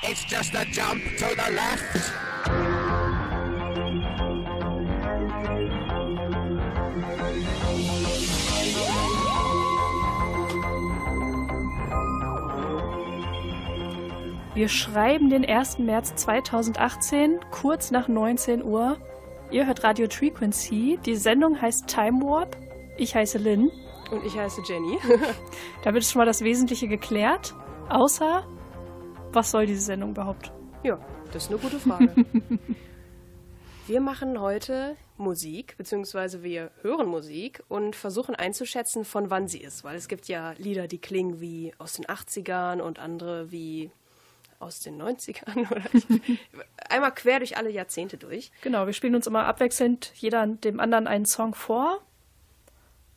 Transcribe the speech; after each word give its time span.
It's 0.00 0.24
just 0.24 0.54
a 0.54 0.64
jump 0.64 1.02
to 1.18 1.26
the 1.34 1.52
left. 1.52 2.12
Wir 14.54 14.68
schreiben 14.68 15.30
den 15.30 15.44
1. 15.44 15.78
März 15.80 16.14
2018, 16.14 17.40
kurz 17.50 17.90
nach 17.90 18.06
19 18.06 18.62
Uhr. 18.64 18.98
Ihr 19.50 19.66
hört 19.66 19.82
Radio 19.82 20.08
Frequency. 20.08 21.00
Die 21.04 21.16
Sendung 21.16 21.60
heißt 21.60 21.88
Time 21.88 22.22
Warp. 22.22 22.56
Ich 22.96 23.16
heiße 23.16 23.38
Lynn. 23.38 23.70
Und 24.12 24.24
ich 24.24 24.38
heiße 24.38 24.62
Jenny. 24.64 24.98
Damit 25.82 26.04
ist 26.04 26.12
schon 26.12 26.20
mal 26.20 26.24
das 26.24 26.42
Wesentliche 26.42 26.86
geklärt. 26.86 27.54
Außer, 27.88 28.46
was 29.32 29.50
soll 29.50 29.66
diese 29.66 29.82
Sendung 29.82 30.10
überhaupt? 30.10 30.52
ja, 30.82 30.98
das 31.32 31.44
ist 31.44 31.50
eine 31.50 31.58
gute 31.58 31.78
Frage. 31.78 32.14
wir 33.86 34.00
machen 34.00 34.40
heute 34.40 34.96
Musik, 35.16 35.76
beziehungsweise 35.76 36.42
wir 36.42 36.70
hören 36.82 37.08
Musik 37.08 37.62
und 37.68 37.96
versuchen 37.96 38.34
einzuschätzen, 38.34 39.04
von 39.04 39.30
wann 39.30 39.48
sie 39.48 39.58
ist. 39.58 39.84
Weil 39.84 39.96
es 39.96 40.08
gibt 40.08 40.28
ja 40.28 40.52
Lieder, 40.58 40.86
die 40.88 40.98
klingen 40.98 41.40
wie 41.40 41.72
aus 41.78 41.94
den 41.94 42.06
80ern 42.06 42.80
und 42.80 42.98
andere 42.98 43.50
wie 43.50 43.90
aus 44.60 44.80
den 44.80 45.00
90ern. 45.00 45.70
Oder 45.70 45.82
einmal 46.88 47.12
quer 47.14 47.38
durch 47.38 47.56
alle 47.56 47.70
Jahrzehnte 47.70 48.16
durch. 48.16 48.50
Genau, 48.62 48.86
wir 48.86 48.92
spielen 48.92 49.14
uns 49.14 49.26
immer 49.26 49.46
abwechselnd 49.46 50.12
jeder 50.14 50.46
dem 50.46 50.80
anderen 50.80 51.06
einen 51.06 51.26
Song 51.26 51.54
vor. 51.54 52.00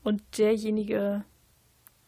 Und 0.03 0.21
derjenige, 0.39 1.23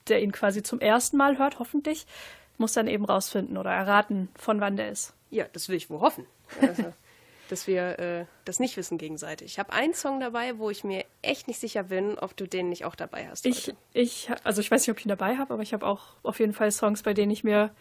der 0.08 0.24
ihn 0.24 0.32
quasi 0.32 0.64
zum 0.64 0.80
ersten 0.80 1.16
Mal 1.16 1.38
hört, 1.38 1.60
hoffentlich, 1.60 2.08
muss 2.58 2.74
dann 2.74 2.88
eben 2.88 3.06
rausfinden 3.06 3.58
oder 3.58 3.72
erraten, 3.72 4.30
von 4.36 4.60
wann 4.60 4.78
der 4.78 4.90
ist. 4.90 5.14
Ja, 5.30 5.46
das 5.52 5.70
will 5.70 5.76
ich 5.76 5.90
wohl 5.90 6.00
hoffen. 6.00 6.26
Also, 6.62 6.94
dass 7.50 7.68
wir 7.68 8.00
äh, 8.00 8.26
das 8.46 8.60
nicht 8.60 8.78
wissen 8.78 8.98
gegenseitig. 8.98 9.54
Ich 9.54 9.60
habe 9.60 9.74
einen 9.74 9.94
Song 9.94 10.20
dabei, 10.20 10.58
wo 10.58 10.70
ich 10.70 10.84
mir 10.84 11.06
echt 11.22 11.48
nicht 11.48 11.60
sicher 11.60 11.84
bin, 11.84 12.18
ob 12.18 12.38
du 12.38 12.48
den 12.48 12.70
nicht 12.70 12.86
auch 12.86 12.96
dabei 12.96 13.28
hast. 13.28 13.46
Ich, 13.46 13.74
ich, 13.94 14.30
also 14.44 14.62
ich 14.62 14.72
weiß 14.72 14.82
nicht, 14.82 14.92
ob 14.92 15.00
ich 15.00 15.06
ihn 15.06 15.10
dabei 15.10 15.38
habe, 15.38 15.54
aber 15.54 15.64
ich 15.64 15.74
habe 15.74 15.86
auch 15.86 16.02
auf 16.24 16.40
jeden 16.40 16.54
Fall 16.54 16.72
Songs, 16.72 17.04
bei 17.04 17.14
denen 17.14 17.32
ich 17.32 17.44
mir, 17.44 17.72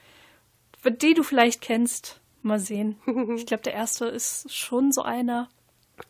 die 0.84 1.14
du 1.14 1.23
vielleicht 1.23 1.61
kennst, 1.61 2.20
mal 2.42 2.59
sehen. 2.59 2.97
ich 3.36 3.47
glaube, 3.47 3.62
der 3.62 3.75
erste 3.75 4.07
ist 4.07 4.53
schon 4.55 4.92
so 4.92 5.03
einer. 5.03 5.48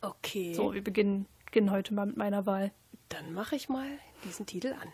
Okay. 0.00 0.54
So, 0.54 0.72
wir 0.72 0.82
beginnen, 0.82 1.26
beginnen 1.47 1.70
heute 1.70 1.94
mal 1.94 2.06
mit 2.06 2.16
meiner 2.16 2.47
Wahl. 2.47 2.72
Dann 3.08 3.34
mache 3.34 3.56
ich 3.56 3.69
mal 3.69 3.86
diesen 4.24 4.47
Titel 4.47 4.74
an. 4.80 4.88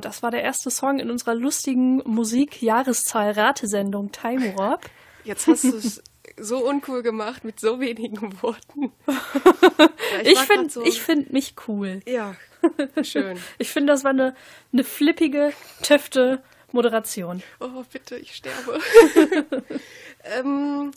Das 0.00 0.22
war 0.22 0.30
der 0.30 0.42
erste 0.42 0.70
Song 0.70 0.98
in 0.98 1.10
unserer 1.10 1.34
lustigen 1.34 1.98
Musik-Jahreszahl-Ratesendung 2.04 4.12
Time 4.12 4.56
Warp. 4.56 4.88
Jetzt 5.24 5.46
hast 5.46 5.64
du 5.64 5.76
es 5.76 6.02
so 6.40 6.66
uncool 6.66 7.02
gemacht 7.02 7.44
mit 7.44 7.60
so 7.60 7.80
wenigen 7.80 8.40
Worten. 8.42 8.92
Ja, 9.06 10.24
ich 10.32 10.38
finde 10.38 10.70
so 10.70 10.84
find 10.84 11.32
mich 11.32 11.54
cool. 11.66 12.00
Ja, 12.06 12.36
schön. 13.02 13.38
ich 13.58 13.70
finde, 13.70 13.92
das 13.92 14.04
war 14.04 14.10
eine, 14.10 14.34
eine 14.72 14.84
flippige, 14.84 15.52
töfte 15.82 16.42
Moderation. 16.72 17.42
Oh, 17.60 17.84
bitte, 17.90 18.16
ich 18.16 18.34
sterbe. 18.34 18.78
ähm, 20.24 20.90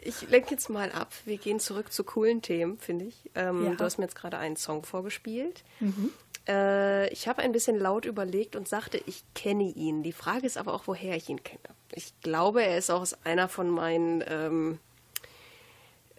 ich 0.00 0.28
lenke 0.30 0.52
jetzt 0.52 0.70
mal 0.70 0.90
ab. 0.92 1.12
Wir 1.26 1.36
gehen 1.36 1.60
zurück 1.60 1.92
zu 1.92 2.02
coolen 2.02 2.40
Themen, 2.40 2.78
finde 2.78 3.06
ich. 3.06 3.30
Ähm, 3.34 3.64
ja. 3.64 3.74
Du 3.74 3.84
hast 3.84 3.98
mir 3.98 4.04
jetzt 4.04 4.14
gerade 4.14 4.38
einen 4.38 4.56
Song 4.56 4.84
vorgespielt. 4.84 5.64
Mhm. 5.80 6.10
Äh, 6.48 7.08
ich 7.12 7.28
habe 7.28 7.42
ein 7.42 7.52
bisschen 7.52 7.78
laut 7.78 8.04
überlegt 8.04 8.56
und 8.56 8.68
sagte, 8.68 9.00
ich 9.06 9.24
kenne 9.34 9.64
ihn. 9.64 10.02
Die 10.02 10.12
Frage 10.12 10.46
ist 10.46 10.58
aber 10.58 10.74
auch, 10.74 10.86
woher 10.86 11.16
ich 11.16 11.28
ihn 11.28 11.42
kenne. 11.42 11.60
Ich 11.92 12.12
glaube, 12.22 12.62
er 12.62 12.78
ist 12.78 12.90
aus 12.90 13.14
einer 13.24 13.48
von 13.48 13.70
meinen 13.70 14.24
ähm, 14.26 14.78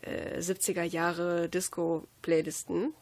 äh, 0.01 0.39
70er 0.39 0.83
Jahre 0.83 1.49
Disco-Playlisten, 1.49 2.93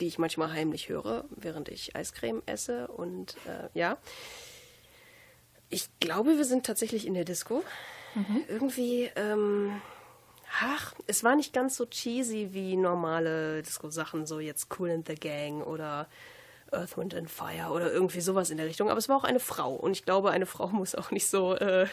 die 0.00 0.06
ich 0.06 0.18
manchmal 0.18 0.52
heimlich 0.52 0.88
höre, 0.88 1.24
während 1.30 1.68
ich 1.68 1.96
Eiscreme 1.96 2.42
esse. 2.46 2.88
Und 2.88 3.36
äh, 3.46 3.68
ja, 3.78 3.98
ich 5.70 5.88
glaube, 6.00 6.36
wir 6.36 6.44
sind 6.44 6.66
tatsächlich 6.66 7.06
in 7.06 7.14
der 7.14 7.24
Disco. 7.24 7.64
Mhm. 8.14 8.44
Irgendwie, 8.48 9.10
ähm, 9.16 9.80
ach, 10.60 10.94
es 11.06 11.24
war 11.24 11.36
nicht 11.36 11.52
ganz 11.52 11.76
so 11.76 11.86
cheesy 11.86 12.50
wie 12.52 12.76
normale 12.76 13.62
Disco-Sachen, 13.62 14.26
so 14.26 14.40
jetzt 14.40 14.68
Cool 14.78 14.90
in 14.90 15.04
the 15.06 15.14
Gang 15.14 15.66
oder 15.66 16.08
Earth, 16.72 16.96
Wind 16.96 17.14
and 17.14 17.30
Fire 17.30 17.70
oder 17.70 17.92
irgendwie 17.92 18.20
sowas 18.20 18.50
in 18.50 18.56
der 18.56 18.66
Richtung. 18.66 18.88
Aber 18.88 18.98
es 18.98 19.08
war 19.08 19.16
auch 19.16 19.24
eine 19.24 19.40
Frau 19.40 19.74
und 19.74 19.92
ich 19.92 20.04
glaube, 20.04 20.30
eine 20.30 20.46
Frau 20.46 20.68
muss 20.72 20.94
auch 20.94 21.10
nicht 21.10 21.28
so, 21.28 21.54
äh, 21.54 21.86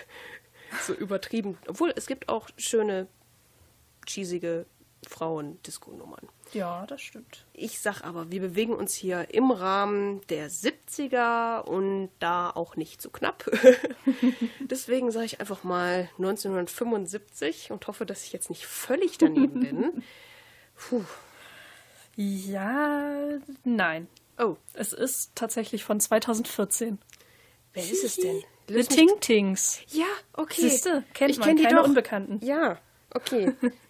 so 0.82 0.94
übertrieben. 0.94 1.58
Obwohl, 1.68 1.94
es 1.96 2.08
gibt 2.08 2.30
auch 2.30 2.50
schöne, 2.58 3.08
cheesige 4.06 4.66
Frauen-Disco-Nummern. 5.08 6.28
Ja, 6.54 6.86
das 6.86 7.02
stimmt. 7.02 7.46
Ich 7.54 7.80
sag 7.80 8.04
aber, 8.04 8.32
wir 8.32 8.42
bewegen 8.42 8.74
uns 8.74 8.94
hier 8.94 9.34
im 9.34 9.52
Rahmen 9.52 10.22
der 10.28 10.50
70er 10.50 11.62
und 11.62 12.10
da 12.20 12.50
auch 12.50 12.76
nicht 12.76 13.02
zu 13.02 13.08
so 13.08 13.12
knapp. 13.12 13.50
Deswegen 14.60 15.12
sage 15.12 15.26
ich 15.26 15.40
einfach 15.40 15.64
mal 15.64 16.10
1975 16.18 17.72
und 17.72 17.88
hoffe, 17.88 18.06
dass 18.06 18.26
ich 18.26 18.34
jetzt 18.34 18.50
nicht 18.50 18.66
völlig 18.66 19.18
daneben 19.18 19.60
bin. 19.60 20.04
Puh. 20.76 21.04
Ja, 22.16 23.40
nein. 23.64 24.08
Oh. 24.38 24.58
Es 24.74 24.94
ist 24.94 25.32
tatsächlich 25.36 25.84
von 25.84 26.00
2014. 26.00 27.00
Wer 27.74 27.84
ist 27.84 28.04
es 28.04 28.16
denn? 28.18 28.44
The 28.68 28.84
Ting 28.84 29.10
Tings. 29.20 29.82
Ja, 29.90 30.06
okay. 30.34 30.62
Siehste, 30.62 31.04
kennt 31.14 31.32
ich 31.32 31.40
man, 31.40 31.50
kenn 31.50 31.58
die 31.58 31.64
keine 31.64 31.78
doch. 31.78 31.86
Unbekannten. 31.86 32.46
Ja, 32.46 32.80
okay. 33.14 33.54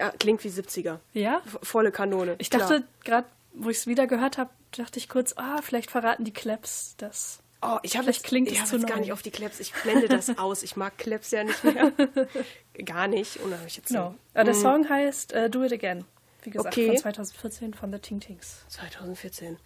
Ja, 0.00 0.10
klingt 0.18 0.42
wie 0.44 0.48
70er. 0.48 0.98
Ja? 1.12 1.42
volle 1.62 1.92
Kanone. 1.92 2.36
Ich 2.38 2.48
dachte 2.48 2.84
gerade, 3.04 3.28
wo 3.52 3.68
ich 3.68 3.76
es 3.76 3.86
wieder 3.86 4.06
gehört 4.06 4.38
habe, 4.38 4.48
dachte 4.72 4.98
ich 4.98 5.10
kurz, 5.10 5.34
ah, 5.36 5.60
vielleicht 5.62 5.90
verraten 5.90 6.24
die 6.24 6.32
Claps 6.32 6.94
das. 6.96 7.40
Oh, 7.60 7.76
ich 7.82 7.98
habe 7.98 8.06
jetzt 8.06 8.24
klingt 8.24 8.50
ich 8.50 8.58
jetzt 8.58 8.86
gar 8.86 8.98
nicht 8.98 9.12
auf 9.12 9.20
die 9.20 9.30
Claps. 9.30 9.60
Ich 9.60 9.74
blende 9.74 10.08
das 10.08 10.30
aus. 10.38 10.62
Ich 10.62 10.76
mag 10.76 10.96
Claps 10.96 11.32
ja 11.32 11.44
nicht 11.44 11.62
mehr. 11.62 11.92
gar 12.86 13.08
nicht. 13.08 13.36
Und 13.40 13.54
ich 13.66 13.76
jetzt 13.76 13.90
no. 13.90 14.14
so, 14.34 14.42
Der 14.42 14.54
mm. 14.54 14.54
Song 14.54 14.88
heißt 14.88 15.34
uh, 15.34 15.48
Do 15.50 15.64
It 15.64 15.74
Again. 15.74 16.06
Wie 16.42 16.50
gesagt, 16.50 16.74
okay. 16.74 16.86
von 16.86 16.96
2014 16.96 17.74
von 17.74 17.92
The 17.92 17.98
Ting 17.98 18.20
Tings. 18.20 18.64
2014. 18.68 19.58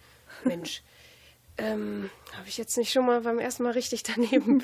Mensch. 0.43 0.83
ähm, 1.57 2.09
habe 2.33 2.49
ich 2.49 2.57
jetzt 2.57 2.75
nicht 2.75 2.91
schon 2.91 3.05
mal 3.05 3.21
beim 3.21 3.39
ersten 3.39 3.63
Mal 3.63 3.71
richtig 3.71 4.03
daneben 4.03 4.61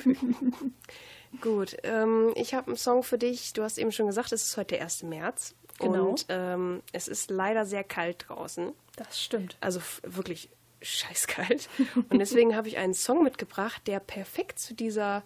Gut, 1.40 1.76
ähm, 1.82 2.32
ich 2.34 2.52
habe 2.52 2.66
einen 2.66 2.76
Song 2.76 3.02
für 3.02 3.16
dich. 3.16 3.54
Du 3.54 3.62
hast 3.62 3.78
eben 3.78 3.90
schon 3.90 4.06
gesagt, 4.06 4.32
es 4.32 4.44
ist 4.44 4.56
heute 4.58 4.74
der 4.74 4.82
1. 4.82 5.04
März. 5.04 5.54
Genau. 5.78 6.10
Und 6.10 6.26
ähm, 6.28 6.82
es 6.92 7.08
ist 7.08 7.30
leider 7.30 7.66
sehr 7.66 7.84
kalt 7.84 8.26
draußen. 8.28 8.72
Das 8.96 9.22
stimmt. 9.22 9.56
Also 9.60 9.80
wirklich 10.02 10.48
scheißkalt. 10.82 11.68
Und 12.10 12.18
deswegen 12.18 12.56
habe 12.56 12.68
ich 12.68 12.78
einen 12.78 12.94
Song 12.94 13.22
mitgebracht, 13.22 13.82
der 13.86 14.00
perfekt 14.00 14.58
zu 14.58 14.74
dieser 14.74 15.22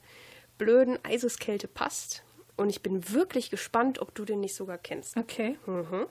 blöden 0.58 0.98
Eiseskälte 1.04 1.68
passt. 1.68 2.22
Und 2.56 2.70
ich 2.70 2.82
bin 2.82 3.12
wirklich 3.12 3.50
gespannt, 3.50 3.98
ob 4.00 4.14
du 4.14 4.24
den 4.24 4.40
nicht 4.40 4.54
sogar 4.54 4.78
kennst. 4.78 5.16
Okay. 5.16 5.58
Mhm. 5.66 6.06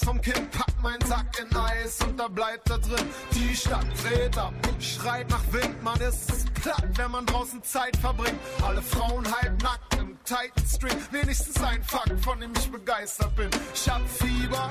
Schweiß 0.00 0.04
vom 0.04 0.20
Kinn. 0.20 0.48
Pack 0.50 0.82
meinen 0.82 1.04
Sack 1.06 1.26
in 1.40 1.56
Eis 1.56 1.98
und 2.02 2.18
da 2.18 2.28
bleibt 2.28 2.68
er 2.70 2.78
drin. 2.78 3.06
Die 3.32 3.54
Stadt 3.54 3.86
dreht 4.02 4.36
ab, 4.36 4.52
schreit 4.78 5.28
nach 5.30 5.42
Wind. 5.52 5.82
Man 5.82 6.00
ist 6.00 6.52
platt, 6.54 6.86
wenn 6.96 7.10
man 7.10 7.26
draußen 7.26 7.62
Zeit 7.62 7.96
verbringt. 7.96 8.38
Alle 8.62 8.82
Frauen 8.82 9.24
halb 9.30 9.62
nackt 9.62 9.94
im 9.98 10.16
tighten 10.24 10.66
String. 10.66 10.96
Wenigstens 11.10 11.62
ein 11.62 11.82
Fakt, 11.82 12.18
von 12.20 12.40
dem 12.40 12.52
ich 12.56 12.70
begeistert 12.70 13.34
bin. 13.36 13.50
Ich 13.74 13.88
hab 13.88 14.02
Fieber, 14.08 14.68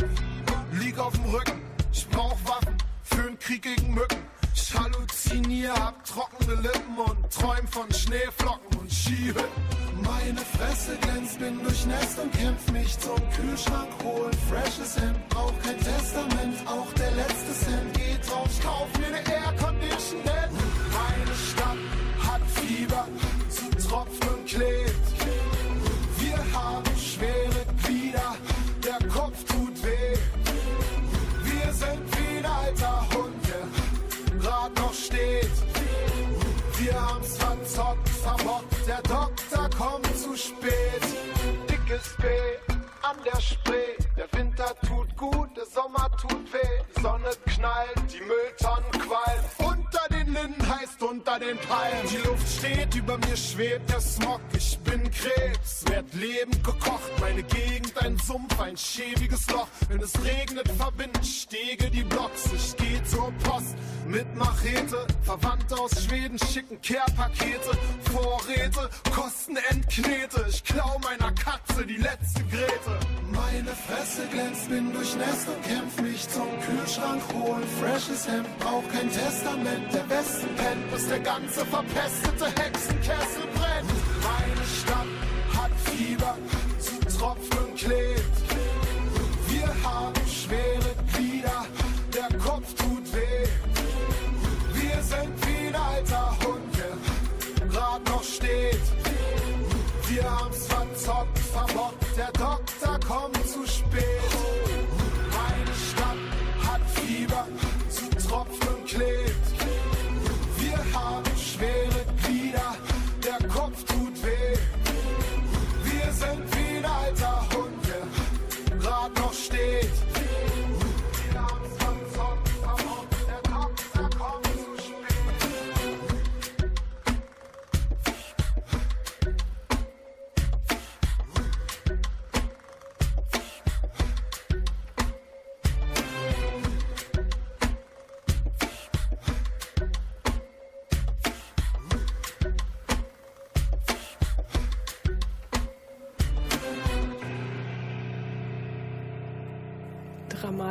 lieg 0.73 0.97
auf 0.97 1.13
dem 1.13 1.25
Rücken. 1.25 1.61
Ich 1.91 2.07
brauch 2.09 2.37
Waffen 2.45 2.77
für 3.03 3.21
einen 3.21 3.39
Krieg 3.39 3.63
gegen 3.63 3.93
Mücken. 3.93 4.17
Ich 4.61 4.77
halluzinier, 4.77 5.73
hab 5.73 6.03
trockene 6.05 6.55
Lippen 6.55 6.97
und 6.97 7.31
träum 7.31 7.67
von 7.69 7.91
Schneeflocken 7.93 8.79
und 8.79 8.91
Skihütten. 8.91 9.63
Meine 10.03 10.39
Fresse 10.39 10.97
glänzt, 11.01 11.39
bin 11.39 11.63
durchnässt 11.63 12.19
und 12.19 12.31
kämpf 12.33 12.71
mich 12.71 12.97
zum 12.99 13.17
Kühlschrank 13.31 13.89
holen. 14.03 14.33
Freshes 14.49 14.99
Hemd, 14.99 15.29
brauch 15.29 15.53
kein 15.63 15.77
Testament, 15.77 16.57
auch 16.67 16.91
der 16.93 17.11
letzte 17.11 17.53
Cent 17.53 17.93
geht 17.93 18.29
drauf. 18.29 18.47
Ich 18.51 18.61
kauf 18.61 18.87
mir 18.99 19.09
ne 19.09 19.19
Air 19.31 19.53
Condition, 19.63 20.23
denn 20.25 20.51
meine 20.91 21.35
Stadt 21.51 21.77
hat 22.27 22.41
Fieber, 22.55 23.07
sie 23.49 23.87
tropft 23.87 24.27
und 24.27 24.45
klebt. 24.45 25.08
Verzockt, 37.79 38.09
verbockt, 38.09 38.87
der 38.87 39.01
Doktor 39.03 39.69
kommt 39.77 40.17
zu 40.17 40.35
spät. 40.35 41.01
Dickes 41.69 42.15
B 42.17 42.25
an 43.01 43.17
der 43.25 43.39
Spree, 43.39 43.95
der 44.17 44.27
Winter 44.37 44.75
tut 44.87 45.15
gut, 45.15 45.49
der 45.55 45.65
Sommer 45.65 46.09
tut 46.19 46.53
weh. 46.53 47.01
Sonne 47.01 47.31
knallt, 47.45 48.11
die 48.11 48.21
Mülltonnen 48.21 48.91
qualmen. 48.91 49.48
Linden 50.33 50.67
heißt 50.67 51.01
unter 51.01 51.39
den 51.39 51.57
Palmen. 51.57 52.07
Die 52.11 52.27
Luft 52.27 52.47
steht, 52.47 52.95
über 52.95 53.17
mir 53.17 53.37
schwebt 53.37 53.89
der 53.89 54.01
Smog. 54.01 54.41
Ich 54.55 54.77
bin 54.79 55.09
Krebs, 55.11 55.83
werd 55.87 56.13
lebend 56.13 56.63
gekocht. 56.63 57.11
Meine 57.19 57.43
Gegend 57.43 57.97
ein 58.01 58.17
Sumpf, 58.19 58.59
ein 58.59 58.77
schäbiges 58.77 59.49
Loch. 59.51 59.67
Wenn 59.87 60.01
es 60.01 60.13
regnet, 60.23 60.69
verbinden 60.77 61.23
Stege 61.23 61.89
die 61.89 62.03
Blocks. 62.03 62.45
Ich 62.53 62.75
geh 62.77 63.03
zur 63.03 63.31
Post 63.43 63.75
mit 64.07 64.35
Machete. 64.35 65.07
Verwandte 65.23 65.75
aus 65.75 65.91
Schweden 66.03 66.37
schicken 66.39 66.79
Care-Pakete. 66.81 67.71
Vorräte, 68.11 68.89
Kosten 69.13 69.57
Endknete. 69.69 70.45
Ich 70.49 70.63
klau 70.63 70.99
meiner 71.03 71.31
Katze 71.33 71.85
die 71.85 71.97
letzte 71.97 72.43
Grete. 72.45 72.99
Meine 73.31 73.71
Fresse 73.87 74.27
glänzt, 74.31 74.69
bin 74.69 74.91
durchnässt 74.93 75.47
und 75.47 75.63
kämpf 75.63 76.01
mich 76.01 76.27
zum 76.29 76.47
Kühlschrank 76.61 77.21
holen. 77.33 77.63
Freshes 77.79 78.27
Hemd, 78.27 78.47
brauch 78.59 78.83
kein 78.91 79.11
Testament. 79.11 79.93
Der 79.93 80.09
Westen 80.19 80.53
pennt, 80.55 80.91
bis 80.91 81.07
der 81.07 81.19
ganze 81.19 81.65
verpestete 81.65 82.47
Hexenkessel 82.61 83.43
brennt. 83.55 83.89
Meine 84.21 84.65
Stadt 84.79 85.07
hat 85.55 85.71
Fieber, 85.85 86.37
sie 86.77 86.99
tropft 87.17 87.57
und 87.57 87.75
klebt. 87.77 88.37
Wir 89.47 89.67
haben 89.81 90.13
schwere 90.27 90.93
Glieder, 91.13 91.65
der 92.13 92.37
Kopf 92.37 92.73
tut 92.73 93.13
weh. 93.13 93.47
Wir 94.73 95.01
sind 95.03 95.33
wie 95.45 95.67
ein 95.67 95.75
alter 95.75 96.37
Hund, 96.43 96.75
der 96.77 97.67
grad 97.67 98.05
noch 98.09 98.23
steht. 98.23 98.81
Wir 100.09 100.23
haben's 100.23 100.67
verzockt, 100.67 101.39
verbockt, 101.39 102.17
der 102.17 102.31
Doktor 102.33 102.99
kommt 103.07 103.47
zu 103.47 103.65
spät. 103.65 104.29
Meine 105.31 105.75
Stadt 105.87 106.67
hat 106.67 106.81
Fieber, 106.95 107.47
zu 107.89 108.27
Tropfen 108.27 108.67
und 108.67 108.85
klebt. 108.85 109.18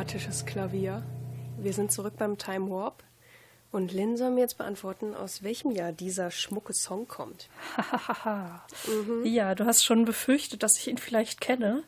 Dramatisches 0.09 0.43
Klavier. 0.47 1.03
Wir 1.59 1.71
sind 1.71 1.91
zurück 1.91 2.15
beim 2.17 2.39
Time 2.39 2.71
Warp. 2.71 3.03
Und 3.71 3.93
Lynn 3.93 4.17
soll 4.17 4.31
mir 4.31 4.39
jetzt 4.39 4.57
beantworten, 4.57 5.13
aus 5.13 5.43
welchem 5.43 5.69
Jahr 5.69 5.91
dieser 5.91 6.31
schmucke 6.31 6.73
Song 6.73 7.07
kommt. 7.07 7.47
Hahaha. 7.77 8.65
Ja, 9.23 9.53
du 9.53 9.67
hast 9.67 9.85
schon 9.85 10.05
befürchtet, 10.05 10.63
dass 10.63 10.79
ich 10.79 10.87
ihn 10.87 10.97
vielleicht 10.97 11.41
kenne. 11.41 11.83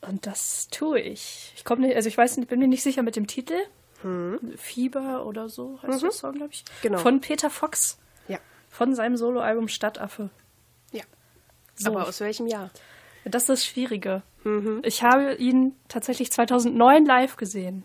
Und 0.00 0.24
das 0.24 0.68
tue 0.68 0.98
ich. 0.98 1.52
Ich 1.56 1.66
komme 1.66 1.86
nicht, 1.88 1.94
also 1.94 2.08
ich 2.08 2.16
weiß 2.16 2.38
nicht, 2.38 2.48
bin 2.48 2.58
mir 2.58 2.68
nicht 2.68 2.82
sicher 2.82 3.02
mit 3.02 3.16
dem 3.16 3.26
Titel. 3.26 3.58
Fieber 4.56 5.26
oder 5.26 5.50
so 5.50 5.78
heißt 5.82 6.02
der 6.02 6.12
Song, 6.12 6.36
glaube 6.36 6.54
ich. 6.54 6.64
Genau. 6.80 6.96
Von 7.00 7.20
Peter 7.20 7.50
Fox. 7.50 7.98
Ja. 8.28 8.38
Von 8.70 8.94
seinem 8.94 9.18
Soloalbum 9.18 9.68
Stadtaffe. 9.68 10.30
Ja. 10.90 11.04
So. 11.74 11.90
Aber 11.90 12.08
aus 12.08 12.20
welchem 12.20 12.46
Jahr? 12.46 12.70
Das 13.26 13.42
ist 13.42 13.48
das 13.50 13.66
Schwierige. 13.66 14.22
Ich 14.82 15.02
habe 15.02 15.34
ihn 15.34 15.74
tatsächlich 15.88 16.32
2009 16.32 17.04
live 17.04 17.36
gesehen. 17.36 17.84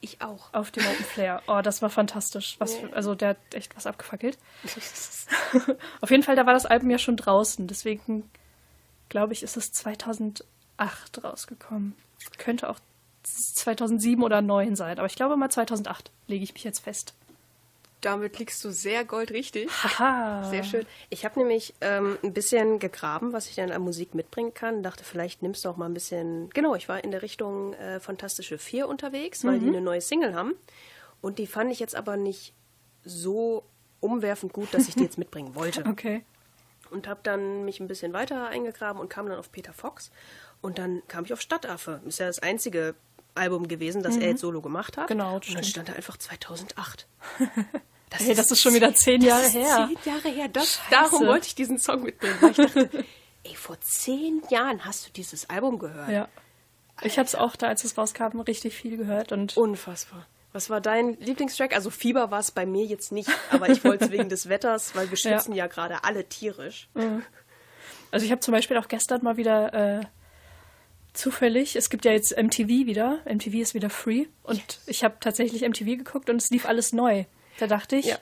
Ich 0.00 0.20
auch. 0.20 0.52
Auf 0.52 0.70
dem 0.70 0.84
Open 0.84 1.04
Flair. 1.04 1.42
Oh, 1.46 1.62
das 1.62 1.80
war 1.80 1.88
fantastisch. 1.88 2.56
Was 2.58 2.74
für, 2.74 2.92
also 2.92 3.14
der 3.14 3.30
hat 3.30 3.38
echt 3.54 3.74
was 3.74 3.86
abgefackelt. 3.86 4.36
Auf 6.02 6.10
jeden 6.10 6.22
Fall, 6.22 6.36
da 6.36 6.44
war 6.44 6.52
das 6.52 6.66
Album 6.66 6.90
ja 6.90 6.98
schon 6.98 7.16
draußen. 7.16 7.66
Deswegen 7.66 8.28
glaube 9.08 9.32
ich, 9.32 9.42
ist 9.42 9.56
es 9.56 9.72
2008 9.72 10.44
rausgekommen. 11.24 11.94
Könnte 12.36 12.68
auch 12.68 12.80
2007 13.22 14.22
oder 14.22 14.36
2009 14.36 14.76
sein. 14.76 14.98
Aber 14.98 15.06
ich 15.06 15.16
glaube 15.16 15.36
mal 15.36 15.48
2008 15.48 16.10
lege 16.26 16.44
ich 16.44 16.52
mich 16.52 16.64
jetzt 16.64 16.80
fest. 16.80 17.14
Damit 18.04 18.38
liegst 18.38 18.62
du 18.62 18.70
sehr 18.70 19.06
goldrichtig. 19.06 19.70
Haha. 19.82 20.44
Sehr 20.50 20.62
schön. 20.62 20.84
Ich 21.08 21.24
habe 21.24 21.38
nämlich 21.38 21.72
ähm, 21.80 22.18
ein 22.22 22.34
bisschen 22.34 22.78
gegraben, 22.78 23.32
was 23.32 23.48
ich 23.48 23.54
denn 23.54 23.72
an 23.72 23.80
Musik 23.80 24.14
mitbringen 24.14 24.52
kann. 24.52 24.82
Dachte, 24.82 25.04
vielleicht 25.04 25.40
nimmst 25.42 25.64
du 25.64 25.70
auch 25.70 25.78
mal 25.78 25.86
ein 25.86 25.94
bisschen. 25.94 26.50
Genau, 26.50 26.74
ich 26.74 26.86
war 26.86 27.02
in 27.02 27.12
der 27.12 27.22
Richtung 27.22 27.72
äh, 27.74 28.00
Fantastische 28.00 28.58
Vier 28.58 28.88
unterwegs, 28.88 29.42
weil 29.42 29.58
die 29.58 29.68
eine 29.68 29.80
neue 29.80 30.02
Single 30.02 30.34
haben. 30.34 30.52
Und 31.22 31.38
die 31.38 31.46
fand 31.46 31.72
ich 31.72 31.80
jetzt 31.80 31.96
aber 31.96 32.18
nicht 32.18 32.52
so 33.04 33.64
umwerfend 34.00 34.52
gut, 34.52 34.74
dass 34.74 34.86
ich 34.86 34.96
die 34.96 35.02
jetzt 35.02 35.16
mitbringen 35.24 35.54
wollte. 35.54 35.86
Okay. 35.86 36.24
Und 36.90 37.08
habe 37.08 37.20
dann 37.22 37.64
mich 37.64 37.80
ein 37.80 37.88
bisschen 37.88 38.12
weiter 38.12 38.48
eingegraben 38.48 39.00
und 39.00 39.08
kam 39.08 39.30
dann 39.30 39.38
auf 39.38 39.50
Peter 39.50 39.72
Fox. 39.72 40.10
Und 40.60 40.76
dann 40.78 41.02
kam 41.08 41.24
ich 41.24 41.32
auf 41.32 41.40
Stadtaffe. 41.40 42.02
Ist 42.06 42.18
ja 42.18 42.26
das 42.26 42.40
einzige 42.40 42.94
Album 43.34 43.66
gewesen, 43.66 44.02
das 44.02 44.18
er 44.18 44.28
jetzt 44.28 44.42
solo 44.42 44.60
gemacht 44.60 44.98
hat. 44.98 45.08
Genau, 45.08 45.36
Und 45.36 45.46
dann 45.46 45.64
stimmt. 45.64 45.66
stand 45.66 45.88
da 45.88 45.92
einfach 45.94 46.18
2008. 46.18 47.08
Hey, 48.18 48.34
das 48.34 48.50
ist 48.50 48.60
schon 48.60 48.74
wieder 48.74 48.94
zehn 48.94 49.22
Jahre 49.22 49.42
das 49.42 49.54
ist 49.54 49.60
her. 49.60 49.90
Zehn 50.02 50.12
Jahre 50.12 50.28
her. 50.28 50.48
Das, 50.48 50.74
Scheiße. 50.74 50.90
darum 50.90 51.26
wollte 51.26 51.46
ich 51.46 51.54
diesen 51.54 51.78
Song 51.78 52.02
mitbringen. 52.02 52.36
Weil 52.40 52.50
ich 52.50 52.56
dachte, 52.56 52.90
ey, 53.44 53.54
vor 53.54 53.80
zehn 53.80 54.42
Jahren 54.50 54.84
hast 54.84 55.06
du 55.06 55.12
dieses 55.12 55.50
Album 55.50 55.78
gehört. 55.78 56.10
Ja. 56.10 56.28
Ich 57.02 57.18
habe 57.18 57.26
es 57.26 57.34
auch 57.34 57.56
da, 57.56 57.68
als 57.68 57.84
es 57.84 57.98
rauskam, 57.98 58.40
richtig 58.40 58.74
viel 58.74 58.96
gehört. 58.96 59.32
Und 59.32 59.56
Unfassbar. 59.56 60.26
Was 60.52 60.70
war 60.70 60.80
dein 60.80 61.18
Lieblingstrack? 61.18 61.74
Also 61.74 61.90
Fieber 61.90 62.30
war 62.30 62.38
es 62.38 62.52
bei 62.52 62.64
mir 62.64 62.84
jetzt 62.84 63.10
nicht, 63.10 63.28
aber 63.50 63.68
ich 63.68 63.82
wollte 63.82 64.04
es 64.04 64.10
wegen 64.12 64.28
des 64.28 64.48
Wetters, 64.48 64.94
weil 64.94 65.10
wir 65.10 65.16
schwitzen 65.16 65.52
ja, 65.52 65.66
gerade 65.66 66.04
alle 66.04 66.28
tierisch. 66.28 66.88
Also 68.12 68.24
ich 68.24 68.30
habe 68.30 68.40
zum 68.40 68.52
Beispiel 68.52 68.76
auch 68.76 68.86
gestern 68.86 69.24
mal 69.24 69.36
wieder 69.36 69.74
äh, 69.74 70.04
zufällig, 71.12 71.74
es 71.74 71.90
gibt 71.90 72.04
ja 72.04 72.12
jetzt 72.12 72.36
MTV 72.40 72.68
wieder, 72.86 73.18
MTV 73.24 73.54
ist 73.54 73.74
wieder 73.74 73.90
free 73.90 74.26
und 74.44 74.62
ich 74.86 75.02
habe 75.02 75.16
tatsächlich 75.18 75.62
MTV 75.62 75.96
geguckt 75.96 76.30
und 76.30 76.36
es 76.36 76.50
lief 76.50 76.66
alles 76.66 76.92
neu. 76.92 77.24
Da 77.58 77.66
dachte 77.66 77.96
ich, 77.96 78.06
Ja. 78.06 78.18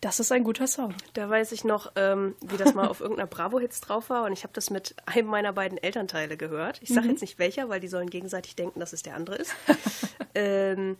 das 0.00 0.20
ist 0.20 0.32
ein 0.32 0.44
guter 0.44 0.66
Song. 0.66 0.94
Da 1.14 1.28
weiß 1.30 1.52
ich 1.52 1.64
noch, 1.64 1.92
ähm, 1.96 2.34
wie 2.40 2.56
das 2.56 2.74
mal 2.74 2.88
auf 2.88 3.00
irgendeiner 3.00 3.26
Bravo-Hits 3.28 3.80
drauf 3.80 4.10
war 4.10 4.24
und 4.24 4.32
ich 4.32 4.42
habe 4.42 4.52
das 4.52 4.70
mit 4.70 4.94
einem 5.06 5.28
meiner 5.28 5.52
beiden 5.52 5.78
Elternteile 5.78 6.36
gehört. 6.36 6.80
Ich 6.82 6.90
sage 6.90 7.08
jetzt 7.08 7.20
nicht 7.20 7.38
welcher, 7.38 7.68
weil 7.68 7.80
die 7.80 7.88
sollen 7.88 8.10
gegenseitig 8.10 8.56
denken, 8.56 8.80
dass 8.80 8.92
es 8.92 9.02
der 9.02 9.14
andere 9.14 9.36
ist. 9.36 9.54
ähm, 10.34 10.96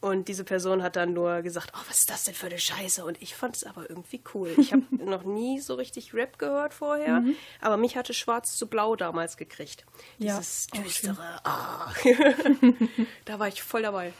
und 0.00 0.28
diese 0.28 0.44
Person 0.44 0.82
hat 0.82 0.96
dann 0.96 1.14
nur 1.14 1.40
gesagt, 1.40 1.72
oh, 1.74 1.80
was 1.88 2.00
ist 2.00 2.10
das 2.10 2.24
denn 2.24 2.34
für 2.34 2.44
eine 2.46 2.58
Scheiße? 2.58 3.02
Und 3.06 3.22
ich 3.22 3.34
fand 3.34 3.56
es 3.56 3.64
aber 3.64 3.88
irgendwie 3.88 4.20
cool. 4.34 4.50
Ich 4.58 4.72
habe 4.74 4.82
noch 5.02 5.22
nie 5.24 5.60
so 5.60 5.74
richtig 5.76 6.12
Rap 6.12 6.38
gehört 6.38 6.74
vorher, 6.74 7.22
aber 7.62 7.78
mich 7.78 7.96
hatte 7.96 8.12
Schwarz 8.12 8.54
zu 8.54 8.66
Blau 8.66 8.96
damals 8.96 9.38
gekriegt. 9.38 9.86
Ja, 10.18 10.36
Dieses 10.36 10.66
schön. 10.74 10.84
düstere, 10.84 11.40
ah. 11.44 11.90
da 13.24 13.38
war 13.38 13.48
ich 13.48 13.62
voll 13.62 13.80
dabei. 13.82 14.12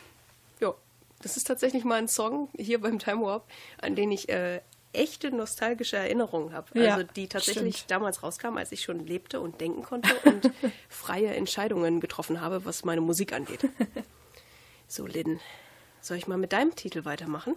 Das 1.24 1.38
ist 1.38 1.46
tatsächlich 1.46 1.84
mal 1.84 1.96
ein 1.96 2.06
Song 2.06 2.50
hier 2.54 2.82
beim 2.82 2.98
Time 2.98 3.22
Warp, 3.22 3.50
an 3.80 3.96
den 3.96 4.12
ich 4.12 4.28
äh, 4.28 4.60
echte 4.92 5.30
nostalgische 5.30 5.96
Erinnerungen 5.96 6.52
habe. 6.52 6.78
Ja, 6.78 6.96
also 6.96 7.08
die 7.16 7.28
tatsächlich 7.28 7.76
stimmt. 7.76 7.90
damals 7.92 8.22
rauskamen, 8.22 8.58
als 8.58 8.72
ich 8.72 8.82
schon 8.82 9.00
lebte 9.00 9.40
und 9.40 9.58
denken 9.58 9.82
konnte 9.82 10.14
und 10.26 10.52
freie 10.90 11.34
Entscheidungen 11.34 12.00
getroffen 12.00 12.42
habe, 12.42 12.66
was 12.66 12.84
meine 12.84 13.00
Musik 13.00 13.32
angeht. 13.32 13.68
So, 14.86 15.06
Lynn, 15.06 15.40
soll 16.02 16.18
ich 16.18 16.28
mal 16.28 16.36
mit 16.36 16.52
deinem 16.52 16.76
Titel 16.76 17.06
weitermachen? 17.06 17.56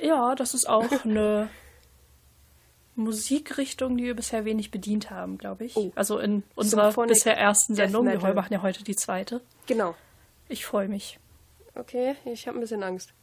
Ja, 0.00 0.34
das 0.34 0.52
ist 0.52 0.68
auch 0.68 0.90
eine 1.04 1.48
Musikrichtung, 2.96 3.96
die 3.96 4.04
wir 4.04 4.16
bisher 4.16 4.44
wenig 4.44 4.72
bedient 4.72 5.10
haben, 5.10 5.38
glaube 5.38 5.64
ich. 5.64 5.76
Oh. 5.76 5.92
Also 5.94 6.18
in 6.18 6.42
unserer 6.56 6.86
Symphonic 6.86 7.14
bisher 7.14 7.38
ersten 7.38 7.76
Sendung. 7.76 8.04
Wir 8.04 8.34
machen 8.34 8.52
ja 8.52 8.62
heute 8.62 8.82
die 8.82 8.96
zweite. 8.96 9.40
Genau. 9.68 9.94
Ich 10.48 10.66
freue 10.66 10.88
mich. 10.88 11.20
Okay, 11.74 12.16
ich 12.26 12.46
habe 12.46 12.58
ein 12.58 12.60
bisschen 12.60 12.82
Angst. 12.82 13.14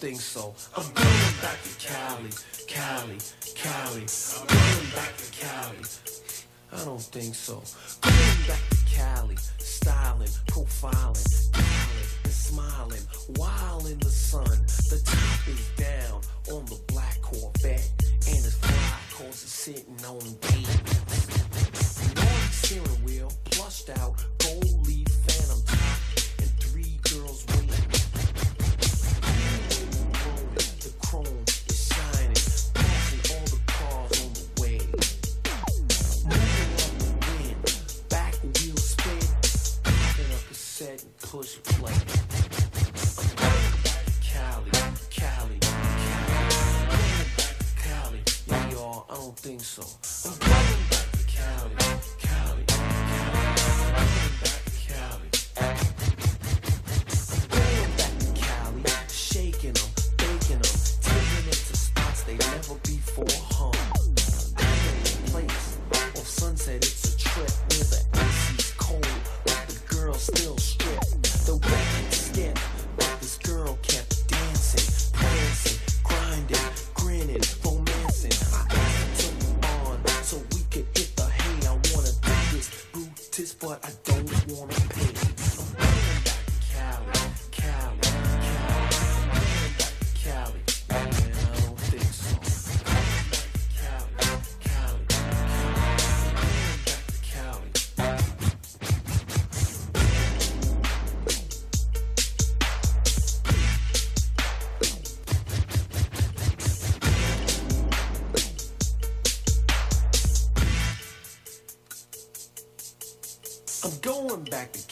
Think 0.00 0.18
so. 0.18 0.54
I'm 0.74 0.90
going 0.94 1.34
back 1.42 1.60
to 1.62 1.86
Cali, 1.86 2.30
Cali, 2.66 3.18
Cali. 3.54 4.06
I'm 4.32 4.46
going 4.46 4.90
back 4.96 5.14
to 5.14 5.30
Cali. 5.30 5.76
I 6.72 6.84
don't 6.86 7.02
think 7.02 7.34
so. 7.34 7.62
Going 8.00 8.48
back 8.48 8.62
to 8.70 8.76
Cali, 8.96 9.36
styling, 9.58 10.30
profiling, 10.46 11.52
dialing 11.52 12.08
and 12.24 12.32
smiling, 12.32 13.02
while 13.36 13.84
in 13.86 13.98
the 13.98 14.08
sun. 14.08 14.48
The 14.88 15.02
top 15.04 15.48
is 15.48 15.68
down 15.76 16.22
on 16.50 16.64
the 16.64 16.80
black 16.86 17.20
Corvette, 17.20 17.92
and 18.00 18.38
it's 18.38 18.54
fly 18.54 18.98
cause 19.12 19.42
it's 19.44 19.52
sitting 19.52 20.02
on 20.06 20.20
D. 20.40 20.64
North 22.16 22.54
steering 22.54 23.04
wheel, 23.04 23.30
plushed 23.44 23.90
out, 23.90 24.14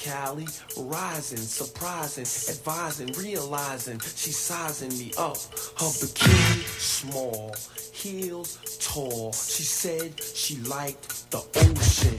Cali, 0.00 0.46
rising, 0.76 1.38
surprising, 1.38 2.22
advising, 2.54 3.12
realizing 3.14 3.98
she's 3.98 4.38
sizing 4.38 4.96
me 4.96 5.12
up. 5.18 5.36
Her 5.76 5.90
bikini 5.98 6.62
small, 6.78 7.52
heels 7.92 8.58
tall. 8.80 9.32
She 9.32 9.64
said 9.64 10.22
she 10.22 10.56
liked 10.62 11.30
the 11.32 11.38
ocean. 11.38 12.18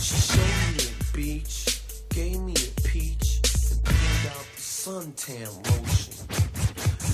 She 0.00 0.14
showed 0.14 0.76
me 0.76 0.94
a 1.00 1.16
beach, 1.16 1.80
gave 2.10 2.40
me 2.40 2.54
a 2.54 2.80
peach, 2.82 3.40
and 3.72 3.84
pulled 3.84 4.32
out 4.32 4.46
the 4.54 4.62
suntan 4.62 5.50
lotion. 5.66 6.14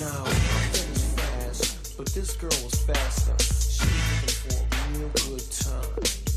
Now 0.01 0.25
I 0.27 0.35
finished 0.71 1.19
fast, 1.19 1.97
but 1.97 2.07
this 2.09 2.37
girl 2.37 2.51
was 2.63 2.75
faster. 2.85 3.35
She 3.43 3.87
was 3.87 4.45
looking 4.45 4.69
for 4.69 4.77
a 4.77 4.99
real 4.99 5.11
good 5.29 5.51
time. 5.51 6.28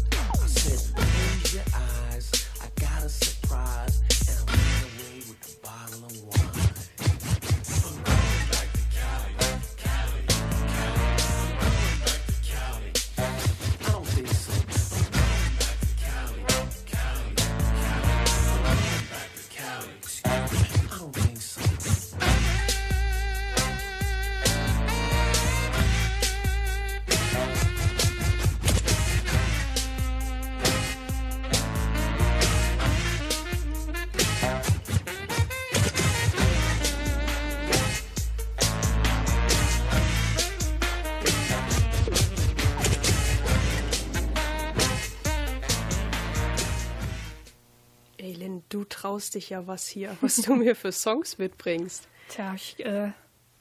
Traust 49.22 49.36
dich 49.36 49.52
ja 49.52 49.68
was 49.68 49.88
hier, 49.88 50.18
was 50.22 50.38
du 50.38 50.56
mir 50.56 50.76
für 50.76 50.92
Songs 50.92 51.38
mitbringst. 51.38 52.08
Tja, 52.30 52.54
ich, 52.56 52.84
äh, 52.84 53.12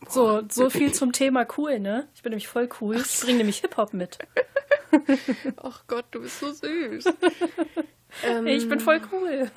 so, 0.09 0.43
so 0.49 0.71
viel 0.71 0.93
zum 0.95 1.13
Thema 1.13 1.47
cool, 1.59 1.79
ne? 1.79 2.09
Ich 2.15 2.23
bin 2.23 2.31
nämlich 2.31 2.49
voll 2.49 2.69
cool. 2.81 2.97
Ich 2.97 3.21
bringe 3.21 3.39
nämlich 3.39 3.59
Hip-Hop 3.59 3.93
mit. 3.93 4.19
Ach 5.63 5.85
Gott, 5.87 6.07
du 6.13 6.23
bist 6.23 6.41
so 6.41 6.53
süß. 6.53 7.05
Ich 8.45 8.69
bin 8.69 8.81
voll 8.81 9.01
cool. 9.13 9.49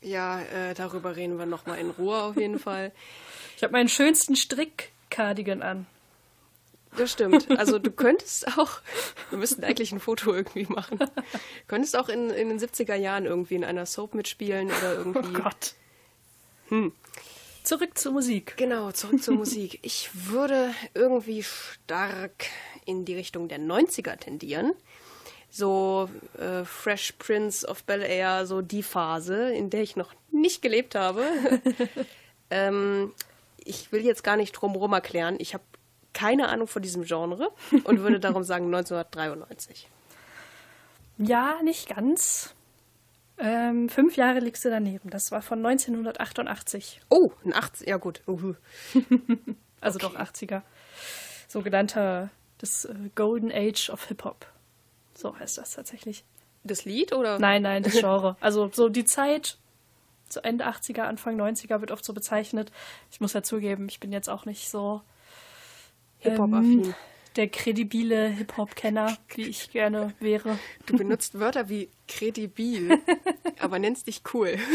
Ja, 0.00 0.40
äh, 0.42 0.74
darüber 0.74 1.16
reden 1.16 1.40
wir 1.40 1.46
nochmal 1.46 1.80
in 1.80 1.90
Ruhe 1.90 2.22
auf 2.22 2.36
jeden 2.36 2.60
Fall. 2.60 2.92
Ich 3.56 3.64
habe 3.64 3.72
meinen 3.72 3.88
schönsten 3.88 4.36
Strick-Cardigan 4.36 5.60
an. 5.60 5.86
Das 6.96 7.12
stimmt. 7.12 7.50
Also 7.58 7.78
du 7.78 7.90
könntest 7.90 8.58
auch, 8.58 8.80
wir 9.30 9.38
müssten 9.38 9.64
eigentlich 9.64 9.92
ein 9.92 10.00
Foto 10.00 10.32
irgendwie 10.34 10.66
machen. 10.66 10.98
Du 10.98 11.08
könntest 11.66 11.96
auch 11.96 12.08
in, 12.08 12.30
in 12.30 12.48
den 12.48 12.58
70er 12.58 12.94
Jahren 12.94 13.24
irgendwie 13.24 13.54
in 13.54 13.64
einer 13.64 13.86
Soap 13.86 14.14
mitspielen 14.14 14.68
oder 14.68 14.92
Oh 14.92 14.98
irgendwie. 14.98 15.32
Gott. 15.32 15.74
Zurück 17.62 17.96
zur 17.98 18.12
Musik. 18.12 18.54
Genau, 18.56 18.90
zurück 18.92 19.22
zur 19.22 19.34
Musik. 19.34 19.78
Ich 19.82 20.10
würde 20.12 20.74
irgendwie 20.94 21.42
stark 21.42 22.46
in 22.84 23.04
die 23.04 23.14
Richtung 23.14 23.48
der 23.48 23.58
90er 23.60 24.16
tendieren. 24.16 24.72
So 25.50 26.08
äh, 26.38 26.64
Fresh 26.64 27.12
Prince 27.18 27.66
of 27.68 27.84
Bel 27.84 28.02
Air, 28.02 28.46
so 28.46 28.62
die 28.62 28.82
Phase, 28.82 29.52
in 29.52 29.70
der 29.70 29.82
ich 29.82 29.96
noch 29.96 30.14
nicht 30.30 30.62
gelebt 30.62 30.94
habe. 30.94 31.24
ähm, 32.50 33.12
ich 33.58 33.92
will 33.92 34.04
jetzt 34.04 34.24
gar 34.24 34.36
nicht 34.36 34.52
drumherum 34.52 34.94
erklären. 34.94 35.36
Ich 35.38 35.54
habe 35.54 35.62
keine 36.12 36.48
Ahnung 36.48 36.66
von 36.66 36.82
diesem 36.82 37.04
Genre 37.04 37.50
und 37.84 38.00
würde 38.00 38.20
darum 38.20 38.42
sagen 38.42 38.66
1993. 38.74 39.88
Ja, 41.18 41.60
nicht 41.62 41.88
ganz. 41.88 42.54
Ähm, 43.38 43.88
fünf 43.88 44.16
Jahre 44.16 44.40
liegst 44.40 44.64
du 44.64 44.70
daneben. 44.70 45.10
Das 45.10 45.32
war 45.32 45.42
von 45.42 45.64
1988. 45.64 47.00
Oh, 47.08 47.32
ein 47.44 47.54
80, 47.54 47.88
ja 47.88 47.96
gut. 47.96 48.22
Uhu. 48.26 48.54
Also 49.82 49.98
doch 49.98 50.14
80er. 50.14 50.62
Sogenannter 51.48 52.30
das 52.58 52.84
äh, 52.84 52.94
Golden 53.16 53.50
Age 53.52 53.90
of 53.90 54.06
Hip-Hop. 54.06 54.46
So 55.14 55.36
heißt 55.36 55.58
das 55.58 55.72
tatsächlich. 55.72 56.24
Das 56.62 56.84
Lied 56.84 57.12
oder? 57.12 57.40
Nein, 57.40 57.62
nein, 57.62 57.82
das 57.82 57.94
Genre. 58.00 58.36
Also 58.40 58.70
so 58.72 58.88
die 58.88 59.04
Zeit, 59.04 59.58
so 60.28 60.40
Ende 60.40 60.66
80er, 60.68 61.02
Anfang 61.02 61.38
90er 61.38 61.80
wird 61.80 61.90
oft 61.90 62.04
so 62.04 62.12
bezeichnet. 62.14 62.70
Ich 63.10 63.20
muss 63.20 63.32
ja 63.32 63.42
zugeben, 63.42 63.88
ich 63.88 63.98
bin 63.98 64.12
jetzt 64.12 64.30
auch 64.30 64.44
nicht 64.44 64.70
so 64.70 65.02
Hip-Hop-affin. 66.22 66.84
ähm, 66.84 66.94
der 67.36 67.48
kredibile 67.48 68.28
Hip-Hop-Kenner, 68.28 69.16
wie 69.34 69.42
ich 69.42 69.70
gerne 69.70 70.14
wäre. 70.20 70.58
Du 70.86 70.96
benutzt 70.96 71.38
Wörter 71.38 71.68
wie 71.68 71.88
kredibil, 72.08 72.98
aber 73.58 73.78
nennst 73.78 74.06
dich 74.06 74.22
cool. 74.34 74.56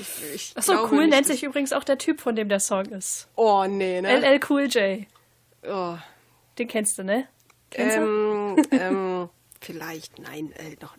Ich, 0.00 0.34
ich 0.34 0.56
Achso, 0.56 0.86
cool 0.92 1.06
nicht, 1.06 1.10
nennt 1.10 1.26
sich 1.26 1.42
übrigens 1.42 1.72
auch 1.72 1.82
der 1.82 1.98
Typ, 1.98 2.20
von 2.20 2.36
dem 2.36 2.48
der 2.48 2.60
Song 2.60 2.84
ist. 2.86 3.28
Oh, 3.34 3.64
nee, 3.66 4.00
ne? 4.00 4.20
LL 4.20 4.40
Cool 4.48 4.66
J. 4.66 5.06
Oh. 5.66 5.96
Den 6.56 6.68
kennst 6.68 6.98
du, 6.98 7.02
ne? 7.02 7.26
Kennst 7.70 7.96
du? 7.96 8.00
Ähm, 8.00 8.62
ähm, 8.70 9.28
vielleicht, 9.60 10.18
nein, 10.20 10.52
äh, 10.52 10.76
noch. 10.80 10.96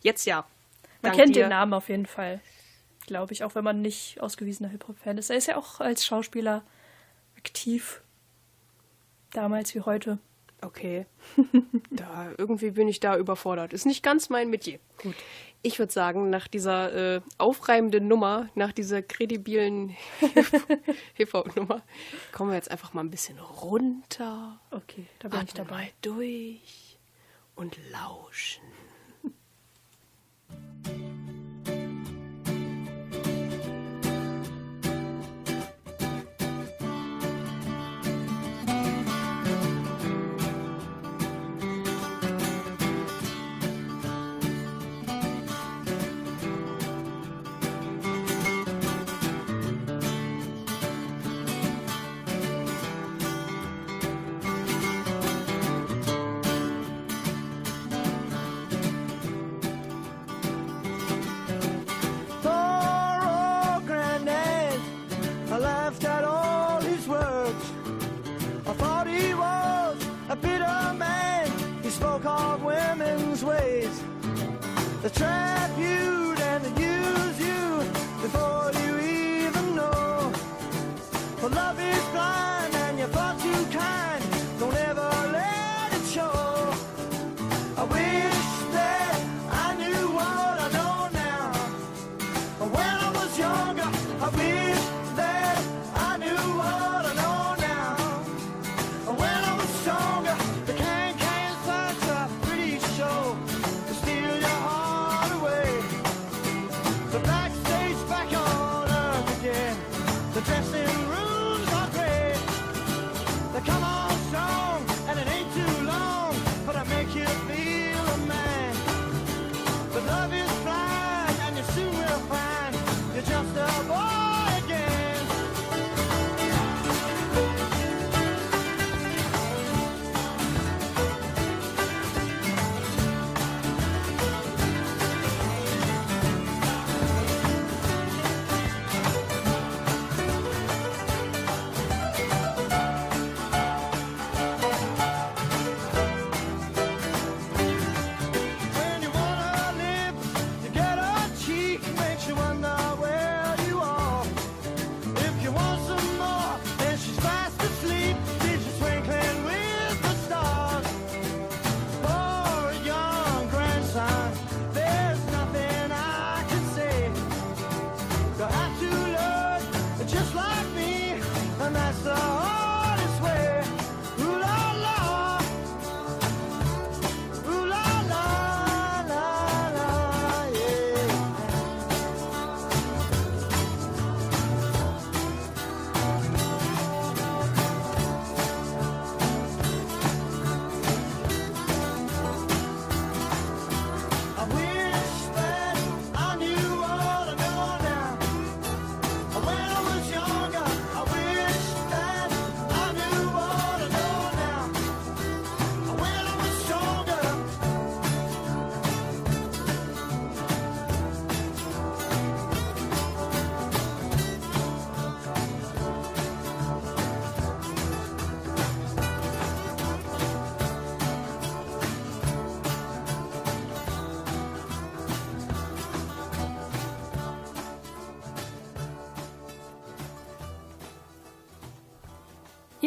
Jetzt 0.00 0.24
ja. 0.24 0.46
Man 1.02 1.12
Dank 1.12 1.16
kennt 1.16 1.36
dir. 1.36 1.44
den 1.44 1.50
Namen 1.50 1.74
auf 1.74 1.88
jeden 1.90 2.06
Fall. 2.06 2.40
Glaube 3.06 3.34
ich, 3.34 3.44
auch 3.44 3.54
wenn 3.54 3.64
man 3.64 3.82
nicht 3.82 4.20
ausgewiesener 4.20 4.70
Hip-Hop-Fan 4.70 5.18
ist. 5.18 5.30
Er 5.30 5.36
ist 5.36 5.46
ja 5.46 5.56
auch 5.56 5.80
als 5.80 6.04
Schauspieler 6.04 6.62
aktiv. 7.38 8.02
Damals 9.32 9.74
wie 9.74 9.80
heute. 9.80 10.18
Okay. 10.60 11.06
Da, 11.90 12.32
irgendwie 12.36 12.72
bin 12.72 12.88
ich 12.88 13.00
da 13.00 13.16
überfordert. 13.16 13.72
Ist 13.72 13.86
nicht 13.86 14.02
ganz 14.02 14.28
mein 14.28 14.50
Metier. 14.50 14.80
Gut. 15.02 15.14
Ich 15.62 15.78
würde 15.78 15.92
sagen, 15.92 16.30
nach 16.30 16.48
dieser 16.48 17.16
äh, 17.16 17.20
aufreibenden 17.38 18.08
Nummer, 18.08 18.48
nach 18.54 18.72
dieser 18.72 19.02
kredibilen 19.02 19.96
Hip-Hop-Nummer, 21.14 21.82
kommen 22.32 22.50
wir 22.50 22.56
jetzt 22.56 22.70
einfach 22.70 22.92
mal 22.92 23.02
ein 23.02 23.10
bisschen 23.10 23.38
runter. 23.38 24.60
Okay, 24.70 25.06
da 25.20 25.28
bin 25.28 25.42
ich 25.44 25.54
dabei. 25.54 25.70
mal 25.70 25.88
durch 26.02 26.98
und 27.54 27.76
lauschen. 27.90 28.62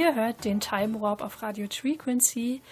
Ihr 0.02 0.16
hört 0.16 0.46
den 0.46 0.60
Time 0.60 1.00
Warp 1.00 1.22
auf 1.22 1.44
Radio 1.44 1.68
Frequency. 1.70 2.64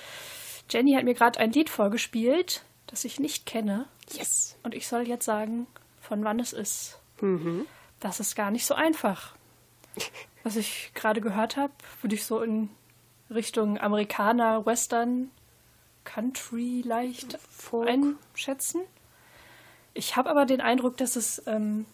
Jenny 0.67 0.93
hat 0.93 1.03
mir 1.03 1.13
gerade 1.13 1.39
ein 1.39 1.51
Lied 1.51 1.69
vorgespielt, 1.69 2.63
das 2.87 3.05
ich 3.05 3.19
nicht 3.19 3.45
kenne. 3.45 3.85
Yes. 4.11 4.57
Und 4.63 4.73
ich 4.73 4.87
soll 4.87 5.07
jetzt 5.07 5.25
sagen, 5.25 5.67
von 6.01 6.23
wann 6.23 6.39
es 6.39 6.53
ist. 6.53 6.97
Mhm. 7.21 7.67
Das 7.99 8.19
ist 8.19 8.35
gar 8.35 8.49
nicht 8.49 8.65
so 8.65 8.73
einfach. 8.73 9.35
Was 10.43 10.55
ich 10.55 10.89
gerade 10.95 11.21
gehört 11.21 11.55
habe, 11.55 11.71
würde 12.01 12.15
ich 12.15 12.25
so 12.25 12.41
in 12.41 12.71
Richtung 13.29 13.77
Amerikaner, 13.79 14.65
Western, 14.65 15.29
Country 16.05 16.81
leicht 16.83 17.37
Folk. 17.47 17.87
einschätzen. 17.87 18.81
Ich 19.93 20.15
habe 20.15 20.31
aber 20.31 20.47
den 20.47 20.61
Eindruck, 20.61 20.97
dass 20.97 21.15
es 21.15 21.43
ähm, 21.45 21.85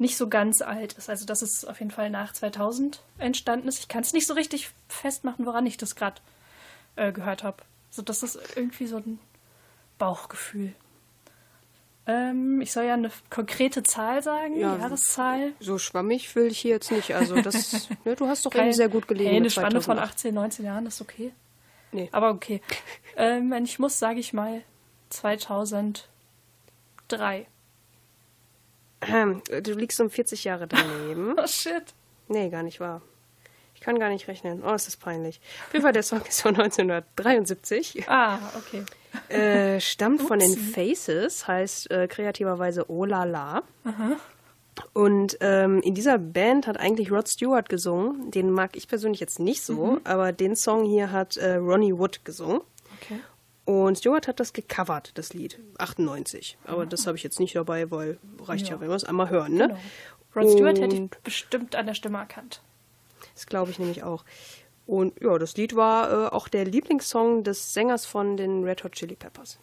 nicht 0.00 0.16
so 0.16 0.28
ganz 0.28 0.62
alt 0.62 0.94
ist. 0.94 1.08
Also, 1.10 1.26
dass 1.26 1.42
es 1.42 1.64
auf 1.64 1.78
jeden 1.78 1.90
Fall 1.90 2.10
nach 2.10 2.32
2000 2.32 3.02
entstanden 3.18 3.68
ist. 3.68 3.78
Ich 3.80 3.88
kann 3.88 4.02
es 4.02 4.12
nicht 4.12 4.26
so 4.26 4.34
richtig 4.34 4.70
festmachen, 4.88 5.44
woran 5.46 5.66
ich 5.66 5.76
das 5.76 5.94
gerade 5.94 6.20
äh, 6.96 7.12
gehört 7.12 7.44
habe. 7.44 7.58
So, 7.90 8.02
das 8.02 8.22
ist 8.22 8.38
irgendwie 8.56 8.86
so 8.86 8.96
ein 8.96 9.18
Bauchgefühl. 9.98 10.72
Ähm, 12.06 12.62
ich 12.62 12.72
soll 12.72 12.84
ja 12.84 12.94
eine 12.94 13.10
konkrete 13.28 13.82
Zahl 13.82 14.22
sagen, 14.22 14.58
Ja, 14.58 14.74
Jahreszahl. 14.76 15.52
So 15.60 15.76
schwammig 15.78 16.34
will 16.34 16.46
ich 16.46 16.58
hier 16.58 16.70
jetzt 16.72 16.90
nicht. 16.90 17.14
Also 17.14 17.40
das, 17.42 17.88
ne, 18.04 18.16
du 18.16 18.26
hast 18.26 18.46
doch 18.46 18.50
Kein- 18.50 18.66
eben 18.68 18.72
sehr 18.74 18.88
gut 18.88 19.06
gelegen. 19.06 19.28
Hey, 19.30 19.36
eine 19.36 19.50
Spanne 19.50 19.82
von 19.82 19.96
2008. 19.98 20.10
18, 20.14 20.34
19 20.34 20.64
Jahren 20.64 20.86
ist 20.86 21.00
okay. 21.02 21.32
Nee. 21.92 22.08
Aber 22.12 22.30
okay. 22.30 22.62
ähm, 23.16 23.50
wenn 23.50 23.64
ich 23.64 23.78
muss, 23.78 23.98
sage 23.98 24.18
ich 24.18 24.32
mal 24.32 24.62
2003. 25.10 26.06
Ähm, 29.02 29.42
Du 29.62 29.72
liegst 29.72 30.00
um 30.00 30.10
40 30.10 30.44
Jahre 30.44 30.66
daneben. 30.66 31.34
Oh 31.42 31.46
shit. 31.46 31.94
Nee, 32.28 32.48
gar 32.50 32.62
nicht 32.62 32.80
wahr. 32.80 33.02
Ich 33.74 33.80
kann 33.80 33.98
gar 33.98 34.10
nicht 34.10 34.28
rechnen. 34.28 34.62
Oh, 34.64 34.74
ist 34.74 34.86
das 34.86 34.96
peinlich. 34.96 35.40
Auf 35.66 35.72
jeden 35.72 35.82
Fall, 35.82 35.92
der 35.92 36.02
Song 36.02 36.20
ist 36.28 36.42
von 36.42 36.54
1973. 36.54 38.08
Ah, 38.08 38.38
okay. 38.58 38.84
Äh, 39.34 39.80
stammt 39.80 40.22
von 40.22 40.38
den 40.38 40.52
Upsi. 40.52 40.94
Faces, 40.94 41.48
heißt 41.48 41.90
äh, 41.90 42.06
kreativerweise 42.06 42.90
Oh 42.90 43.04
La 43.06 43.24
La. 43.24 43.62
Und 44.92 45.38
ähm, 45.40 45.80
in 45.82 45.94
dieser 45.94 46.18
Band 46.18 46.66
hat 46.66 46.78
eigentlich 46.78 47.10
Rod 47.10 47.28
Stewart 47.28 47.68
gesungen. 47.68 48.30
Den 48.30 48.50
mag 48.50 48.76
ich 48.76 48.86
persönlich 48.86 49.20
jetzt 49.20 49.40
nicht 49.40 49.62
so, 49.62 49.98
aber 50.04 50.32
den 50.32 50.54
Song 50.56 50.84
hier 50.84 51.10
hat 51.10 51.36
äh, 51.38 51.54
Ronnie 51.54 51.96
Wood 51.96 52.24
gesungen. 52.24 52.60
Okay. 53.00 53.18
Und 53.70 53.98
Stewart 53.98 54.26
hat 54.26 54.40
das 54.40 54.52
gecovert, 54.52 55.12
das 55.14 55.32
Lied, 55.32 55.60
98. 55.78 56.58
Aber 56.64 56.86
das 56.86 57.06
habe 57.06 57.16
ich 57.16 57.22
jetzt 57.22 57.38
nicht 57.38 57.54
dabei, 57.54 57.90
weil 57.90 58.18
reicht 58.42 58.66
ja, 58.68 58.74
Ja. 58.74 58.80
wenn 58.80 58.88
wir 58.88 58.96
es 58.96 59.04
einmal 59.04 59.30
hören, 59.30 59.54
ne? 59.54 59.68
Genau. 59.68 59.80
Rod 60.34 60.50
Stewart 60.50 60.80
hätte 60.80 60.96
ich 60.96 61.08
bestimmt 61.22 61.76
an 61.76 61.86
der 61.86 61.94
Stimme 61.94 62.18
erkannt. 62.18 62.62
Das 63.34 63.46
glaube 63.46 63.70
ich 63.70 63.78
nämlich 63.78 64.02
auch. 64.02 64.24
Und 64.86 65.20
ja, 65.20 65.38
das 65.38 65.56
Lied 65.56 65.76
war 65.76 66.10
äh, 66.10 66.26
auch 66.28 66.48
der 66.48 66.64
Lieblingssong 66.64 67.44
des 67.44 67.72
Sängers 67.72 68.06
von 68.06 68.36
den 68.36 68.64
Red 68.64 68.82
Hot 68.82 68.92
Chili 68.92 69.14
Peppers. 69.14 69.58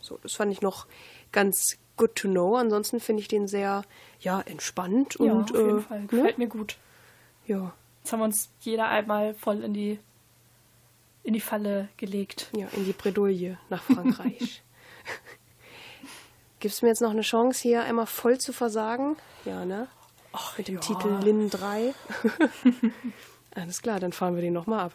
So, 0.00 0.18
das 0.22 0.34
fand 0.34 0.52
ich 0.52 0.62
noch 0.62 0.86
ganz 1.32 1.76
good 1.96 2.14
to 2.16 2.28
know. 2.28 2.56
Ansonsten 2.56 2.98
finde 3.00 3.20
ich 3.20 3.28
den 3.28 3.46
sehr, 3.46 3.82
ja, 4.20 4.40
entspannt 4.40 5.16
ja, 5.20 5.32
und 5.32 5.50
auf 5.52 5.56
jeden 5.58 5.78
äh, 5.78 5.82
Fall. 5.82 6.00
ne? 6.00 6.06
Gefällt 6.06 6.38
mir 6.38 6.48
gut. 6.48 6.76
Ja, 7.46 7.74
Jetzt 8.02 8.12
haben 8.12 8.20
wir 8.20 8.24
uns 8.24 8.48
jeder 8.60 8.88
einmal 8.88 9.34
voll 9.34 9.62
in 9.62 9.74
die, 9.74 9.98
in 11.30 11.34
die 11.34 11.40
Falle 11.40 11.88
gelegt. 11.96 12.50
ja, 12.56 12.66
in 12.72 12.84
die 12.84 12.92
Bredouille 12.92 13.56
nach 13.68 13.84
Frankreich. 13.84 14.64
Gibst 16.58 16.82
du 16.82 16.86
mir 16.86 16.90
jetzt 16.90 17.02
noch 17.02 17.12
eine 17.12 17.20
Chance, 17.20 17.62
hier 17.62 17.84
einmal 17.84 18.06
voll 18.06 18.38
zu 18.38 18.52
versagen? 18.52 19.16
Ja, 19.44 19.64
ne? 19.64 19.86
Mit 20.56 20.66
dem 20.66 20.74
ja. 20.74 20.80
Titel 20.80 21.20
Lin 21.22 21.48
3. 21.48 21.94
Alles 23.54 23.80
klar, 23.80 24.00
dann 24.00 24.10
fahren 24.10 24.34
wir 24.34 24.42
den 24.42 24.52
nochmal 24.52 24.86
ab. 24.86 24.94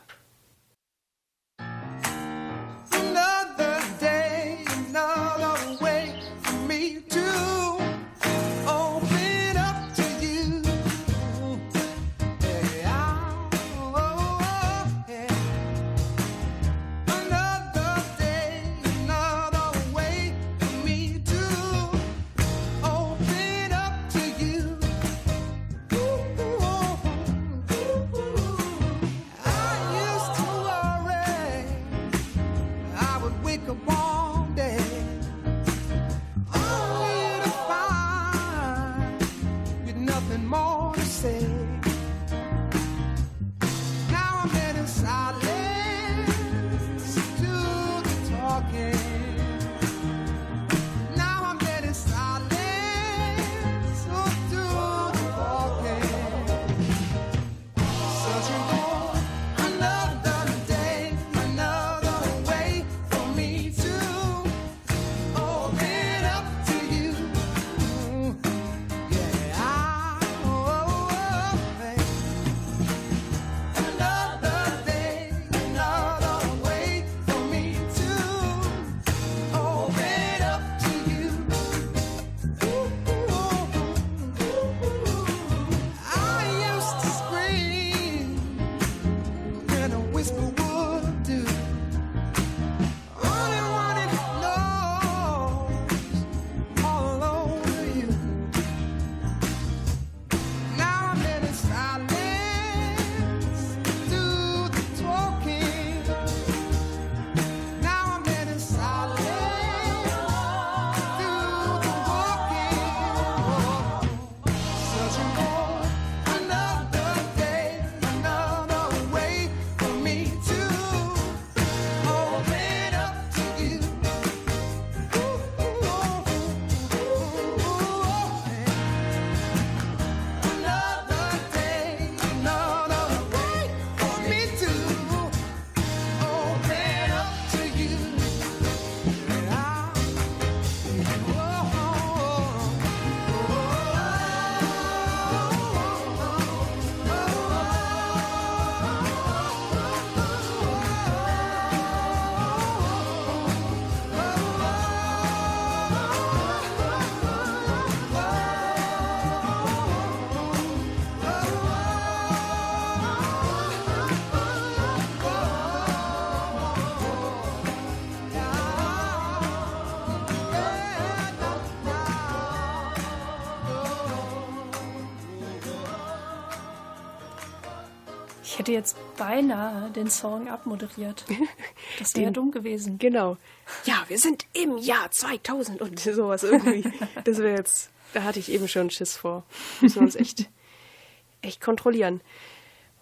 Ich 178.55 178.59
hätte 178.59 178.71
jetzt 178.71 178.95
beinahe 179.17 179.91
den 179.91 180.09
Song 180.09 180.47
abmoderiert. 180.47 181.25
Das 181.99 182.15
wäre 182.15 182.31
dumm 182.31 182.51
gewesen. 182.51 182.97
Genau. 182.97 183.35
Ja, 183.83 184.05
wir 184.07 184.17
sind 184.17 184.45
im 184.53 184.77
Jahr 184.77 185.11
2000 185.11 185.81
und 185.81 185.99
sowas 185.99 186.43
irgendwie. 186.43 186.89
Das 187.25 187.39
wäre 187.39 187.57
jetzt, 187.57 187.89
da 188.13 188.23
hatte 188.23 188.39
ich 188.39 188.49
eben 188.49 188.69
schon 188.69 188.89
Schiss 188.89 189.17
vor. 189.17 189.43
Müssen 189.81 189.95
wir 189.95 190.01
uns 190.03 190.15
echt, 190.15 190.49
echt 191.41 191.59
kontrollieren. 191.59 192.21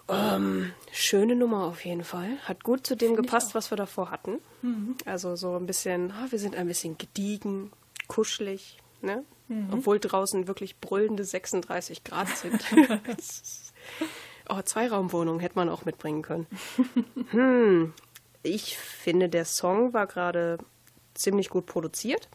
Ähm, 0.10 0.74
schöne 0.92 1.36
Nummer 1.36 1.66
auf 1.66 1.86
jeden 1.86 2.04
Fall. 2.04 2.32
Hat 2.46 2.64
gut 2.64 2.88
zu 2.88 2.96
dem 2.96 3.16
gepasst, 3.16 3.54
was 3.54 3.72
wir 3.72 3.76
davor 3.76 4.10
hatten. 4.10 4.40
Also 5.06 5.36
so 5.36 5.56
ein 5.56 5.68
bisschen, 5.68 6.10
ah, 6.14 6.26
wir 6.32 6.40
sind 6.40 6.56
ein 6.56 6.66
bisschen 6.66 6.98
gediegen, 6.98 7.72
kuschelig, 8.08 8.80
ne? 9.02 9.24
Obwohl 9.72 10.00
draußen 10.00 10.48
wirklich 10.48 10.80
brüllende 10.80 11.24
36 11.24 12.04
Grad 12.04 12.30
sind. 12.30 12.60
Oh, 14.50 14.62
Zweiraumwohnung 14.62 15.40
hätte 15.40 15.56
man 15.56 15.70
auch 15.70 15.86
mitbringen 15.86 16.22
können. 16.22 16.48
Hm, 17.32 17.94
ich 18.44 18.78
finde, 18.78 19.30
der 19.30 19.46
Song 19.46 19.94
war 19.94 20.06
gerade 20.06 20.58
ziemlich 21.14 21.50
gut 21.50 21.66
produziert. 21.66 22.28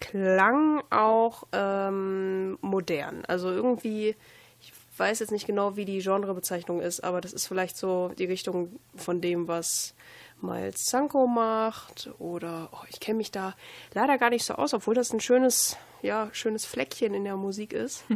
Klang 0.00 0.82
auch 0.90 1.44
ähm, 1.52 2.58
modern. 2.60 3.24
Also 3.26 3.50
irgendwie, 3.50 4.16
ich 4.60 4.72
weiß 4.96 5.18
jetzt 5.18 5.32
nicht 5.32 5.46
genau, 5.46 5.76
wie 5.76 5.84
die 5.84 5.98
Genrebezeichnung 5.98 6.80
ist, 6.80 7.02
aber 7.02 7.20
das 7.20 7.32
ist 7.32 7.46
vielleicht 7.46 7.76
so 7.76 8.12
die 8.16 8.26
Richtung 8.26 8.78
von 8.94 9.20
dem, 9.20 9.48
was 9.48 9.94
Miles 10.40 10.86
Sanko 10.86 11.26
macht. 11.26 12.10
Oder 12.18 12.68
oh, 12.72 12.84
ich 12.88 13.00
kenne 13.00 13.18
mich 13.18 13.30
da 13.30 13.54
leider 13.92 14.18
gar 14.18 14.30
nicht 14.30 14.44
so 14.44 14.54
aus, 14.54 14.74
obwohl 14.74 14.94
das 14.94 15.12
ein 15.12 15.20
schönes, 15.20 15.76
ja, 16.02 16.28
schönes 16.32 16.64
Fleckchen 16.64 17.14
in 17.14 17.24
der 17.24 17.36
Musik 17.36 17.72
ist. 17.72 18.04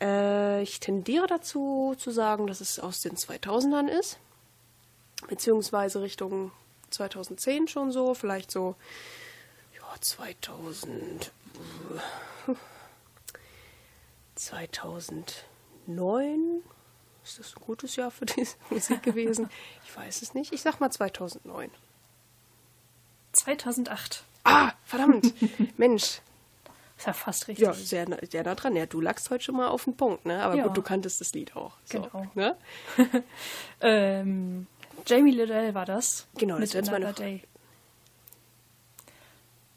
äh, 0.00 0.62
ich 0.62 0.80
tendiere 0.80 1.26
dazu 1.26 1.94
zu 1.98 2.10
sagen, 2.10 2.46
dass 2.46 2.60
es 2.60 2.78
aus 2.78 3.00
den 3.00 3.16
2000ern 3.16 3.88
ist 3.88 4.18
beziehungsweise 5.28 6.02
Richtung 6.02 6.52
2010 6.90 7.68
schon 7.68 7.92
so, 7.92 8.14
vielleicht 8.14 8.50
so 8.50 8.74
ja, 9.74 9.82
2000 10.00 11.30
äh, 12.46 12.54
2009 14.34 16.62
ist 17.22 17.38
das 17.38 17.54
ein 17.54 17.62
gutes 17.64 17.94
Jahr 17.96 18.10
für 18.10 18.26
diese 18.26 18.56
Musik 18.70 19.02
gewesen? 19.02 19.50
Ich 19.84 19.94
weiß 19.94 20.22
es 20.22 20.32
nicht. 20.34 20.52
Ich 20.52 20.62
sag 20.62 20.80
mal 20.80 20.90
2009. 20.90 21.70
2008. 23.32 24.24
Ah, 24.44 24.72
verdammt. 24.84 25.32
Mensch. 25.78 26.22
Ist 27.00 27.06
ja 27.06 27.12
fast 27.14 27.48
richtig. 27.48 27.64
Ja, 27.66 27.72
sehr, 27.72 28.06
sehr 28.30 28.44
nah 28.44 28.54
dran. 28.54 28.76
Ja, 28.76 28.84
du 28.84 29.00
lagst 29.00 29.30
heute 29.30 29.42
schon 29.42 29.56
mal 29.56 29.68
auf 29.68 29.84
den 29.84 29.96
Punkt, 29.96 30.26
ne? 30.26 30.42
Aber 30.42 30.54
Ja. 30.54 30.64
gut, 30.64 30.76
du 30.76 30.82
kanntest 30.82 31.18
das 31.22 31.32
Lied 31.32 31.56
auch. 31.56 31.78
So, 31.84 32.02
Genau. 32.02 32.26
Ne? 32.34 32.56
Ähm, 33.80 34.66
Jamie 35.06 35.30
Liddell 35.30 35.72
war 35.72 35.86
das. 35.86 36.26
Genau, 36.36 36.58
das 36.58 36.74
wäre 36.74 36.90
meine. 36.90 37.14
Day. 37.14 37.42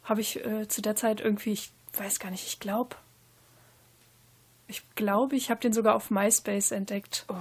Habe 0.04 0.20
ich 0.20 0.44
äh, 0.46 0.68
zu 0.68 0.82
der 0.82 0.98
Zeit 0.98 1.22
irgendwie, 1.22 1.54
ich 1.54 1.72
weiß 1.94 2.20
gar 2.20 2.30
nicht, 2.30 2.46
ich 2.46 2.60
glaube, 2.60 2.98
ich 4.68 4.82
glaube, 4.96 5.38
ich 5.38 5.50
habe 5.50 5.62
den 5.62 5.72
sogar 5.72 5.96
auf 5.96 6.12
MySpace 6.12 6.72
entdeckt. 6.72 7.26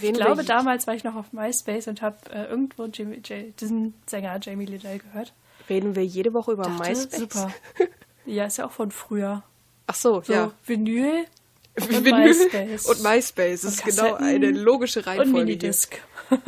Ich 0.00 0.12
glaube, 0.14 0.42
damals 0.42 0.86
war 0.88 0.94
ich 0.94 1.04
noch 1.04 1.14
auf 1.14 1.32
MySpace 1.32 1.86
und 1.86 2.02
habe 2.02 2.16
äh, 2.30 2.44
irgendwo 2.46 2.86
Jamie, 2.86 3.18
J, 3.18 3.58
diesen 3.60 3.94
Sänger 4.06 4.40
Jamie 4.42 4.64
Liddell 4.64 4.98
gehört. 4.98 5.34
Reden 5.68 5.94
wir 5.94 6.04
jede 6.04 6.32
Woche 6.34 6.52
über 6.52 6.64
Dachte, 6.64 6.88
MySpace. 6.90 7.20
Super. 7.20 7.52
Ja, 8.26 8.46
ist 8.46 8.58
ja 8.58 8.66
auch 8.66 8.72
von 8.72 8.90
früher. 8.90 9.42
Ach 9.86 9.94
so, 9.94 10.22
So, 10.22 10.32
ja. 10.32 10.52
Vinyl 10.64 11.26
und 11.76 12.04
Vinyl 12.04 12.28
MySpace. 12.28 12.86
Und 12.86 13.02
MySpace. 13.02 13.64
Und 13.64 13.70
ist 13.70 13.84
genau 13.84 14.14
eine 14.14 14.50
logische 14.50 15.00
und 15.00 15.06
Reihenfolge 15.06 15.36
hier. 15.36 15.44
Minidisc. 15.44 16.00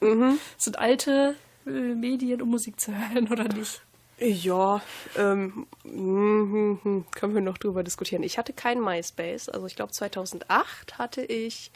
Mhm. 0.00 0.38
Das 0.54 0.64
sind 0.64 0.78
alte 0.78 1.34
äh, 1.66 1.70
Medien, 1.70 2.40
um 2.42 2.50
Musik 2.50 2.78
zu 2.78 2.92
hören, 2.96 3.28
oder 3.28 3.44
nicht? 3.48 3.82
Ja, 4.18 4.80
ähm, 5.16 5.66
mhm, 5.84 6.78
mhm, 6.82 7.04
können 7.10 7.34
wir 7.34 7.42
noch 7.42 7.58
drüber 7.58 7.82
diskutieren. 7.82 8.22
Ich 8.22 8.38
hatte 8.38 8.52
kein 8.52 8.80
MySpace. 8.80 9.48
Also 9.48 9.66
ich 9.66 9.74
glaube 9.74 9.92
2008 9.92 10.96
hatte 10.98 11.22
ich 11.22 11.72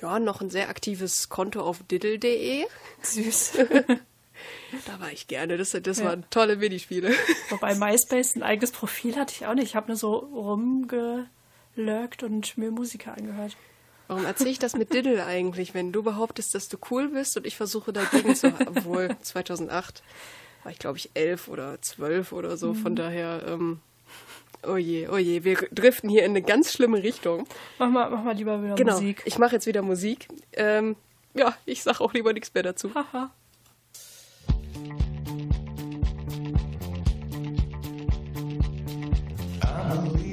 ja 0.00 0.18
noch 0.18 0.40
ein 0.40 0.50
sehr 0.50 0.68
aktives 0.68 1.28
Konto 1.28 1.60
auf 1.60 1.82
diddle.de. 1.84 2.64
Süß. 3.02 3.58
Da 4.86 5.00
war 5.00 5.12
ich 5.12 5.28
gerne. 5.28 5.56
Das, 5.56 5.70
das 5.70 5.98
Ja. 5.98 6.04
waren 6.06 6.24
tolle 6.30 6.56
Minispiele. 6.56 7.12
Wobei 7.50 7.74
MySpace 7.74 8.36
ein 8.36 8.42
eigenes 8.42 8.72
Profil 8.72 9.16
hatte 9.16 9.34
ich 9.36 9.46
auch 9.46 9.54
nicht. 9.54 9.64
Ich 9.64 9.76
habe 9.76 9.88
nur 9.88 9.96
so 9.96 10.14
rumgelurkt 10.16 12.22
und 12.22 12.56
mir 12.58 12.70
Musiker 12.70 13.16
angehört. 13.16 13.56
Warum 14.08 14.24
erzähle 14.26 14.50
ich 14.50 14.58
das 14.58 14.74
mit 14.76 14.92
Diddle 14.92 15.24
eigentlich, 15.24 15.74
wenn 15.74 15.92
du 15.92 16.02
behauptest, 16.02 16.54
dass 16.54 16.68
du 16.68 16.76
cool 16.90 17.08
bist 17.08 17.36
und 17.36 17.46
ich 17.46 17.56
versuche 17.56 17.92
dagegen 17.92 18.34
zu... 18.34 18.48
Obwohl, 18.66 19.16
2008 19.22 20.02
war 20.64 20.72
ich, 20.72 20.78
glaube 20.78 20.98
ich, 20.98 21.10
elf 21.14 21.48
oder 21.48 21.80
zwölf 21.80 22.32
oder 22.32 22.56
so. 22.56 22.74
Von 22.74 22.96
daher, 22.96 23.42
ähm, 23.46 23.80
Oh 24.64 24.76
je, 24.76 25.08
oh 25.08 25.16
je, 25.16 25.42
wir 25.42 25.56
driften 25.72 26.08
hier 26.08 26.24
in 26.24 26.32
eine 26.32 26.42
ganz 26.42 26.72
schlimme 26.72 27.02
Richtung. 27.02 27.48
Mach 27.80 27.88
mal, 27.90 28.08
mach 28.10 28.22
mal 28.22 28.36
lieber 28.36 28.62
wieder 28.62 28.76
Genau, 28.76 28.92
Musik. 28.92 29.20
ich 29.24 29.36
mache 29.38 29.54
jetzt 29.56 29.66
wieder 29.66 29.82
Musik. 29.82 30.28
Ähm, 30.52 30.94
ja, 31.34 31.56
ich 31.64 31.82
sag 31.82 32.00
auch 32.00 32.12
lieber 32.14 32.32
nichts 32.32 32.54
mehr 32.54 32.62
dazu. 32.62 32.94
Haha. 32.94 33.32
I'm 39.84 40.06
a 40.06 40.31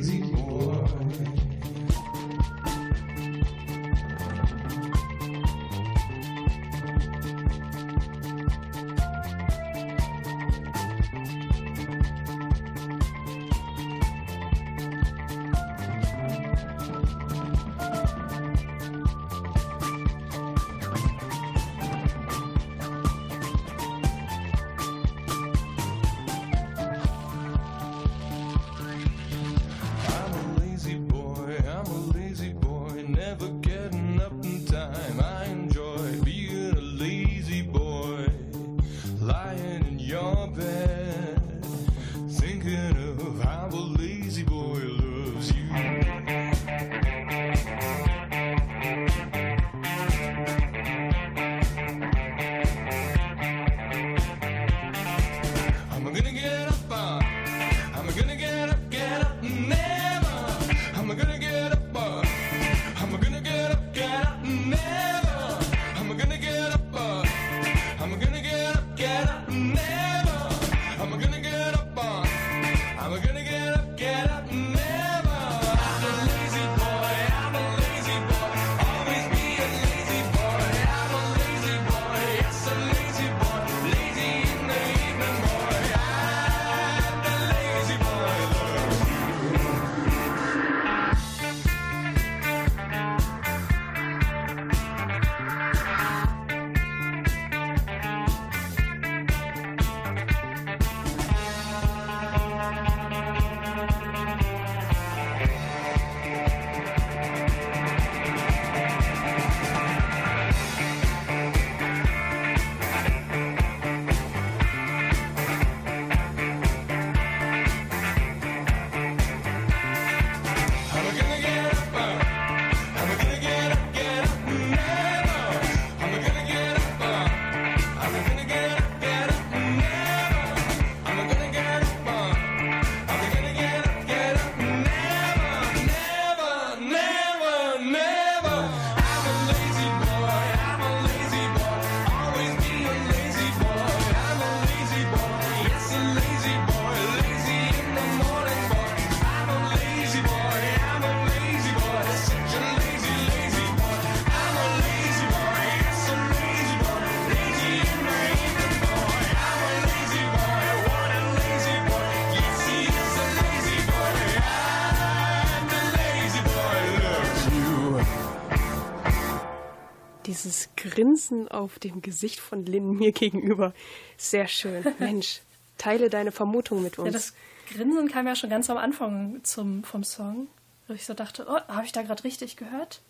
Grinsen 171.29 171.47
auf 171.49 171.79
dem 171.79 172.01
Gesicht 172.01 172.39
von 172.39 172.65
Lynn 172.65 172.91
mir 172.97 173.11
gegenüber. 173.11 173.73
Sehr 174.17 174.47
schön. 174.47 174.83
Mensch, 174.99 175.41
teile 175.77 176.09
deine 176.09 176.31
Vermutung 176.31 176.81
mit 176.83 176.97
uns. 176.99 177.07
Ja, 177.07 177.11
das 177.11 177.33
Grinsen 177.71 178.09
kam 178.09 178.27
ja 178.27 178.35
schon 178.35 178.49
ganz 178.49 178.69
am 178.69 178.77
Anfang 178.77 179.43
zum, 179.43 179.83
vom 179.83 180.03
Song, 180.03 180.47
wo 180.87 180.93
ich 180.93 181.05
so 181.05 181.13
dachte, 181.13 181.45
oh, 181.47 181.59
habe 181.73 181.85
ich 181.85 181.91
da 181.91 182.01
gerade 182.01 182.23
richtig 182.23 182.57
gehört? 182.57 183.01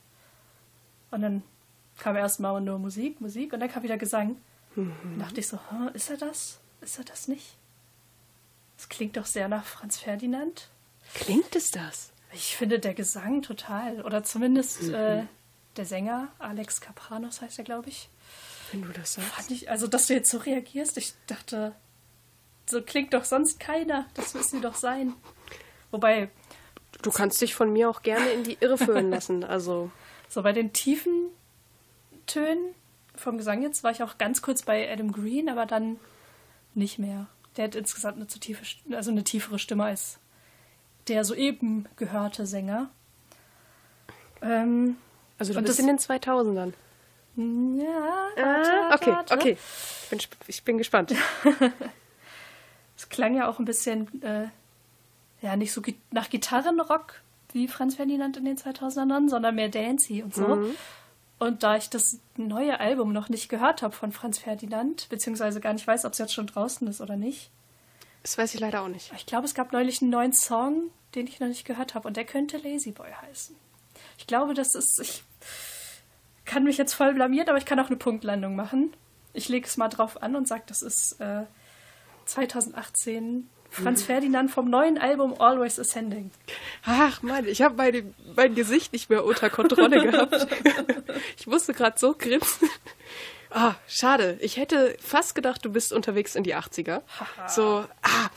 Und 1.11 1.21
dann 1.21 1.43
kam 1.97 2.15
erstmal 2.15 2.59
nur 2.61 2.77
Musik, 2.77 3.19
Musik 3.21 3.53
und 3.53 3.59
dann 3.61 3.71
kam 3.71 3.83
wieder 3.83 3.97
Gesang. 3.97 4.35
Mhm. 4.75 4.93
Und 5.03 5.19
dachte 5.19 5.39
ich 5.39 5.47
so, 5.47 5.57
"Hä, 5.57 5.89
ist 5.93 6.09
er 6.09 6.17
das? 6.17 6.59
Ist 6.81 6.97
er 6.99 7.05
das 7.05 7.27
nicht? 7.27 7.55
Das 8.77 8.87
klingt 8.89 9.17
doch 9.17 9.25
sehr 9.25 9.47
nach 9.47 9.65
Franz 9.65 9.97
Ferdinand. 9.97 10.69
Klingt 11.13 11.55
es 11.55 11.71
das? 11.71 12.11
Ich 12.31 12.55
finde 12.55 12.79
der 12.79 12.93
Gesang 12.93 13.41
total. 13.41 14.01
Oder 14.03 14.23
zumindest 14.23 14.83
Mhm. 14.83 14.93
äh, 14.93 15.23
der 15.77 15.85
Sänger, 15.85 16.29
Alex 16.39 16.81
Capranos 16.81 17.41
heißt 17.41 17.59
er, 17.59 17.63
glaube 17.63 17.89
ich. 17.89 18.09
Wenn 18.71 18.81
du 18.83 18.89
das 18.89 19.13
sagst. 19.13 19.51
Ich, 19.51 19.69
also, 19.69 19.87
dass 19.87 20.07
du 20.07 20.13
jetzt 20.13 20.29
so 20.29 20.37
reagierst, 20.37 20.97
ich 20.97 21.13
dachte, 21.27 21.73
so 22.65 22.81
klingt 22.81 23.13
doch 23.13 23.23
sonst 23.23 23.59
keiner. 23.59 24.05
Das 24.13 24.33
müssen 24.33 24.57
sie 24.57 24.61
doch 24.61 24.75
sein. 24.75 25.13
Wobei, 25.91 26.29
Du 27.01 27.11
kannst 27.11 27.39
dich 27.41 27.55
von 27.55 27.71
mir 27.71 27.89
auch 27.89 28.01
gerne 28.01 28.29
in 28.31 28.43
die 28.43 28.57
Irre 28.59 28.77
führen 28.77 29.09
lassen. 29.11 29.43
Also, 29.43 29.91
so 30.27 30.43
bei 30.43 30.51
den 30.51 30.73
tiefen 30.73 31.29
Tönen 32.25 32.75
vom 33.15 33.37
Gesang 33.37 33.61
jetzt 33.61 33.83
war 33.83 33.91
ich 33.91 34.03
auch 34.03 34.17
ganz 34.17 34.41
kurz 34.41 34.63
bei 34.63 34.91
Adam 34.91 35.11
Green, 35.11 35.49
aber 35.49 35.65
dann 35.65 35.99
nicht 36.73 36.99
mehr. 36.99 37.27
Der 37.57 37.65
hat 37.65 37.75
insgesamt 37.75 38.17
eine 38.17 38.27
zu 38.27 38.39
tiefe, 38.39 38.63
also 38.93 39.11
eine 39.11 39.23
tiefere 39.23 39.59
Stimme 39.59 39.85
als 39.85 40.19
der 41.07 41.25
soeben 41.25 41.87
gehörte 41.95 42.45
Sänger. 42.45 42.89
Ähm, 44.41 44.97
also 45.39 45.53
du 45.53 45.59
Und 45.59 45.65
bist 45.65 45.79
das- 45.79 45.83
in 45.83 45.87
den 45.87 45.97
2000ern. 45.99 46.73
ja, 47.35 48.27
Ah, 48.37 48.93
okay, 48.95 49.15
okay. 49.31 49.57
Ich 50.03 50.09
bin, 50.09 50.19
ich 50.47 50.63
bin 50.63 50.77
gespannt. 50.77 51.13
Es 52.97 53.07
klang 53.07 53.33
ja 53.35 53.47
auch 53.47 53.59
ein 53.59 53.65
bisschen, 53.65 54.21
äh, 54.23 54.47
ja, 55.41 55.55
nicht 55.55 55.71
so 55.71 55.81
nach 56.11 56.29
Gitarrenrock 56.29 57.21
wie 57.53 57.67
Franz 57.69 57.95
Ferdinand 57.95 58.35
in 58.35 58.43
den 58.45 58.57
2000ern, 58.57 59.29
sondern 59.29 59.55
mehr 59.55 59.69
dancey 59.69 60.21
und 60.21 60.35
so. 60.35 60.65
Und 61.39 61.63
da 61.63 61.77
ich 61.77 61.89
das 61.89 62.19
neue 62.35 62.77
Album 62.81 63.13
noch 63.13 63.29
nicht 63.29 63.47
gehört 63.47 63.81
habe 63.83 63.95
von 63.95 64.11
Franz 64.11 64.37
Ferdinand, 64.37 65.07
beziehungsweise 65.07 65.61
gar 65.61 65.71
nicht 65.71 65.87
weiß, 65.87 66.03
ob 66.03 66.11
es 66.11 66.17
jetzt 66.19 66.33
schon 66.33 66.47
draußen 66.47 66.85
ist 66.89 66.99
oder 66.99 67.15
nicht, 67.15 67.49
Das 68.21 68.37
weiß 68.37 68.53
ich 68.53 68.59
leider 68.59 68.81
auch 68.81 68.89
nicht. 68.89 69.13
ich 69.15 69.25
glaube, 69.25 69.45
es 69.45 69.53
gab 69.55 69.71
neulich 69.71 70.01
einen 70.01 70.11
neuen 70.11 70.33
Song, 70.33 70.89
den 71.15 71.25
ich 71.25 71.39
noch 71.39 71.47
nicht 71.47 71.63
gehört 71.63 71.95
habe 71.95 72.05
und 72.05 72.17
der 72.17 72.25
könnte 72.25 72.57
Lazy 72.57 72.91
Boy 72.91 73.07
heißen. 73.29 73.55
Ich 74.19 74.27
glaube, 74.27 74.53
das 74.53 74.75
ist, 74.75 74.99
ich 74.99 75.23
kann 76.43 76.65
mich 76.65 76.77
jetzt 76.77 76.93
voll 76.93 77.13
blamiert, 77.13 77.47
aber 77.47 77.57
ich 77.57 77.65
kann 77.65 77.79
auch 77.79 77.87
eine 77.87 77.95
Punktlandung 77.95 78.53
machen. 78.53 78.93
Ich 79.31 79.47
lege 79.47 79.65
es 79.65 79.77
mal 79.77 79.87
drauf 79.87 80.21
an 80.21 80.35
und 80.35 80.45
sage, 80.45 80.63
das 80.67 80.81
ist 80.81 81.21
äh, 81.21 81.43
2018 82.25 83.49
Franz 83.69 84.03
Ferdinand 84.03 84.51
vom 84.51 84.69
neuen 84.69 84.97
Album 84.97 85.39
Always 85.39 85.79
Ascending. 85.79 86.31
Ach 86.83 87.21
Mann, 87.21 87.45
ich 87.45 87.61
habe 87.61 87.75
mein, 87.75 88.13
mein 88.35 88.55
Gesicht 88.55 88.91
nicht 88.91 89.09
mehr 89.09 89.23
unter 89.23 89.49
Kontrolle 89.49 90.01
gehabt. 90.11 90.47
ich 91.37 91.47
musste 91.47 91.73
gerade 91.73 91.97
so 91.97 92.13
grinsen. 92.13 92.69
Ah, 93.51 93.75
schade. 93.87 94.37
Ich 94.41 94.57
hätte 94.57 94.97
fast 94.99 95.33
gedacht, 95.33 95.63
du 95.63 95.71
bist 95.71 95.93
unterwegs 95.93 96.35
in 96.35 96.43
die 96.43 96.55
80er. 96.55 97.03
So, 97.47 97.85
ah, 98.01 98.29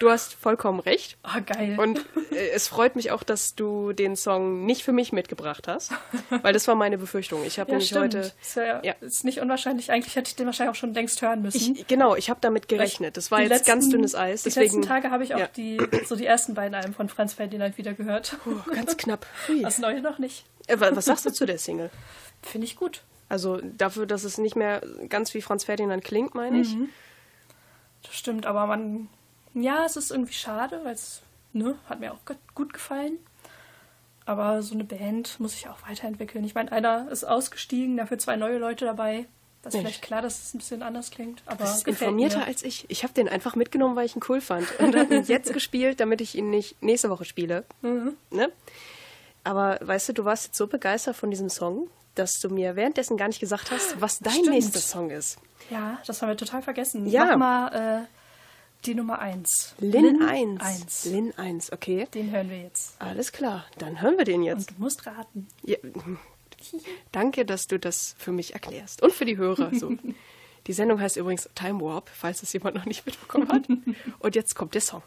du 0.00 0.10
hast 0.10 0.34
vollkommen 0.34 0.80
recht. 0.80 1.16
Oh, 1.24 1.40
geil. 1.46 1.78
Und 1.78 2.04
äh, 2.32 2.48
es 2.50 2.66
freut 2.66 2.96
mich 2.96 3.12
auch, 3.12 3.22
dass 3.22 3.54
du 3.54 3.92
den 3.92 4.16
Song 4.16 4.66
nicht 4.66 4.82
für 4.82 4.90
mich 4.92 5.12
mitgebracht 5.12 5.68
hast, 5.68 5.92
weil 6.42 6.52
das 6.52 6.66
war 6.66 6.74
meine 6.74 6.98
Befürchtung. 6.98 7.44
Ich 7.44 7.60
habe 7.60 7.70
ja, 7.70 7.74
nämlich 7.74 7.88
stimmt. 7.90 8.02
heute 8.16 8.32
Ist, 8.42 8.56
ja, 8.56 8.82
Ja. 8.82 8.94
ist 9.00 9.24
nicht 9.24 9.38
unwahrscheinlich. 9.40 9.92
Eigentlich 9.92 10.16
hätte 10.16 10.28
ich 10.30 10.34
den 10.36 10.46
wahrscheinlich 10.46 10.72
auch 10.72 10.78
schon 10.80 10.92
längst 10.94 11.22
hören 11.22 11.42
müssen. 11.42 11.76
ich, 11.76 11.86
genau, 11.86 12.16
ich 12.16 12.28
habe 12.30 12.40
damit 12.40 12.66
gerechnet. 12.68 13.16
Das 13.16 13.30
war 13.30 13.38
Die 13.38 13.44
jetzt 13.44 13.50
letzten- 13.52 13.66
ganz 13.66 13.88
dünnes 13.88 14.14
Eis. 14.16 14.42
Die 14.42 14.48
Deswegen 14.48 14.76
letzten 14.78 14.82
Tage 14.88 15.10
habe 15.12 15.22
ich 15.22 15.34
auch 15.34 15.38
ja. 15.38 15.46
die, 15.56 15.78
so 16.06 16.16
die 16.16 16.26
ersten 16.26 16.54
beiden 16.54 16.74
Alben 16.74 16.94
von 16.94 17.08
Franz 17.08 17.34
Ferdinand 17.34 17.78
wieder 17.78 17.94
gehört. 17.94 18.36
Oh, 18.46 18.70
ganz 18.72 18.96
knapp. 18.96 19.26
Hui. 19.46 19.62
Das 19.62 19.78
neue 19.78 20.00
noch 20.00 20.18
nicht. 20.18 20.44
Äh, 20.66 20.80
wa- 20.80 20.90
Was 20.92 21.04
sagst 21.04 21.26
du 21.26 21.30
zu 21.32 21.46
der 21.46 21.58
Single? 21.58 21.90
Finde 22.42 22.66
ich 22.66 22.74
gut. 22.76 23.02
Also 23.28 23.60
dafür, 23.62 24.06
dass 24.06 24.24
es 24.24 24.38
nicht 24.38 24.56
mehr 24.56 24.82
ganz 25.08 25.34
wie 25.34 25.42
Franz 25.42 25.62
Ferdinand 25.64 26.02
klingt, 26.02 26.34
meine 26.34 26.60
ich. 26.62 26.74
Mhm. 26.74 26.88
Das 28.02 28.14
stimmt, 28.14 28.46
aber 28.46 28.66
man. 28.66 29.08
Ja, 29.54 29.84
es 29.84 29.96
ist 29.96 30.10
irgendwie 30.10 30.32
schade, 30.32 30.80
weil 30.84 30.94
es 30.94 31.22
ne, 31.52 31.76
hat 31.88 32.00
mir 32.00 32.12
auch 32.12 32.18
gut- 32.54 32.72
gefallen. 32.72 33.18
Aber 34.26 34.62
so 34.62 34.74
eine 34.74 34.84
Band 34.84 35.40
muss 35.40 35.52
sich 35.52 35.68
auch 35.68 35.78
weiterentwickeln. 35.88 36.44
Ich 36.44 36.54
meine, 36.54 36.70
einer 36.70 37.10
ist 37.10 37.24
ausgestiegen, 37.24 37.96
dafür 37.96 38.18
zwei 38.18 38.36
neue 38.36 38.58
Leute 38.58 38.84
dabei. 38.84 39.26
Das 39.62 39.74
ist 39.74 39.78
Mensch. 39.82 39.88
vielleicht 39.88 40.02
klar, 40.02 40.22
dass 40.22 40.40
es 40.42 40.54
ein 40.54 40.58
bisschen 40.58 40.82
anders 40.82 41.10
klingt. 41.10 41.42
Aber 41.46 41.64
Das 41.64 41.78
ist 41.78 41.88
informierter 41.88 42.38
mir. 42.38 42.46
als 42.46 42.62
ich. 42.62 42.86
Ich 42.88 43.02
habe 43.02 43.12
den 43.12 43.28
einfach 43.28 43.56
mitgenommen, 43.56 43.96
weil 43.96 44.06
ich 44.06 44.14
ihn 44.16 44.22
cool 44.28 44.40
fand. 44.40 44.66
Und 44.78 44.94
habe 44.96 45.14
ihn 45.16 45.24
jetzt 45.24 45.52
gespielt, 45.52 46.00
damit 46.00 46.20
ich 46.20 46.34
ihn 46.36 46.48
nicht 46.50 46.80
nächste 46.82 47.10
Woche 47.10 47.24
spiele. 47.24 47.64
Mhm. 47.82 48.16
Ne? 48.30 48.50
Aber 49.44 49.78
weißt 49.82 50.10
du, 50.10 50.12
du 50.14 50.24
warst 50.24 50.46
jetzt 50.46 50.56
so 50.58 50.66
begeistert 50.66 51.16
von 51.16 51.30
diesem 51.30 51.48
Song, 51.48 51.88
dass 52.14 52.40
du 52.40 52.48
mir 52.50 52.76
währenddessen 52.76 53.16
gar 53.16 53.28
nicht 53.28 53.40
gesagt 53.40 53.70
hast, 53.70 54.00
was 54.00 54.18
dein 54.20 54.32
Stimmt. 54.34 54.50
nächster 54.50 54.78
Song 54.80 55.10
ist. 55.10 55.38
Ja, 55.70 55.98
das 56.06 56.22
haben 56.22 56.28
wir 56.28 56.36
total 56.36 56.62
vergessen. 56.62 57.06
Ja. 57.06 57.24
Mach 57.24 57.36
mal 57.36 58.04
äh, 58.04 58.06
die 58.86 58.94
Nummer 58.94 59.18
1. 59.18 59.74
Lin 59.78 60.22
1. 60.22 60.60
1. 60.60 61.04
Lin 61.06 61.34
1, 61.36 61.72
okay. 61.72 62.06
Den 62.14 62.30
hören 62.30 62.50
wir 62.50 62.60
jetzt. 62.62 63.00
Alles 63.00 63.32
klar, 63.32 63.66
dann 63.78 64.00
hören 64.00 64.16
wir 64.18 64.24
den 64.24 64.42
jetzt. 64.42 64.70
Und 64.70 64.78
du 64.78 64.82
musst 64.82 65.06
raten. 65.06 65.48
Ja. 65.62 65.76
Danke, 67.12 67.44
dass 67.44 67.66
du 67.66 67.78
das 67.78 68.14
für 68.18 68.32
mich 68.32 68.54
erklärst. 68.54 69.02
Und 69.02 69.12
für 69.12 69.24
die 69.24 69.36
Hörer. 69.36 69.74
So. 69.74 69.96
Die 70.66 70.74
Sendung 70.74 71.00
heißt 71.00 71.16
übrigens 71.16 71.48
Time 71.54 71.80
Warp, 71.80 72.10
falls 72.10 72.42
es 72.42 72.52
jemand 72.52 72.76
noch 72.76 72.84
nicht 72.84 73.06
mitbekommen 73.06 73.48
hat. 73.48 73.66
Und 74.18 74.34
jetzt 74.34 74.54
kommt 74.54 74.74
der 74.74 74.82
Song. 74.82 75.02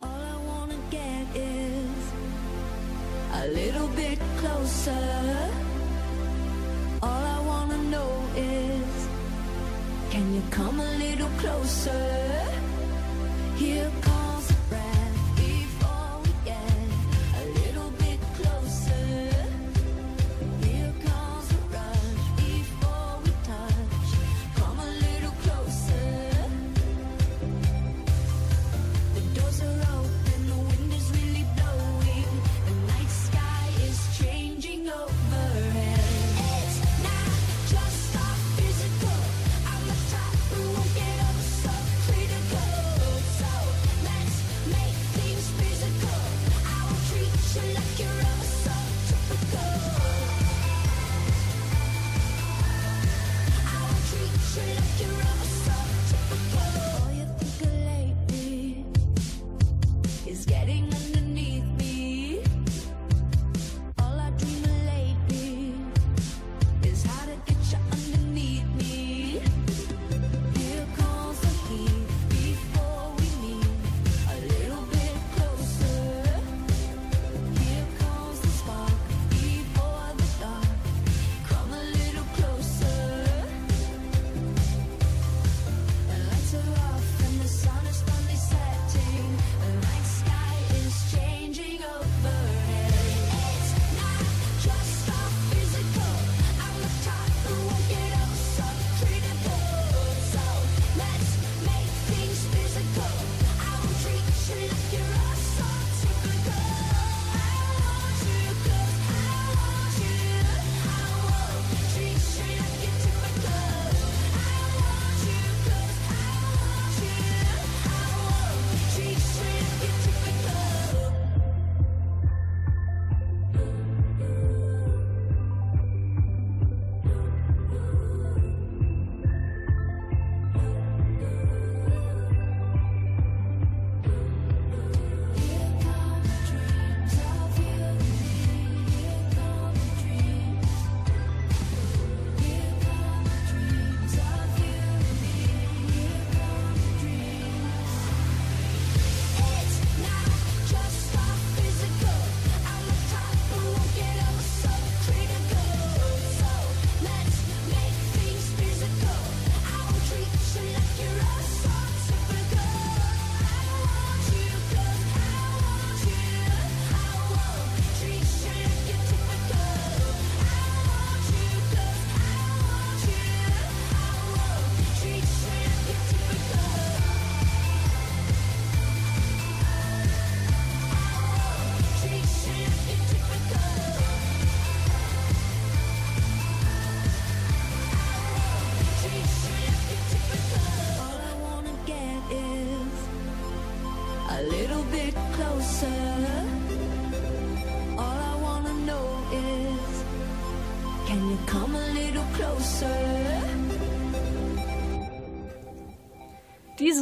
All 0.00 0.10
I 0.10 0.46
wanna 0.46 0.76
get 0.90 1.26
is 1.34 2.12
a 3.32 3.46
little 3.46 3.88
bit 3.96 4.20
closer. 4.38 5.63
Come 10.50 10.80
a 10.80 10.92
little 10.98 11.28
closer? 11.38 12.44
Here 13.56 13.90
comes 14.02 14.23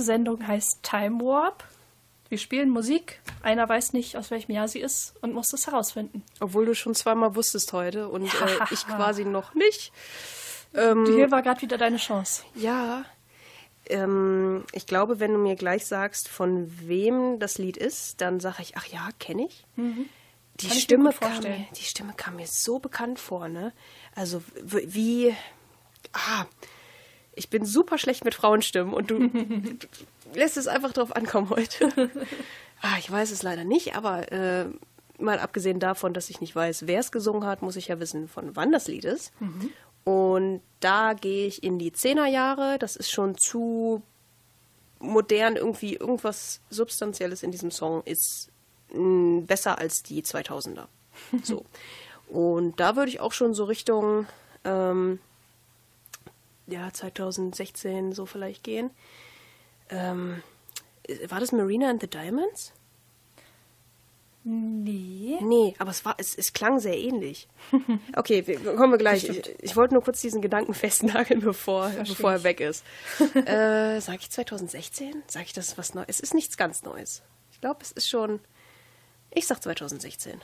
Diese 0.03 0.15
Sendung 0.15 0.45
heißt 0.45 0.83
Time 0.83 1.21
Warp. 1.21 1.63
Wir 2.29 2.37
spielen 2.37 2.71
Musik. 2.71 3.21
Einer 3.41 3.69
weiß 3.69 3.93
nicht, 3.93 4.17
aus 4.17 4.33
welchem 4.33 4.51
Jahr 4.51 4.67
sie 4.67 4.81
ist 4.81 5.15
und 5.23 5.33
muss 5.33 5.53
es 5.53 5.69
herausfinden. 5.69 6.25
Obwohl 6.41 6.67
du 6.67 6.75
schon 6.75 6.97
zweimal 6.97 7.37
wusstest 7.37 7.73
heute 7.73 8.09
und 8.09 8.25
äh, 8.25 8.59
ich 8.73 8.85
quasi 8.89 9.25
noch 9.25 9.55
nicht. 9.55 9.93
Ähm, 10.75 11.07
Hier 11.07 11.31
war 11.31 11.41
gerade 11.43 11.63
wieder 11.63 11.79
deine 11.79 11.99
Chance. 11.99 12.43
ja, 12.57 13.05
ähm, 13.89 14.65
ich 14.73 14.89
glaube, 14.89 15.21
wenn 15.21 15.35
du 15.35 15.39
mir 15.39 15.55
gleich 15.55 15.87
sagst, 15.87 16.27
von 16.27 16.69
wem 16.81 17.39
das 17.39 17.59
Lied 17.59 17.77
ist, 17.77 18.21
dann 18.21 18.41
sage 18.41 18.57
ich, 18.63 18.77
ach 18.77 18.87
ja, 18.87 19.09
kenne 19.21 19.47
ich. 19.47 19.65
Die, 19.77 19.83
Mhm. 19.83 19.95
Kann 19.95 20.09
ich 20.59 20.69
mir 20.75 20.81
Stimme 20.81 21.11
gut 21.11 21.21
kam 21.21 21.43
mir, 21.45 21.67
die 21.79 21.85
Stimme 21.85 22.13
kam 22.17 22.37
mir 22.37 22.47
so 22.49 22.81
bekannt 22.81 23.21
vor, 23.21 23.49
ne? 23.49 23.73
Also 24.17 24.43
wie. 24.65 25.33
Ah, 26.13 26.45
ich 27.35 27.51
bin 27.51 27.65
super 27.65 27.99
schlecht 27.99 28.25
mit 28.25 28.35
Frauenstimmen 28.35 28.93
und 28.93 29.11
du, 29.11 29.29
du 29.29 29.79
lässt 30.35 30.57
es 30.57 30.69
einfach 30.69 30.93
drauf 30.93 31.15
ankommen 31.15 31.51
heute. 31.51 31.91
ah, 32.83 32.97
ich 32.99 33.11
weiß 33.11 33.31
es 33.31 33.43
leider 33.43 33.65
nicht, 33.65 33.97
aber 33.97 34.31
äh, 34.33 34.67
mal 35.19 35.39
abgesehen 35.39 35.81
davon, 35.81 36.15
dass 36.15 36.31
ich 36.31 36.41
nicht 36.41 36.55
weiß, 36.55 36.87
wer 36.87 37.01
es 37.01 37.13
gesungen 37.13 37.47
hat, 37.47 37.63
muss 37.63 37.77
ich 37.77 37.89
ja 37.89 38.01
wissen, 38.01 38.29
von 38.29 38.57
wann 38.57 38.73
das 38.73 38.89
Lied 38.89 39.05
ist. 39.05 39.33
Und 40.05 40.63
da 40.81 41.15
gehe 41.15 41.47
ich 41.47 41.63
in 41.63 41.79
die 41.79 41.93
Zehnerjahre. 41.93 42.79
Das 42.79 42.97
ist 42.97 43.11
schon 43.11 43.37
zu 43.39 44.03
modern 44.99 45.57
irgendwie. 45.57 45.95
Irgendwas 45.95 46.61
Substanzielles 46.71 47.43
in 47.43 47.51
diesem 47.53 47.71
Song 47.71 48.03
ist 48.05 48.51
mh, 48.93 49.43
besser 49.47 49.79
als 49.79 50.03
die 50.03 50.23
2000er. 50.23 50.87
So. 51.43 51.65
Und 52.29 52.81
da 52.81 52.97
würde 52.97 53.11
ich 53.11 53.21
auch 53.21 53.33
schon 53.33 53.53
so 53.53 53.65
Richtung 53.65 54.27
ähm, 54.65 55.19
ja, 56.73 56.93
2016 56.93 58.13
so 58.13 58.27
vielleicht 58.27 58.65
gehen. 58.65 58.91
Ähm, 59.91 60.43
war 61.29 61.41
das 61.41 61.53
Marina 61.53 61.91
and 61.91 62.01
the 62.01 62.09
Diamonds? 62.09 62.73
Nee. 64.45 65.39
Nee, 65.41 65.77
aber 65.79 65.93
es, 65.93 66.05
war, 66.05 66.17
es, 66.19 66.37
es 66.37 66.53
klang 66.53 66.81
sehr 66.81 66.99
ähnlich. 66.99 67.49
Okay, 68.17 68.47
wir, 68.47 68.59
kommen 68.75 68.93
wir 68.93 68.99
gleich. 68.99 69.29
Ich, 69.29 69.55
ich 69.61 69.77
wollte 69.77 69.95
nur 69.95 70.03
kurz 70.03 70.21
diesen 70.21 70.43
Gedanken 70.43 70.75
festnageln, 70.75 71.41
bevor, 71.41 71.91
bevor 71.91 72.33
er 72.33 72.45
weg 72.45 72.61
ist. 72.61 72.85
äh, 73.35 74.01
sag 74.01 74.21
ich 74.21 74.31
2016? 74.31 75.23
Sag 75.29 75.45
ich, 75.45 75.53
das 75.53 75.69
ist 75.69 75.79
was 75.79 75.95
Neues? 75.95 76.09
Es 76.09 76.21
ist 76.21 76.35
nichts 76.35 76.57
ganz 76.57 76.83
Neues. 76.83 77.23
Ich 77.53 77.61
glaube, 77.61 77.79
es 77.83 77.93
ist 77.93 78.09
schon. 78.09 78.41
Ich 79.31 79.47
sag 79.47 79.63
2016. 79.63 80.41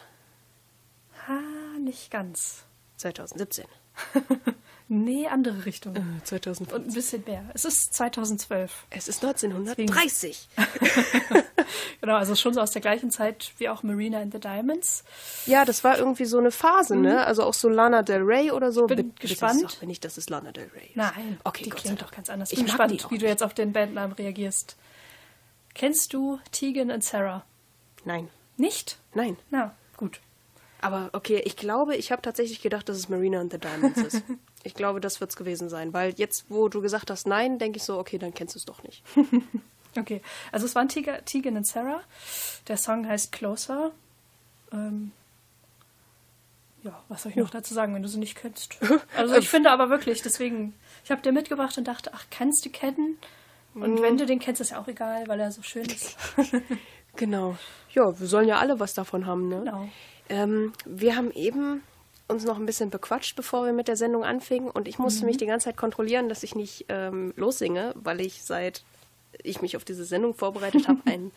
Ha, 1.27 1.41
nicht 1.81 2.11
ganz. 2.11 2.65
2017. 2.97 3.67
Nee, 4.91 5.27
andere 5.29 5.67
Richtung. 5.67 5.95
Äh, 5.97 6.25
2000. 6.25 6.73
Und 6.73 6.89
ein 6.89 6.95
bisschen 6.95 7.23
mehr. 7.27 7.45
Es 7.53 7.67
ist 7.67 7.93
2012. 7.93 8.87
Es 8.91 9.09
ist 9.09 9.23
1930. 9.25 10.49
Genau, 12.01 12.15
also 12.15 12.35
schon 12.35 12.55
so 12.55 12.61
aus 12.61 12.71
der 12.71 12.81
gleichen 12.81 13.11
Zeit 13.11 13.53
wie 13.59 13.69
auch 13.69 13.83
Marina 13.83 14.21
and 14.21 14.33
the 14.33 14.41
Diamonds. 14.41 15.05
Ja, 15.47 15.65
das 15.65 15.85
war 15.85 15.99
irgendwie 15.99 16.25
so 16.25 16.39
eine 16.39 16.51
Phase, 16.51 16.97
ne? 16.97 17.27
Also 17.27 17.43
auch 17.43 17.55
so 17.55 17.69
Lana 17.69 18.03
Del 18.03 18.23
Rey 18.23 18.51
oder 18.51 18.73
so. 18.73 18.85
Mhm. 18.85 18.87
Bin 18.87 18.97
Bitte 19.11 19.29
gespannt. 19.29 19.61
Sag 19.61 19.83
mir 19.83 19.89
nicht, 19.89 20.05
dass 20.05 20.17
es 20.17 20.31
Lana 20.31 20.53
Del 20.53 20.71
Rey 20.75 20.87
ist. 20.87 20.97
Nein, 20.97 21.39
okay, 21.45 21.65
die 21.65 21.71
Gott 21.71 21.81
klingt 21.81 22.01
doch 22.01 22.11
ganz 22.11 22.31
anders. 22.31 22.53
Ich 22.53 22.59
Bin 22.59 22.67
mag 22.67 22.73
gespannt, 22.73 22.93
die 22.93 23.05
auch 23.05 23.11
wie 23.11 23.19
du 23.19 23.27
jetzt 23.27 23.43
auf 23.43 23.53
den 23.53 23.73
Bandnamen 23.73 24.13
reagierst. 24.13 24.77
Kennst 25.75 26.13
du 26.13 26.39
Tegan 26.53 26.91
und 26.91 27.05
Sarah? 27.05 27.45
Nein, 28.05 28.29
Nicht? 28.57 28.99
nein. 29.15 29.37
Na, 29.51 29.75
gut. 29.97 30.21
Aber 30.81 31.11
okay, 31.13 31.43
ich 31.45 31.57
glaube, 31.57 31.97
ich 31.97 32.13
habe 32.13 32.23
tatsächlich 32.23 32.63
gedacht, 32.63 32.89
dass 32.89 32.97
es 32.97 33.09
Marina 33.09 33.41
and 33.41 33.53
the 33.53 33.59
Diamonds 33.59 33.99
ist. 34.01 34.23
Ich 34.69 34.75
glaube, 34.75 35.01
das 35.01 35.21
wird 35.21 35.31
es 35.31 35.37
gewesen 35.37 35.69
sein. 35.69 35.93
Weil 35.93 36.13
jetzt, 36.17 36.45
wo 36.49 36.69
du 36.69 36.81
gesagt 36.83 37.11
hast, 37.11 37.27
nein, 37.27 37.59
denke 37.59 37.79
ich 37.79 37.83
so, 37.83 37.99
okay, 37.99 38.19
dann 38.19 38.35
kennst 38.35 38.55
du 38.55 38.59
es 38.59 38.65
doch 38.65 38.83
nicht. 38.83 39.03
Okay, 39.97 40.21
also 40.53 40.67
es 40.67 40.75
waren 40.75 40.89
Tiga, 40.91 41.23
Tegan 41.23 41.57
und 41.57 41.67
Sarah. 41.67 42.03
Der 42.69 42.77
Song 42.77 43.09
heißt 43.09 43.33
Closer. 43.33 43.91
Ähm, 44.71 45.13
ja, 46.85 47.03
was 47.09 47.23
soll 47.23 47.31
ich 47.31 47.37
noch 47.37 47.51
dazu 47.51 47.73
sagen, 47.75 47.95
wenn 47.95 48.03
du 48.03 48.09
sie 48.09 48.19
nicht 48.19 48.37
kennst? 48.37 48.77
Also 49.17 49.35
ich 49.37 49.49
finde 49.49 49.71
aber 49.71 49.89
wirklich, 49.89 50.21
deswegen, 50.23 50.75
ich 51.05 51.11
habe 51.11 51.23
dir 51.23 51.33
mitgebracht 51.33 51.77
und 51.79 51.89
dachte, 51.89 52.11
ach, 52.15 52.27
kannst 52.31 52.67
du 52.67 52.71
kennen? 52.71 53.19
Und 53.75 54.03
wenn 54.03 54.19
du 54.19 54.27
den 54.27 54.39
kennst, 54.39 54.61
ist 54.61 54.71
ja 54.71 54.81
auch 54.81 54.89
egal, 54.89 55.27
weil 55.27 55.41
er 55.41 55.51
so 55.51 55.63
schön 55.63 55.87
ist. 55.87 56.17
Genau. 57.17 57.57
Ja, 57.95 58.21
wir 58.21 58.29
sollen 58.29 58.47
ja 58.47 58.59
alle 58.59 58.79
was 58.79 58.95
davon 58.95 59.27
haben, 59.27 59.49
ne? 59.49 59.59
Genau. 59.65 59.89
Ähm, 60.29 60.73
wir 60.85 61.17
haben 61.17 61.33
eben 61.33 61.83
uns 62.29 62.45
noch 62.45 62.59
ein 62.59 62.67
bisschen 62.67 62.91
bequatscht, 62.91 63.35
bevor 63.37 63.65
wir 63.65 63.73
mit 63.73 63.89
der 63.89 63.97
Sendung 63.97 64.25
anfingen. 64.25 64.71
Und 64.71 64.87
ich 64.87 64.99
musste 64.99 65.25
mich 65.25 65.39
die 65.39 65.47
ganze 65.47 65.65
Zeit 65.65 65.77
kontrollieren, 65.77 66.29
dass 66.29 66.43
ich 66.43 66.55
nicht 66.55 66.85
ähm, 66.89 67.33
lossinge, 67.37 67.93
weil 67.97 68.21
ich 68.21 68.45
seit 68.45 68.85
ich 69.43 69.63
mich 69.63 69.77
auf 69.77 69.85
diese 69.85 70.05
Sendung 70.05 70.35
vorbereitet 70.35 70.89
habe, 70.89 71.01
einen 71.07 71.33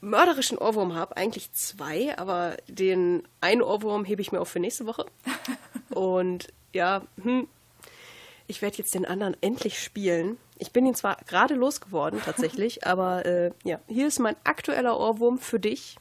mörderischen 0.00 0.58
Ohrwurm 0.58 0.94
habe. 0.94 1.16
Eigentlich 1.16 1.52
zwei, 1.52 2.16
aber 2.18 2.56
den 2.68 3.26
einen 3.40 3.62
Ohrwurm 3.62 4.04
hebe 4.04 4.22
ich 4.22 4.32
mir 4.32 4.40
auch 4.40 4.46
für 4.46 4.60
nächste 4.60 4.86
Woche. 4.86 5.06
Und 5.90 6.48
ja, 6.72 7.02
hm, 7.22 7.48
ich 8.46 8.62
werde 8.62 8.78
jetzt 8.78 8.94
den 8.94 9.06
anderen 9.06 9.36
endlich 9.40 9.82
spielen. 9.82 10.36
Ich 10.58 10.72
bin 10.72 10.86
ihn 10.86 10.94
zwar 10.94 11.16
gerade 11.26 11.54
losgeworden, 11.54 12.20
tatsächlich, 12.24 12.86
aber 12.86 13.26
äh, 13.26 13.50
ja, 13.64 13.80
hier 13.88 14.06
ist 14.06 14.18
mein 14.18 14.36
aktueller 14.44 14.98
Ohrwurm 14.98 15.38
für 15.38 15.60
dich, 15.60 15.96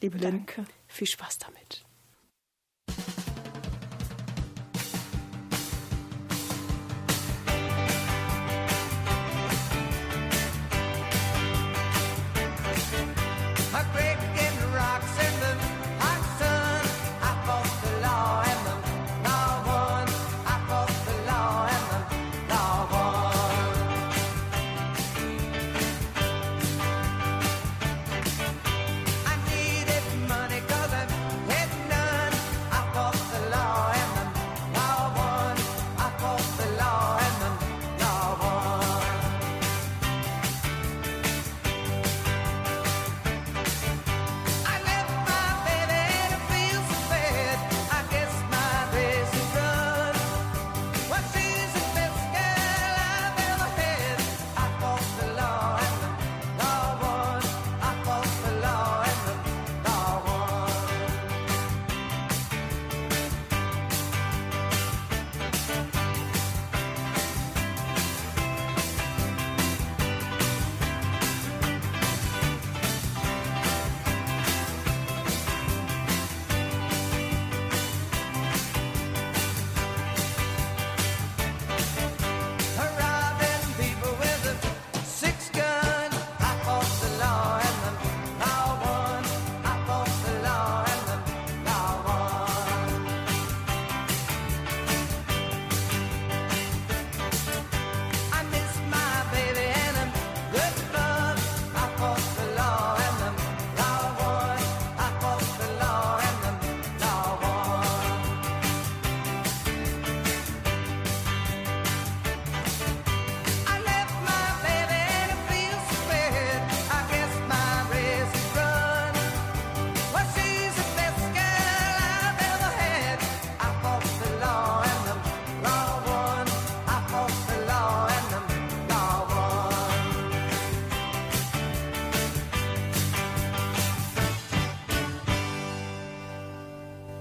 liebe 0.00 0.18
Lynn. 0.18 0.46
Danke. 0.46 0.64
Viel 0.86 1.06
Spaß 1.06 1.38
damit. 1.38 1.84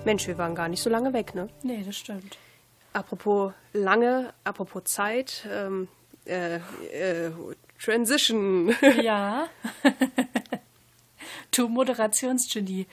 Mensch, 0.06 0.28
wir 0.28 0.38
waren 0.38 0.56
gar 0.56 0.70
nicht 0.70 0.82
so 0.82 0.90
lange 0.90 1.14
weg, 1.14 1.36
ne? 1.36 1.50
Nee, 1.64 1.84
das 1.86 1.98
stimmt. 1.98 2.38
Apropos 2.94 3.54
lange, 3.74 4.34
apropos 4.44 4.84
Zeit. 4.86 5.48
Ähm, 5.52 5.88
äh, 6.26 6.56
äh, 6.56 7.32
Transition. 7.84 8.76
Ja. 9.02 9.48
du 11.56 11.68
Moderationsgenie. 11.68 12.88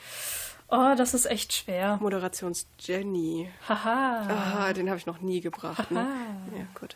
Oh, 0.67 0.93
das 0.97 1.13
ist 1.13 1.25
echt 1.25 1.53
schwer. 1.53 1.97
Moderations-Jenny. 2.01 3.49
Haha. 3.69 4.27
Ah, 4.67 4.73
den 4.73 4.89
habe 4.89 4.97
ich 4.97 5.05
noch 5.05 5.21
nie 5.21 5.39
gebracht. 5.39 5.91
Ne? 5.91 5.99
Aha. 5.99 6.57
Ja, 6.57 6.65
gut. 6.79 6.95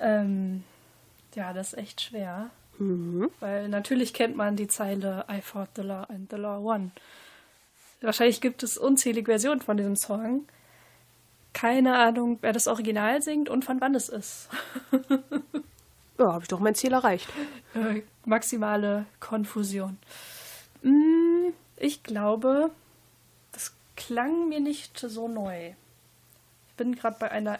Ähm, 0.00 0.64
ja, 1.34 1.52
das 1.52 1.72
ist 1.72 1.78
echt 1.78 2.00
schwer. 2.00 2.50
Weil 2.78 3.68
natürlich 3.68 4.12
kennt 4.12 4.36
man 4.36 4.56
die 4.56 4.66
Zeile 4.66 5.24
I 5.30 5.40
fought 5.40 5.70
the 5.76 5.82
law 5.82 6.04
and 6.08 6.28
the 6.30 6.36
law 6.36 6.60
won. 6.60 6.90
Wahrscheinlich 8.04 8.40
gibt 8.40 8.62
es 8.62 8.78
unzählige 8.78 9.30
Versionen 9.32 9.60
von 9.60 9.76
diesem 9.76 9.96
Song. 9.96 10.46
Keine 11.52 11.96
Ahnung, 11.96 12.38
wer 12.40 12.52
das 12.52 12.66
Original 12.66 13.22
singt 13.22 13.48
und 13.48 13.64
von 13.64 13.80
wann 13.80 13.94
es 13.94 14.08
ist. 14.08 14.48
Ja, 16.18 16.32
habe 16.32 16.42
ich 16.42 16.48
doch 16.48 16.60
mein 16.60 16.76
Ziel 16.76 16.92
erreicht. 16.92 17.28
Äh, 17.74 18.02
maximale 18.24 19.06
Konfusion. 19.18 19.98
Mm, 20.82 21.48
ich 21.76 22.04
glaube, 22.04 22.70
das 23.50 23.74
klang 23.96 24.48
mir 24.48 24.60
nicht 24.60 24.96
so 24.96 25.26
neu. 25.26 25.72
Ich 26.68 26.74
bin 26.76 26.94
gerade 26.94 27.16
bei 27.18 27.32
einer 27.32 27.58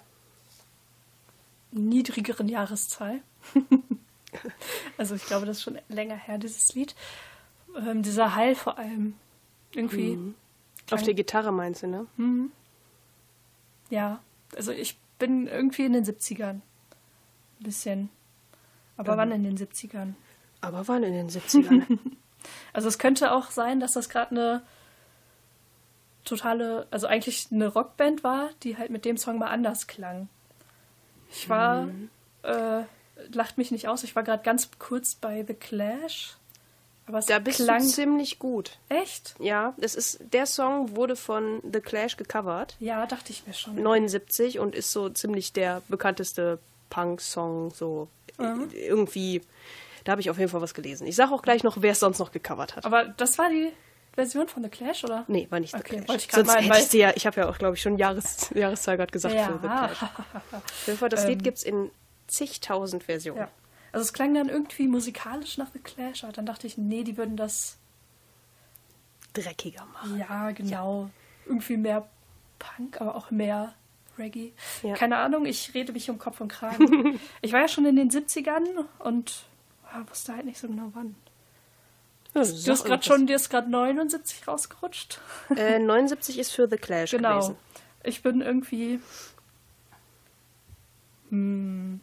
niedrigeren 1.73 2.49
Jahreszahl. 2.49 3.23
also 4.99 5.17
ich 5.17 5.27
glaube, 5.27 5.47
das 5.47 5.59
ist 5.59 5.65
schon 5.65 5.81
länger 5.89 6.17
her, 6.17 6.39
dieses 6.39 6.75
Lied. 6.75 6.95
Ähm, 7.77 8.03
dieser 8.03 8.37
Hall 8.37 8.55
vor 8.55 8.79
allem. 8.79 9.15
Irgendwie. 9.75 10.19
Auf 10.91 11.03
der 11.03 11.15
Gitarre 11.15 11.53
meinst 11.53 11.83
du, 11.83 11.87
ne? 11.87 12.07
Ja. 13.91 14.21
Also 14.57 14.73
ich 14.73 14.99
bin 15.19 15.47
irgendwie 15.47 15.85
in 15.85 15.93
den 15.93 16.05
70ern. 16.05 16.61
Ein 16.61 16.63
bisschen. 17.61 18.11
Aber 18.97 19.17
wann 19.17 19.33
in 19.33 19.43
den 19.43 19.57
70ern? 19.57 20.15
Aber 20.61 20.87
wann 20.89 21.03
in 21.03 21.13
den 21.13 21.29
70ern? 21.29 21.99
Also 22.75 22.89
es 22.89 22.99
könnte 22.99 23.33
auch 23.33 23.51
sein, 23.51 23.81
dass 23.81 23.93
das 23.93 24.11
gerade 24.11 24.33
eine 24.33 24.63
totale, 26.25 26.87
also 26.91 27.07
eigentlich 27.07 27.49
eine 27.51 27.69
Rockband 27.69 28.23
war, 28.25 28.51
die 28.63 28.77
halt 28.77 28.91
mit 28.91 29.05
dem 29.05 29.17
Song 29.17 29.39
mal 29.39 29.49
anders 29.49 29.87
klang. 29.87 30.29
Ich 31.31 31.49
war, 31.49 31.89
äh, 32.43 32.83
lacht 33.33 33.59
mich 33.59 33.71
nicht 33.71 33.89
aus, 33.89 34.05
ich 34.05 34.15
war 34.15 34.23
gerade 34.23 34.43
ganz 34.43 34.71
kurz 34.79 35.15
bei 35.15 35.45
The 35.47 35.55
Clash. 35.55 36.37
Aber 37.07 37.19
es 37.19 37.27
da 37.27 37.39
bist 37.39 37.59
klang 37.59 37.83
du 37.83 37.89
ziemlich 37.89 38.39
gut. 38.39 38.79
echt. 38.89 39.35
Ja, 39.39 39.75
es 39.79 39.95
ist, 39.95 40.21
der 40.33 40.47
Song 40.47 40.97
wurde 40.97 41.17
von 41.17 41.61
The 41.71 41.81
Clash 41.81 42.17
gecovert. 42.17 42.77
Ja, 42.81 43.05
dachte 43.07 43.31
ich 43.33 43.47
mir 43.47 43.53
schon. 43.53 43.75
79 43.83 44.59
und 44.59 44.75
ist 44.75 44.91
so 44.93 45.09
ziemlich 45.11 45.53
der 45.53 45.83
bekannteste 45.89 46.59
Punk-Song. 46.91 47.73
So 47.75 48.09
äh, 48.39 48.55
irgendwie, 48.87 49.43
da 50.05 50.13
habe 50.13 50.21
ich 50.23 50.31
auf 50.31 50.39
jeden 50.39 50.51
Fall 50.51 50.63
was 50.63 50.73
gelesen. 50.75 51.07
Ich 51.07 51.17
sage 51.17 51.33
auch 51.35 51.43
gleich 51.43 51.63
noch, 51.63 51.83
wer 51.83 51.93
es 51.93 52.01
sonst 52.01 52.19
noch 52.21 52.33
gecovert 52.33 52.77
hat. 52.77 52.85
Aber 52.87 53.05
das 53.05 53.37
war 53.39 53.51
die 53.51 53.71
Version 54.15 54.49
von 54.49 54.63
The 54.63 54.69
Clash, 54.71 55.05
oder? 55.05 55.25
Nee, 55.27 55.47
war 55.51 55.61
nicht 55.61 55.73
The 55.73 55.81
Okay, 55.81 55.97
Clash. 55.97 56.09
wollte 56.09 56.25
ich 56.25 56.33
Sonst 56.33 56.47
meinen, 56.47 56.71
hättest 56.73 56.95
du 56.95 56.99
ja, 56.99 57.13
ich 57.17 57.27
habe 57.27 57.41
ja 57.41 57.49
auch, 57.51 57.59
glaube 57.59 57.75
ich, 57.75 57.83
schon 57.83 57.99
Jahres, 57.99 58.49
Jahreszahl 58.55 58.97
gerade 58.97 59.11
gesagt 59.13 59.35
für 59.35 59.59
The 59.61 59.67
Ja. 59.67 59.87
Clash. 59.89 60.03
Auf 60.53 60.87
jeden 60.87 60.99
Fall, 60.99 61.09
das 61.11 61.27
Lied 61.27 61.43
gibt 61.43 61.59
es 61.59 61.65
in 61.65 61.91
zigtausend 62.29 63.03
Versionen. 63.05 63.41
ja. 63.41 63.49
Also 63.95 64.07
es 64.07 64.13
klang 64.13 64.35
dann 64.35 64.49
irgendwie 64.49 64.89
musikalisch 64.89 65.57
nach 65.57 65.69
The 65.73 65.79
Clash, 65.79 66.25
aber 66.25 66.33
dann 66.33 66.47
dachte 66.47 66.67
ich, 66.67 66.77
nee, 66.77 67.05
die 67.05 67.17
würden 67.17 67.37
das 67.37 67.79
Dreckiger 69.35 69.85
machen. 69.87 70.19
Ja, 70.19 70.51
genau. 70.51 71.11
Irgendwie 71.47 71.77
mehr 71.77 72.09
Punk, 72.59 73.01
aber 73.01 73.15
auch 73.15 73.31
mehr 73.31 73.73
Reggae. 74.19 74.53
Ja. 74.83 74.95
Keine 74.95 75.19
Ahnung, 75.19 75.47
ich 75.47 75.75
rede 75.75 75.93
mich 75.93 76.11
um 76.11 76.19
Kopf 76.19 76.41
und 76.41 76.49
Kragen. 76.49 77.21
ich 77.41 77.53
war 77.53 77.61
ja 77.61 77.69
schon 77.69 77.87
in 77.87 77.95
den 77.95 78.11
70ern 78.11 78.67
und 78.99 79.45
ja, 79.93 80.05
wusste 80.11 80.35
halt 80.35 80.47
nicht 80.47 80.59
so 80.59 80.67
genau 80.67 80.91
wann. 80.95 81.15
Ja, 82.35 82.43
Du 82.43 82.73
hast 82.73 82.85
gerade 82.85 83.05
schon, 83.05 83.29
dir 83.29 83.37
ist 83.37 83.49
gerade 83.49 83.71
79 83.71 84.49
rausgerutscht. 84.49 85.21
Äh, 85.55 85.79
79 85.79 86.41
ist 86.41 86.51
für 86.51 86.69
The 86.69 86.79
Clash 86.79 87.13
Genau. 87.13 87.35
gewesen. 87.35 87.57
Ich 88.03 88.25
bin 88.25 88.41
irgendwie. 88.41 88.99
Hm. 91.31 92.01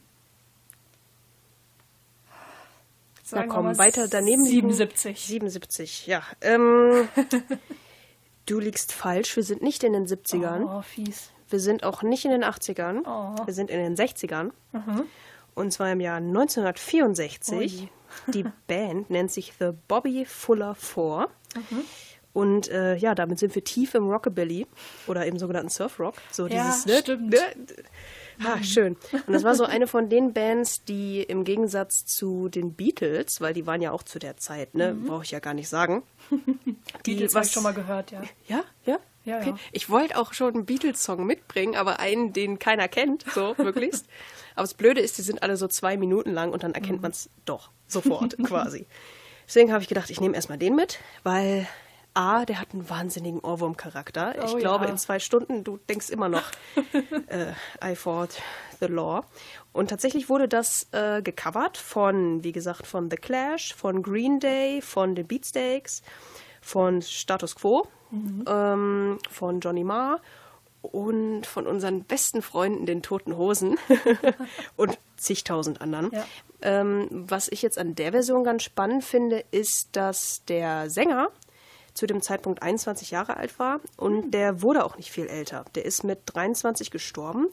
Na 3.17 3.20
Sagen 3.32 3.49
wir 3.49 3.55
komm, 3.55 3.77
weiter 3.77 4.09
daneben 4.09 4.43
liegen. 4.43 4.73
77. 4.73 5.19
77, 5.25 6.07
ja. 6.07 6.21
Ähm, 6.41 7.07
du 8.45 8.59
liegst 8.59 8.91
falsch. 8.91 9.38
Wir 9.38 9.43
sind 9.43 9.61
nicht 9.61 9.86
in 9.86 9.93
den 9.93 10.05
70ern. 10.05 10.65
Oh, 10.65 10.82
fies. 10.82 11.32
Wir 11.49 11.61
sind 11.61 11.86
auch 11.86 12.03
nicht 12.03 12.25
in 12.25 12.32
den 12.32 12.43
80ern. 12.43 13.03
Oh. 13.05 13.45
Wir 13.45 13.53
sind 13.53 13.69
in 13.69 13.79
den 13.79 13.95
60ern. 13.95 14.51
Und 15.55 15.71
zwar 15.71 15.91
im 15.93 16.01
Jahr 16.01 16.17
1964. 16.17 17.82
Ui. 17.84 17.89
Die 18.34 18.45
Band 18.67 19.09
nennt 19.09 19.32
sich 19.32 19.53
The 19.59 19.71
Bobby 19.88 20.25
Fuller 20.25 20.75
Four. 20.75 21.29
Und 22.34 22.69
äh, 22.69 22.95
ja, 22.97 23.15
damit 23.15 23.39
sind 23.39 23.55
wir 23.55 23.63
tief 23.63 23.95
im 23.95 24.09
Rockabilly 24.09 24.67
oder 25.07 25.25
im 25.25 25.38
sogenannten 25.39 25.69
Surfrock. 25.69 26.15
So 26.32 26.47
Ja, 26.47 26.65
dieses, 26.65 26.86
ne, 26.86 26.97
stimmt. 26.99 27.29
Ne, 27.29 27.39
ha, 28.43 28.63
schön. 28.63 28.97
Und 29.27 29.33
das 29.33 29.43
war 29.43 29.55
so 29.55 29.63
eine 29.65 29.87
von 29.87 30.09
den 30.09 30.33
Bands, 30.33 30.83
die 30.83 31.21
im 31.23 31.43
Gegensatz 31.43 32.05
zu 32.05 32.49
den 32.49 32.73
Beatles, 32.73 33.41
weil 33.41 33.53
die 33.53 33.65
waren 33.65 33.81
ja 33.81 33.91
auch 33.91 34.03
zu 34.03 34.19
der 34.19 34.37
Zeit, 34.37 34.75
ne, 34.75 34.93
brauche 34.93 35.23
ich 35.23 35.31
ja 35.31 35.39
gar 35.39 35.53
nicht 35.53 35.69
sagen. 35.69 36.03
Die 37.05 37.15
jetzt 37.15 37.35
was 37.35 37.51
schon 37.51 37.63
mal 37.63 37.73
gehört, 37.73 38.11
ja. 38.11 38.21
Ja, 38.47 38.63
ja. 38.85 38.99
Ja, 39.23 39.37
okay. 39.37 39.49
ja. 39.49 39.55
Ich 39.71 39.89
wollte 39.89 40.17
auch 40.17 40.33
schon 40.33 40.53
einen 40.55 40.65
Beatles-Song 40.65 41.25
mitbringen, 41.25 41.75
aber 41.75 41.99
einen, 41.99 42.33
den 42.33 42.57
keiner 42.57 42.87
kennt, 42.87 43.23
so 43.33 43.53
möglichst. 43.57 44.05
aber 44.55 44.63
das 44.63 44.73
Blöde 44.73 44.99
ist, 45.01 45.17
die 45.17 45.21
sind 45.21 45.43
alle 45.43 45.57
so 45.57 45.67
zwei 45.67 45.95
Minuten 45.97 46.31
lang 46.31 46.51
und 46.51 46.63
dann 46.63 46.73
erkennt 46.73 46.97
Mhm. 46.97 47.01
man 47.03 47.11
es 47.11 47.29
doch 47.45 47.69
sofort 47.87 48.35
quasi. 48.43 48.87
Deswegen 49.47 49.71
habe 49.73 49.83
ich 49.83 49.89
gedacht, 49.89 50.09
ich 50.09 50.19
nehme 50.21 50.35
erstmal 50.35 50.57
den 50.57 50.75
mit, 50.75 50.99
weil 51.23 51.67
A, 52.14 52.45
der 52.45 52.59
hat 52.59 52.74
einen 52.74 52.89
wahnsinnigen 52.89 53.39
Ohrwurm-Charakter. 53.39 54.43
Ich 54.43 54.53
Oh, 54.53 54.57
glaube, 54.57 54.86
ja. 54.86 54.91
in 54.91 54.97
zwei 54.97 55.20
Stunden, 55.20 55.64
du 55.64 55.78
denkst 55.89 56.09
immer 56.09 56.28
noch 56.30 56.43
äh, 57.28 57.53
I 57.84 57.95
fought 57.95 58.41
the 58.80 58.88
law. 58.88 59.24
Und 59.72 59.89
tatsächlich 59.89 60.28
wurde 60.28 60.47
das 60.47 60.88
äh, 60.91 61.22
gecovert 61.22 61.78
von, 61.78 62.43
wie 62.43 62.51
gesagt, 62.51 62.86
von 62.88 63.09
The 63.09 63.16
Clash, 63.16 63.74
von 63.74 64.03
Green 64.03 64.39
Day, 64.39 64.82
von 64.82 65.16
den 65.16 65.28
Beatsteaks, 65.28 66.01
von 66.62 67.01
Status 67.01 67.55
Quo, 67.55 67.88
ähm, 68.45 69.18
von 69.30 69.59
Johnny 69.62 69.84
Marr 69.86 70.20
und 70.82 71.45
von 71.45 71.66
unseren 71.68 72.03
besten 72.03 72.41
Freunden, 72.41 72.86
den 72.86 73.01
Toten 73.03 73.38
Hosen 73.38 73.78
und 74.76 74.97
zigtausend 75.16 75.80
anderen. 75.80 76.12
Ja. 76.12 76.26
Ähm, 76.64 77.07
was 77.12 77.47
ich 77.47 77.62
jetzt 77.62 77.78
an 77.78 77.95
der 77.95 78.12
Version 78.12 78.43
ganz 78.43 78.64
spannend 78.64 79.03
finde, 79.03 79.45
ist, 79.51 79.89
dass 79.93 80.43
der 80.45 80.89
Sänger 80.89 81.30
zu 81.93 82.07
dem 82.07 82.21
Zeitpunkt 82.21 82.61
21 82.63 83.11
Jahre 83.11 83.37
alt 83.37 83.57
war 83.59 83.79
und 83.97 84.31
der 84.31 84.61
wurde 84.61 84.85
auch 84.85 84.97
nicht 84.97 85.11
viel 85.11 85.27
älter. 85.27 85.65
Der 85.75 85.85
ist 85.85 86.03
mit 86.03 86.19
23 86.25 86.91
gestorben 86.91 87.47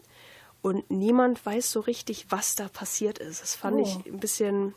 und 0.62 0.90
niemand 0.90 1.44
weiß 1.44 1.70
so 1.70 1.80
richtig, 1.80 2.26
was 2.30 2.54
da 2.54 2.68
passiert 2.68 3.18
ist. 3.18 3.42
Das 3.42 3.54
fand 3.54 3.76
Oh. 3.76 3.82
ich 3.82 4.06
ein 4.12 4.20
bisschen 4.20 4.74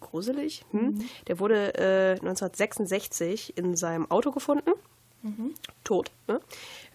gruselig. 0.00 0.64
Hm? 0.72 1.04
Der 1.26 1.38
wurde 1.38 1.74
äh, 1.74 2.12
1966 2.20 3.56
in 3.56 3.76
seinem 3.76 4.10
Auto 4.10 4.30
gefunden. 4.32 4.70
Tot. 5.82 6.12
Ne? 6.28 6.40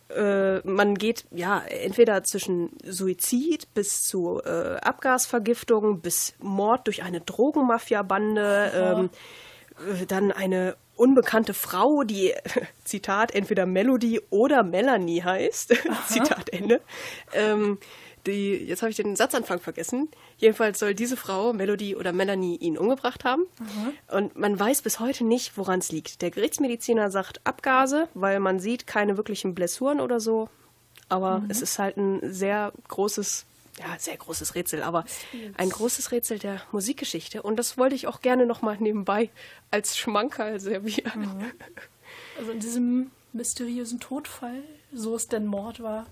Äh, 0.10 0.66
man 0.68 0.96
geht 0.96 1.26
ja 1.32 1.60
entweder 1.60 2.24
zwischen 2.24 2.70
Suizid 2.86 3.74
bis 3.74 4.04
zu 4.04 4.42
äh, 4.46 4.78
Abgasvergiftung 4.78 6.00
bis 6.00 6.34
Mord 6.40 6.88
durch 6.88 7.04
eine 7.04 7.20
Drogenmafia-Bande, 7.22 8.72
ähm, 8.74 9.10
äh, 10.02 10.06
dann 10.06 10.32
eine 10.32 10.76
unbekannte 11.02 11.54
Frau, 11.54 12.04
die, 12.04 12.34
Zitat, 12.84 13.34
entweder 13.34 13.66
Melody 13.66 14.22
oder 14.30 14.64
Melanie 14.64 15.24
heißt, 15.24 15.74
Zitat 16.08 16.50
Ende. 16.50 16.82
Ähm, 17.34 17.80
die, 18.28 18.54
jetzt 18.54 18.84
habe 18.84 18.92
ich 18.92 18.98
den 18.98 19.16
Satzanfang 19.16 19.60
vergessen. 19.60 20.08
Jedenfalls 20.38 20.78
soll 20.78 20.94
diese 20.94 21.18
Frau, 21.18 21.54
Melody 21.54 21.96
oder 21.96 22.14
Melanie, 22.14 22.56
ihn 22.56 22.78
umgebracht 22.78 23.26
haben. 23.26 23.46
Und 24.12 24.38
man 24.38 24.60
weiß 24.60 24.84
bis 24.84 25.00
heute 25.00 25.24
nicht, 25.24 25.58
woran 25.58 25.80
es 25.80 25.92
liegt. 25.92 26.22
Der 26.22 26.30
Gerichtsmediziner 26.30 27.10
sagt 27.10 27.42
Abgase, 27.46 28.08
weil 28.14 28.40
man 28.40 28.60
sieht 28.60 28.86
keine 28.86 29.18
wirklichen 29.18 29.56
Blessuren 29.56 30.00
oder 30.00 30.20
so. 30.20 30.50
Aber 31.10 31.44
es 31.50 31.64
ist 31.64 31.80
halt 31.80 31.98
ein 31.98 32.20
sehr 32.32 32.74
großes, 32.90 33.48
ja, 33.82 33.98
sehr 33.98 34.18
großes 34.18 34.56
Rätsel, 34.56 34.84
aber 34.84 35.06
ein 35.58 35.70
großes 35.70 36.12
Rätsel 36.12 36.40
der 36.40 36.62
Musikgeschichte. 36.72 37.42
Und 37.42 37.58
das 37.58 37.78
wollte 37.78 37.96
ich 37.96 38.08
auch 38.08 38.22
gerne 38.22 38.46
nochmal 38.46 38.78
nebenbei 38.80 39.30
als 39.72 39.98
Schmankerl 39.98 40.60
servieren. 40.60 41.52
Also 42.38 42.52
in 42.52 42.60
diesem 42.60 43.12
mysteriösen 43.34 44.00
Todfall, 44.00 44.64
so 44.94 45.16
es 45.16 45.28
denn 45.28 45.46
Mord 45.46 45.82
war, 45.82 46.06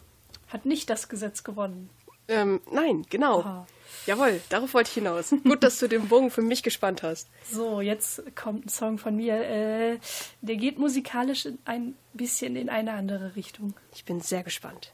hat 0.48 0.66
nicht 0.66 0.90
das 0.90 1.10
Gesetz 1.10 1.44
gewonnen. 1.44 1.90
Ähm, 2.28 2.62
nein, 2.72 3.06
genau. 3.10 3.42
Aha. 3.42 3.68
Jawohl, 4.06 4.40
darauf 4.50 4.74
wollte 4.74 4.90
ich 4.90 4.94
hinaus. 4.94 5.32
Gut, 5.44 5.64
dass 5.64 5.80
du 5.80 5.88
den 5.88 6.08
Bogen 6.08 6.32
für 6.32 6.42
mich 6.42 6.64
gespannt 6.64 7.04
hast. 7.04 7.28
So, 7.52 7.82
jetzt 7.82 8.24
kommt 8.36 8.66
ein 8.66 8.70
Song 8.70 8.98
von 8.98 9.16
mir. 9.16 9.36
Äh, 9.36 10.00
der 10.42 10.56
geht 10.56 10.80
musikalisch 10.80 11.46
in 11.46 11.58
ein 11.66 11.96
bisschen 12.14 12.56
in 12.56 12.70
eine 12.70 12.94
andere 12.94 13.36
Richtung. 13.36 13.74
Ich 13.94 14.06
bin 14.06 14.22
sehr 14.22 14.44
gespannt. 14.44 14.94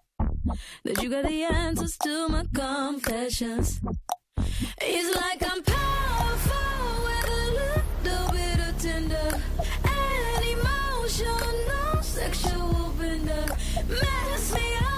that 0.83 1.01
you 1.01 1.09
got 1.09 1.25
the 1.25 1.43
answers 1.43 1.97
to 1.97 2.27
my 2.29 2.45
confessions. 2.53 3.79
It's 4.81 5.15
like 5.15 5.41
I'm 5.51 5.61
powerful 5.63 7.03
with 7.05 7.27
a 7.29 7.45
little 7.59 8.31
bit 8.31 8.59
of 8.67 8.81
tender 8.81 9.41
and 9.83 10.45
emotional 10.45 12.03
sexual 12.03 12.93
bender. 12.97 13.45
Mess 13.87 14.53
me 14.53 14.75
up, 14.75 14.90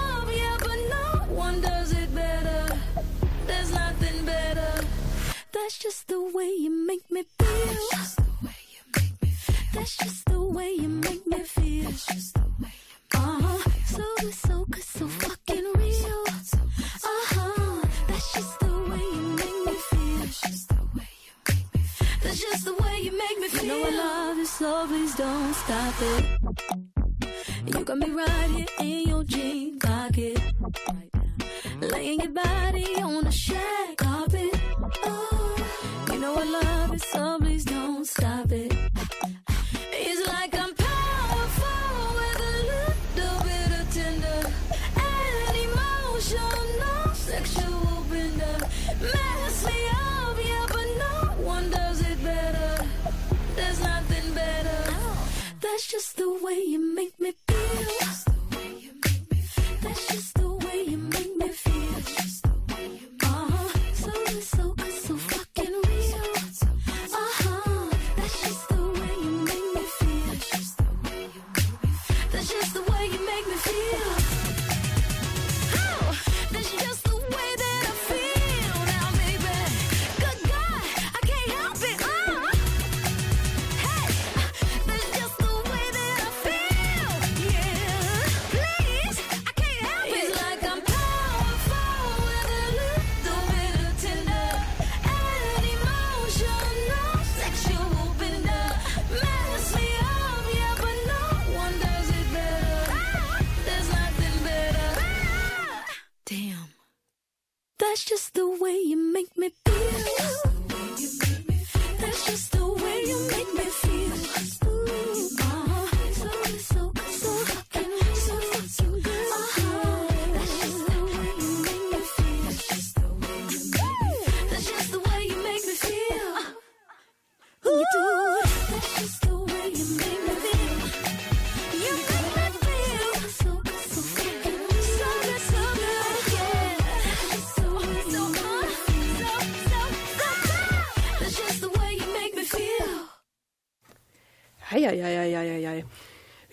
please 24.86 25.14
don't 25.14 25.54
stop 25.54 25.94
it. 26.02 26.43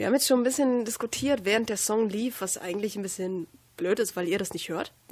Wir 0.01 0.07
haben 0.07 0.15
jetzt 0.15 0.25
schon 0.27 0.39
ein 0.39 0.43
bisschen 0.43 0.83
diskutiert, 0.83 1.45
während 1.45 1.69
der 1.69 1.77
Song 1.77 2.09
lief, 2.09 2.41
was 2.41 2.57
eigentlich 2.57 2.95
ein 2.95 3.03
bisschen 3.03 3.45
blöd 3.77 3.99
ist, 3.99 4.15
weil 4.15 4.27
ihr 4.27 4.39
das 4.39 4.51
nicht 4.51 4.67
hört. 4.69 4.93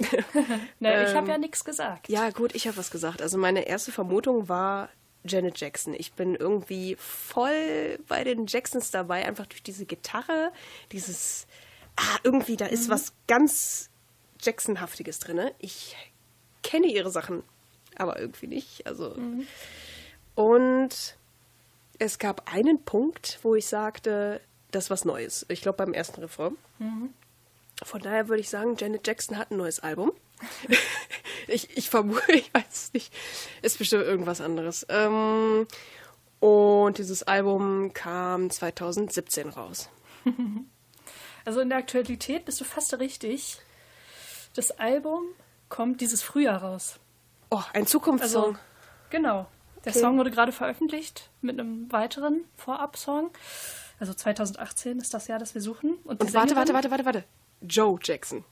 Ne, 0.80 1.04
ich 1.04 1.10
Ähm, 1.10 1.16
habe 1.16 1.28
ja 1.28 1.38
nichts 1.38 1.64
gesagt. 1.64 2.08
Ja, 2.08 2.30
gut, 2.30 2.56
ich 2.56 2.66
habe 2.66 2.76
was 2.76 2.90
gesagt. 2.90 3.22
Also 3.22 3.38
meine 3.38 3.68
erste 3.68 3.92
Vermutung 3.92 4.48
war 4.48 4.88
Janet 5.22 5.60
Jackson. 5.60 5.94
Ich 5.96 6.14
bin 6.14 6.34
irgendwie 6.34 6.96
voll 6.98 8.00
bei 8.08 8.24
den 8.24 8.48
Jacksons 8.48 8.90
dabei, 8.90 9.24
einfach 9.26 9.46
durch 9.46 9.62
diese 9.62 9.86
Gitarre, 9.86 10.50
dieses 10.90 11.46
ah, 11.94 12.18
irgendwie 12.24 12.56
da 12.56 12.66
ist 12.66 12.88
was 12.88 13.12
ganz 13.28 13.90
Jacksonhaftiges 14.40 15.20
drin. 15.20 15.52
Ich 15.60 15.94
kenne 16.64 16.88
ihre 16.88 17.12
Sachen, 17.12 17.44
aber 17.94 18.18
irgendwie 18.18 18.48
nicht. 18.48 18.88
Also 18.88 19.14
und 20.34 21.16
es 22.00 22.18
gab 22.18 22.52
einen 22.52 22.82
Punkt, 22.82 23.38
wo 23.42 23.54
ich 23.54 23.68
sagte, 23.68 24.40
das 24.70 24.84
ist 24.84 24.90
was 24.90 25.04
Neues. 25.04 25.46
Ich 25.48 25.62
glaube 25.62 25.76
beim 25.78 25.92
ersten 25.92 26.20
Refrain. 26.20 26.56
Von 27.82 28.00
daher 28.02 28.28
würde 28.28 28.40
ich 28.40 28.50
sagen, 28.50 28.76
Janet 28.78 29.06
Jackson 29.06 29.38
hat 29.38 29.50
ein 29.50 29.56
neues 29.56 29.80
Album. 29.80 30.12
ich, 31.48 31.76
ich 31.76 31.90
vermute, 31.90 32.20
ich 32.32 32.52
weiß 32.54 32.64
es 32.70 32.92
nicht. 32.92 33.12
Ist 33.62 33.78
bestimmt 33.78 34.04
irgendwas 34.04 34.40
anderes. 34.40 34.86
Ähm, 34.88 35.66
und 36.40 36.98
dieses 36.98 37.22
Album 37.22 37.92
kam 37.92 38.50
2017 38.50 39.48
raus. 39.50 39.88
Also 41.46 41.60
in 41.60 41.70
der 41.70 41.78
Aktualität 41.78 42.44
bist 42.44 42.60
du 42.60 42.64
fast 42.64 42.92
richtig. 42.98 43.56
Das 44.54 44.72
Album 44.72 45.24
kommt 45.70 46.02
dieses 46.02 46.22
Frühjahr 46.22 46.62
raus. 46.62 47.00
Oh, 47.48 47.62
ein 47.72 47.86
Zukunftssong. 47.86 48.44
Also, 48.44 48.58
genau. 49.08 49.46
Der 49.84 49.92
Okay. 49.92 50.00
Song 50.00 50.18
wurde 50.18 50.30
gerade 50.30 50.52
veröffentlicht 50.52 51.30
mit 51.40 51.58
einem 51.58 51.90
weiteren 51.90 52.44
Vorab-Song. 52.56 53.30
Also 54.00 54.14
2018 54.14 54.98
ist 54.98 55.14
das 55.14 55.28
Jahr, 55.28 55.38
das 55.38 55.54
wir 55.54 55.62
suchen. 55.62 55.94
Und, 56.04 56.20
und 56.20 56.34
warte, 56.34 56.56
warte, 56.56 56.72
warte, 56.74 56.90
warte, 56.90 57.04
warte. 57.04 57.24
Joe 57.60 57.98
Jackson. 58.02 58.44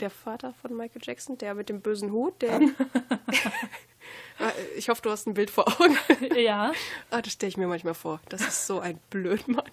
Der 0.00 0.10
Vater 0.10 0.54
von 0.62 0.76
Michael 0.76 1.02
Jackson, 1.04 1.36
der 1.38 1.54
mit 1.54 1.68
dem 1.68 1.80
bösen 1.80 2.12
Hut, 2.12 2.40
der. 2.40 2.60
ich 4.76 4.88
hoffe, 4.88 5.02
du 5.02 5.10
hast 5.10 5.26
ein 5.26 5.34
Bild 5.34 5.50
vor 5.50 5.66
Augen. 5.80 5.96
Ja, 6.36 6.72
Ah, 7.10 7.20
das 7.20 7.32
stelle 7.32 7.48
ich 7.48 7.56
mir 7.56 7.66
manchmal 7.66 7.94
vor. 7.94 8.20
Das 8.28 8.40
ist 8.40 8.66
so 8.66 8.80
ein 8.80 8.98
Blödmann. 9.10 9.68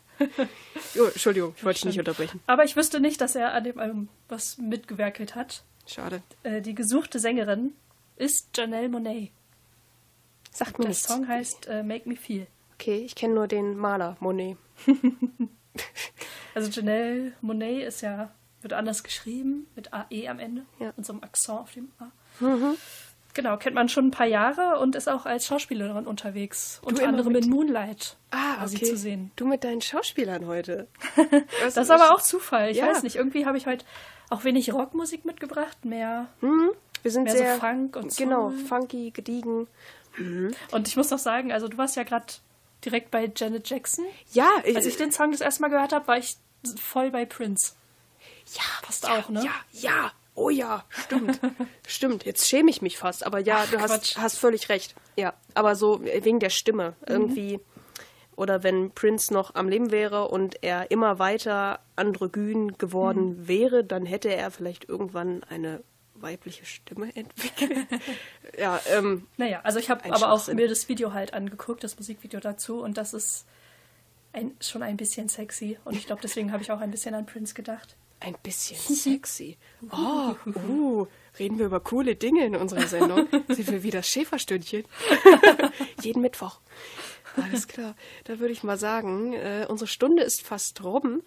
Jo, 0.93 1.05
Entschuldigung, 1.05 1.53
ich 1.55 1.63
wollte 1.63 1.79
dich 1.79 1.85
nicht 1.85 1.99
unterbrechen. 1.99 2.41
aber 2.47 2.63
ich 2.63 2.75
wüsste 2.75 2.99
nicht, 2.99 3.21
dass 3.21 3.35
er 3.35 3.53
an 3.53 3.63
dem 3.63 3.79
Album 3.79 4.09
was 4.27 4.57
mitgewerkelt 4.57 5.35
hat. 5.35 5.63
Schade. 5.85 6.23
Äh, 6.43 6.61
die 6.61 6.73
gesuchte 6.73 7.19
Sängerin 7.19 7.73
ist 8.15 8.57
Janelle 8.57 8.89
Monet. 8.89 9.31
Sagt 10.51 10.79
mir 10.79 10.85
Der 10.85 10.89
nichts. 10.89 11.07
Song 11.07 11.27
heißt 11.27 11.67
äh, 11.67 11.83
Make 11.83 12.09
Me 12.09 12.15
Feel. 12.15 12.47
Okay, 12.77 12.97
ich 13.05 13.15
kenne 13.15 13.33
nur 13.35 13.47
den 13.47 13.77
Maler, 13.77 14.17
Monet. 14.19 14.57
Also 16.53 16.69
Janelle 16.71 17.33
Monet 17.41 17.83
ist 17.87 18.01
ja, 18.01 18.31
wird 18.61 18.73
anders 18.73 19.03
geschrieben, 19.03 19.67
mit 19.75 19.93
AE 19.93 20.27
am 20.29 20.39
Ende 20.39 20.65
Ja. 20.79 20.93
und 20.95 21.05
so 21.05 21.13
einem 21.13 21.23
Akzent 21.23 21.59
auf 21.59 21.71
dem 21.73 21.91
A. 21.99 22.11
Genau, 23.33 23.57
kennt 23.57 23.75
man 23.75 23.89
schon 23.89 24.07
ein 24.07 24.11
paar 24.11 24.27
Jahre 24.27 24.79
und 24.79 24.95
ist 24.95 25.09
auch 25.09 25.25
als 25.25 25.45
Schauspielerin 25.45 26.07
unterwegs. 26.07 26.79
Unter 26.83 27.01
immer 27.01 27.09
anderem 27.09 27.33
mit- 27.33 27.43
in 27.45 27.51
Moonlight 27.51 28.15
Ah, 28.31 28.63
okay. 28.65 28.85
zu 28.85 28.95
sehen. 28.95 29.31
Du 29.35 29.45
mit 29.45 29.65
deinen 29.65 29.81
Schauspielern 29.81 30.47
heute. 30.47 30.87
Das 31.61 31.75
ist 31.75 31.91
aber 31.91 32.13
auch 32.13 32.21
Zufall. 32.21 32.71
Ich 32.71 32.77
Ja. 32.77 32.87
weiß 32.87 33.03
nicht, 33.03 33.17
irgendwie 33.17 33.45
habe 33.45 33.57
ich 33.57 33.67
heute 33.67 33.83
auch 34.29 34.45
wenig 34.45 34.71
Rockmusik 34.73 35.25
mitgebracht, 35.25 35.83
mehr. 35.83 36.27
Wir 36.39 37.11
sind 37.11 37.23
Mehr 37.25 37.33
so 37.33 37.37
sehr 37.39 37.55
Funk 37.57 37.95
und 37.97 38.11
Soul. 38.13 38.25
Genau, 38.25 38.49
funky, 38.69 39.11
gediegen. 39.11 39.67
Und 40.71 40.87
ich 40.87 40.95
muss 40.95 41.09
noch 41.11 41.19
sagen, 41.19 41.51
also 41.51 41.67
du 41.67 41.77
warst 41.77 41.97
ja 41.97 42.03
gerade 42.03 42.25
direkt 42.85 43.11
bei 43.11 43.31
Janet 43.35 43.69
Jackson. 43.69 44.05
Ja, 44.31 44.49
ich, 44.63 44.75
Als 44.75 44.85
ich 44.85 44.97
den 44.97 45.11
Song 45.11 45.31
das 45.31 45.41
erste 45.41 45.61
Mal 45.61 45.69
gehört 45.69 45.93
habe, 45.93 46.07
war 46.07 46.17
ich 46.17 46.37
voll 46.79 47.11
bei 47.11 47.25
Prince. 47.25 47.73
ja, 48.53 48.61
Passt 48.81 49.03
ja, 49.03 49.19
auch, 49.19 49.29
ne? 49.29 49.43
Ja, 49.43 49.51
ja. 49.71 50.11
Oh 50.35 50.49
ja, 50.49 50.83
stimmt. 50.89 51.39
stimmt. 51.87 52.25
Jetzt 52.25 52.47
schäme 52.47 52.69
ich 52.69 52.81
mich 52.81 52.97
fast, 52.97 53.25
aber 53.25 53.39
ja, 53.39 53.63
Ach, 53.63 53.71
du 53.71 53.79
hast, 53.79 54.17
hast 54.17 54.37
völlig 54.37 54.67
recht. 54.67 54.93
Ja, 55.15 55.33
aber 55.53 55.75
so 55.75 56.03
wegen 56.03 56.39
der 56.39 56.49
Stimme 56.49 56.95
irgendwie. 57.07 57.59
Oder 58.35 58.61
wenn 58.61 58.91
Prince 58.91 59.33
noch 59.33 59.55
am 59.55 59.69
Leben 59.69 59.91
wäre 59.91 60.27
und 60.27 60.61
er 60.61 60.91
immer 60.91 61.19
weiter 61.19 61.79
androgyn 61.95 62.77
geworden 62.77 63.47
wäre, 63.47 63.85
dann 63.85 64.05
hätte 64.05 64.27
er 64.33 64.51
vielleicht 64.51 64.89
irgendwann 64.89 65.43
eine 65.45 65.81
weibliche 66.15 66.65
Stimme 66.65 67.15
entwickelt. 67.15 67.87
ja, 68.57 68.79
ähm, 68.91 69.27
Naja, 69.37 69.61
also 69.63 69.79
ich 69.79 69.89
habe 69.89 70.11
aber 70.11 70.31
auch 70.31 70.47
mir 70.47 70.67
das 70.67 70.89
Video 70.89 71.13
halt 71.13 71.33
angeguckt, 71.33 71.83
das 71.83 71.97
Musikvideo 71.97 72.39
dazu, 72.39 72.81
und 72.81 72.97
das 72.97 73.13
ist 73.13 73.45
ein, 74.33 74.55
schon 74.59 74.83
ein 74.83 74.97
bisschen 74.97 75.29
sexy. 75.29 75.77
Und 75.85 75.95
ich 75.95 76.05
glaube, 76.05 76.21
deswegen 76.21 76.51
habe 76.51 76.63
ich 76.63 76.71
auch 76.71 76.79
ein 76.79 76.91
bisschen 76.91 77.15
an 77.15 77.25
Prince 77.25 77.53
gedacht. 77.53 77.95
Ein 78.19 78.35
bisschen 78.43 78.77
sexy. 78.95 79.57
Oh, 79.91 80.35
uh, 80.67 81.07
reden 81.37 81.59
wir 81.59 81.67
über 81.67 81.79
coole 81.79 82.15
Dinge 82.15 82.45
in 82.45 82.55
unserer 82.55 82.87
Sendung. 82.87 83.27
Sind 83.47 83.71
wir 83.71 83.83
wieder 83.83 84.03
Schäferstündchen? 84.03 84.83
Jeden 86.01 86.21
Mittwoch. 86.21 86.59
Alles 87.35 87.67
klar. 87.67 87.95
Da 88.23 88.39
würde 88.39 88.53
ich 88.53 88.63
mal 88.63 88.77
sagen, 88.77 89.33
äh, 89.33 89.65
unsere 89.67 89.87
Stunde 89.87 90.23
ist 90.23 90.41
fast 90.41 90.83
rum. 90.83 91.21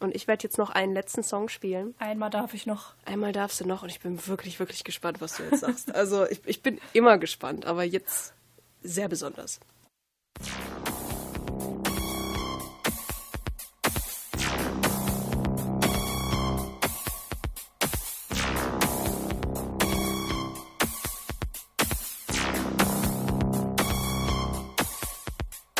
Und 0.00 0.14
ich 0.16 0.26
werde 0.26 0.42
jetzt 0.42 0.56
noch 0.56 0.70
einen 0.70 0.94
letzten 0.94 1.22
Song 1.22 1.50
spielen. 1.50 1.94
Einmal 1.98 2.30
darf 2.30 2.54
ich 2.54 2.64
noch. 2.64 2.94
Einmal 3.04 3.32
darfst 3.32 3.60
du 3.60 3.66
noch 3.66 3.82
und 3.82 3.90
ich 3.90 4.00
bin 4.00 4.26
wirklich, 4.26 4.58
wirklich 4.58 4.82
gespannt, 4.82 5.20
was 5.20 5.36
du 5.36 5.42
jetzt 5.44 5.60
sagst. 5.60 5.94
Also 5.94 6.26
ich, 6.26 6.40
ich 6.46 6.62
bin 6.62 6.80
immer 6.94 7.18
gespannt, 7.18 7.66
aber 7.66 7.84
jetzt 7.84 8.32
sehr 8.82 9.08
besonders. 9.08 9.60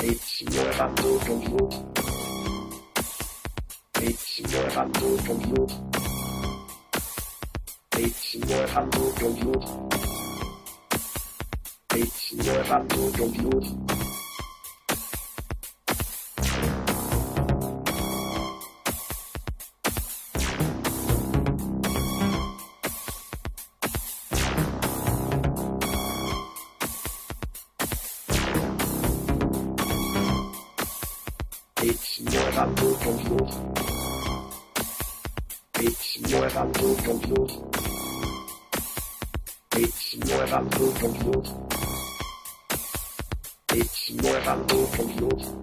It's 0.03 0.43
your 0.43 0.73
humble 0.75 1.89
handle 4.81 5.18
compute. 5.18 5.72
It's 7.99 8.35
your 8.35 8.66
handle 8.68 9.12
compute. 9.12 9.64
It's 11.97 12.33
your 12.33 12.62
handle 12.62 13.12
compute. 13.12 13.99
nueva 36.31 36.64
tu 36.72 36.95
confuse. 37.05 37.61
It's 39.76 40.16
nueva 40.26 40.62
tu 40.70 40.93
confuse. 41.01 41.55
It's 43.74 44.11
nueva 44.11 44.57
tu 44.66 44.87
confuse. 44.97 45.59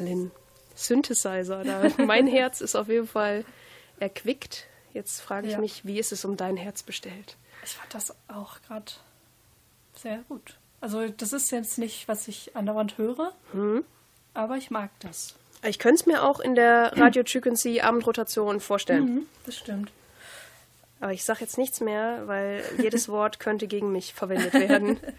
Lynn. 0.00 0.30
Synthesizer. 0.74 1.62
Da. 1.64 1.88
Mein 2.04 2.26
Herz 2.26 2.60
ist 2.60 2.74
auf 2.76 2.88
jeden 2.88 3.06
Fall 3.08 3.44
erquickt. 3.98 4.66
Jetzt 4.92 5.20
frage 5.20 5.46
ich 5.46 5.52
Ja. 5.54 5.58
mich, 5.60 5.84
wie 5.84 5.98
ist 5.98 6.10
es 6.12 6.24
um 6.24 6.36
dein 6.36 6.56
Herz 6.56 6.82
bestellt? 6.82 7.36
Ich 7.64 7.72
fand 7.74 7.92
das 7.94 8.14
auch 8.28 8.60
gerade 8.66 8.90
sehr 9.94 10.18
gut. 10.28 10.56
Also 10.80 11.06
das 11.08 11.32
ist 11.34 11.50
jetzt 11.52 11.78
nicht, 11.78 12.08
was 12.08 12.26
ich 12.26 12.56
andauernd 12.56 12.96
höre, 12.96 13.32
aber 14.32 14.56
ich 14.56 14.70
mag 14.70 14.90
das. 15.00 15.34
Ich 15.62 15.78
könnte 15.78 15.96
es 16.00 16.06
mir 16.06 16.22
auch 16.24 16.40
in 16.40 16.54
der 16.54 16.96
Radio 16.96 17.22
Frequency 17.26 17.80
Abendrotation 17.82 18.60
vorstellen. 18.60 19.04
Mhm, 19.14 19.26
das 19.44 19.56
stimmt. 19.58 19.92
Aber 21.00 21.12
ich 21.12 21.22
sage 21.22 21.40
jetzt 21.40 21.58
nichts 21.58 21.80
mehr, 21.80 22.26
weil 22.26 22.64
jedes 22.78 23.08
Wort 23.10 23.38
könnte 23.40 23.66
gegen 23.66 23.92
mich 23.92 24.14
verwendet 24.14 24.54
werden. 24.54 24.98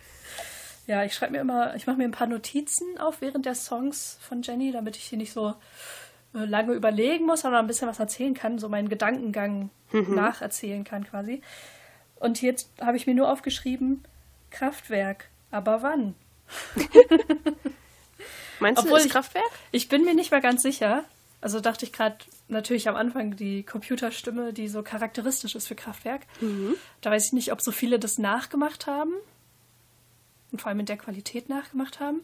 Ja, 0.88 1.04
ich 1.04 1.14
schreibe 1.14 1.34
mir 1.34 1.40
immer, 1.42 1.76
ich 1.76 1.88
mache 1.88 1.98
mir 1.98 2.04
ein 2.06 2.12
paar 2.12 2.28
Notizen 2.28 2.98
auf 3.00 3.22
während 3.22 3.46
der 3.46 3.56
Songs 3.56 4.18
von 4.22 4.42
Jenny, 4.42 4.72
damit 4.72 4.98
ich 4.98 5.04
hier 5.04 5.18
nicht 5.18 5.32
so 5.32 5.50
äh, 6.34 6.46
lange 6.46 6.74
überlegen 6.74 7.26
muss, 7.26 7.42
sondern 7.42 7.64
ein 7.66 7.68
bisschen 7.68 7.88
was 7.88 8.00
erzählen 8.00 8.34
kann, 8.34 8.58
so 8.60 8.68
meinen 8.70 8.90
Gedankengang 8.90 9.70
nacherzählen 9.92 10.84
kann 10.84 11.06
quasi. 11.06 11.42
Und 12.16 12.42
jetzt 12.42 12.70
habe 12.80 12.98
ich 12.98 13.08
mir 13.08 13.14
nur 13.16 13.32
aufgeschrieben, 13.32 14.04
Kraftwerk. 14.50 15.30
Aber 15.52 15.82
wann? 15.82 16.16
Meinst 18.60 18.80
Obwohl 18.84 18.94
du, 18.94 19.00
ich- 19.00 19.06
ist 19.08 19.12
Kraftwerk? 19.12 19.52
Ich 19.72 19.90
bin 19.90 20.04
mir 20.06 20.14
nicht 20.14 20.32
mehr 20.32 20.42
ganz 20.42 20.62
sicher. 20.62 21.04
Also 21.42 21.60
dachte 21.60 21.86
ich 21.86 21.92
gerade 21.94 22.18
natürlich 22.48 22.88
am 22.88 22.96
Anfang 22.96 23.36
die 23.36 23.64
Computerstimme, 23.64 24.54
die 24.54 24.68
so 24.68 24.84
charakteristisch 24.84 25.56
ist 25.56 25.68
für 25.68 25.74
Kraftwerk. 25.76 26.22
Da 27.02 27.10
weiß 27.10 27.28
ich 27.28 27.34
nicht, 27.34 27.52
ob 27.52 27.62
so 27.62 27.72
viele 27.72 27.98
das 27.98 28.20
nachgemacht 28.20 28.86
haben 28.86 29.12
und 30.52 30.62
vor 30.62 30.70
allem 30.70 30.80
in 30.80 30.86
der 30.86 30.98
Qualität 30.98 31.50
nachgemacht 31.50 32.00
haben. 32.00 32.22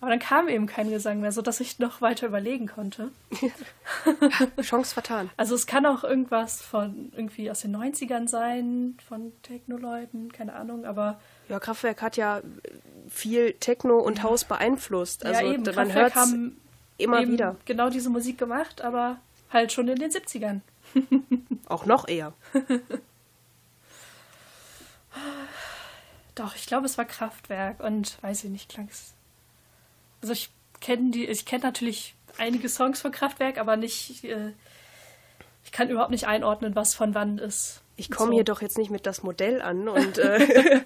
Aber 0.00 0.10
dann 0.10 0.18
kam 0.18 0.48
eben 0.48 0.66
kein 0.66 0.90
Gesang 0.90 1.20
mehr, 1.20 1.30
sodass 1.30 1.60
ich 1.60 1.78
noch 1.78 2.00
weiter 2.00 2.26
überlegen 2.26 2.66
konnte. 2.66 3.12
Chance 4.60 4.94
vertan. 4.94 5.30
Also 5.36 5.54
es 5.54 5.68
kann 5.68 5.86
auch 5.86 6.02
irgendwas 6.02 6.60
von 6.60 7.12
irgendwie 7.16 7.48
aus 7.52 7.60
den 7.60 7.76
90ern 7.76 8.26
sein, 8.26 8.96
von 9.06 9.32
Techno-Leuten, 9.42 10.32
keine 10.32 10.54
Ahnung, 10.54 10.86
aber 10.86 11.20
Ja, 11.48 11.60
Kraftwerk 11.60 12.02
hat 12.02 12.16
ja 12.16 12.42
viel 13.08 13.52
Techno 13.52 13.98
und 13.98 14.24
Haus 14.24 14.42
beeinflusst. 14.44 15.24
Also 15.24 15.40
ja 15.40 15.52
eben, 15.52 15.62
man 15.72 15.94
hört 15.94 16.16
haben 16.16 16.60
immer 16.98 17.24
wieder. 17.28 17.54
genau 17.64 17.88
diese 17.88 18.10
Musik 18.10 18.38
gemacht, 18.38 18.82
aber 18.82 19.18
halt 19.52 19.70
schon 19.70 19.86
in 19.86 20.00
den 20.00 20.10
70ern. 20.10 20.62
Auch 21.68 21.86
noch 21.86 22.08
eher. 22.08 22.32
Doch, 26.34 26.54
ich 26.56 26.66
glaube, 26.66 26.86
es 26.86 26.96
war 26.98 27.04
Kraftwerk 27.04 27.80
und 27.80 28.22
weiß 28.22 28.44
ich 28.44 28.50
nicht, 28.50 28.68
klang 28.70 28.88
es. 28.90 29.12
Also 30.22 30.32
ich 30.32 30.50
kenne 30.80 31.10
die, 31.10 31.26
ich 31.26 31.44
kenne 31.44 31.64
natürlich 31.64 32.14
einige 32.38 32.68
Songs 32.68 33.00
von 33.00 33.12
Kraftwerk, 33.12 33.58
aber 33.58 33.76
nicht, 33.76 34.24
äh, 34.24 34.52
ich 35.64 35.72
kann 35.72 35.90
überhaupt 35.90 36.10
nicht 36.10 36.26
einordnen, 36.26 36.74
was 36.74 36.94
von 36.94 37.14
wann 37.14 37.38
ist. 37.38 37.82
Ich 37.96 38.10
komme 38.10 38.30
So. 38.30 38.34
hier 38.36 38.44
doch 38.44 38.62
jetzt 38.62 38.78
nicht 38.78 38.90
mit 38.90 39.04
das 39.06 39.22
Modell 39.22 39.60
an 39.60 39.88
und 39.88 40.16
äh, 40.18 40.80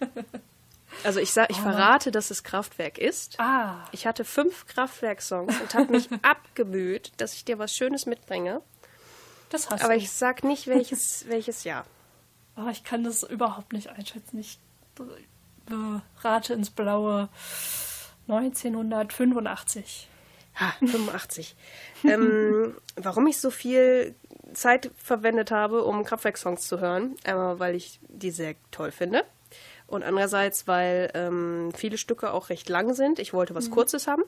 also 1.04 1.20
ich 1.20 1.32
sag, 1.32 1.50
ich 1.50 1.56
verrate, 1.58 2.10
dass 2.10 2.30
es 2.30 2.42
Kraftwerk 2.42 2.98
ist. 2.98 3.40
Ah, 3.40 3.84
Ich 3.92 4.06
hatte 4.06 4.24
fünf 4.24 4.66
Kraftwerk-Songs 4.66 5.58
und 5.60 5.74
habe 5.74 5.92
mich 5.92 6.08
abgemüht, 6.22 7.12
dass 7.16 7.32
ich 7.34 7.44
dir 7.44 7.58
was 7.58 7.74
Schönes 7.74 8.04
mitbringe. 8.06 8.60
das 9.48 9.70
hast 9.70 9.82
Aber 9.82 9.94
du. 9.94 9.98
ich 10.00 10.10
sag 10.10 10.44
nicht, 10.44 10.66
welches, 10.66 11.26
welches 11.28 11.64
Jahr. 11.64 11.86
Oh, 12.56 12.68
ich 12.70 12.84
kann 12.84 13.04
das 13.04 13.22
überhaupt 13.22 13.72
nicht 13.72 13.88
einschätzen. 13.88 14.38
Ich 14.38 14.58
äh, 14.98 16.00
rate 16.22 16.54
ins 16.54 16.70
Blaue 16.70 17.28
1985. 18.28 20.08
Ha, 20.58 20.72
85. 20.80 21.56
ähm, 22.04 22.74
warum 22.96 23.26
ich 23.26 23.38
so 23.38 23.50
viel 23.50 24.14
Zeit 24.52 24.90
verwendet 24.96 25.50
habe, 25.50 25.84
um 25.84 26.04
Kraftwerk-Songs 26.04 26.66
zu 26.66 26.80
hören, 26.80 27.14
einmal 27.24 27.58
weil 27.60 27.74
ich 27.74 28.00
die 28.08 28.30
sehr 28.30 28.56
toll 28.70 28.90
finde 28.90 29.24
und 29.86 30.02
andererseits, 30.02 30.66
weil 30.66 31.10
ähm, 31.14 31.72
viele 31.74 31.98
Stücke 31.98 32.32
auch 32.32 32.48
recht 32.48 32.68
lang 32.68 32.94
sind. 32.94 33.18
Ich 33.18 33.32
wollte 33.32 33.54
was 33.54 33.70
Kurzes 33.70 34.06
haben, 34.06 34.22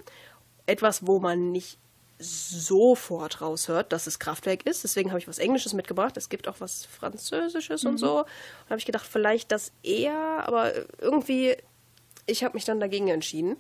etwas, 0.67 1.07
wo 1.07 1.21
man 1.21 1.53
nicht 1.53 1.79
sofort 2.19 3.41
raushört, 3.41 3.93
dass 3.93 4.07
es 4.07 4.19
Kraftwerk 4.19 4.67
ist. 4.67 4.85
Deswegen 4.85 5.11
habe 5.11 5.19
ich 5.19 5.29
was 5.29 5.39
Englisches 5.39 5.73
mitgebracht. 5.73 6.17
Es 6.17 6.29
gibt 6.29 6.49
auch 6.49 6.61
was 6.61 6.85
Französisches 6.85 7.85
und 7.85 7.99
so. 7.99 8.21
Und 8.21 8.71
habe 8.71 8.79
ich 8.79 8.87
gedacht, 8.87 9.07
vielleicht 9.07 9.53
das 9.53 9.73
eher, 9.83 10.47
aber 10.47 10.73
irgendwie, 11.01 11.57
ich 12.27 12.45
habe 12.45 12.55
mich 12.55 12.65
dann 12.65 12.81
dagegen 12.81 13.09
entschieden. 13.09 13.57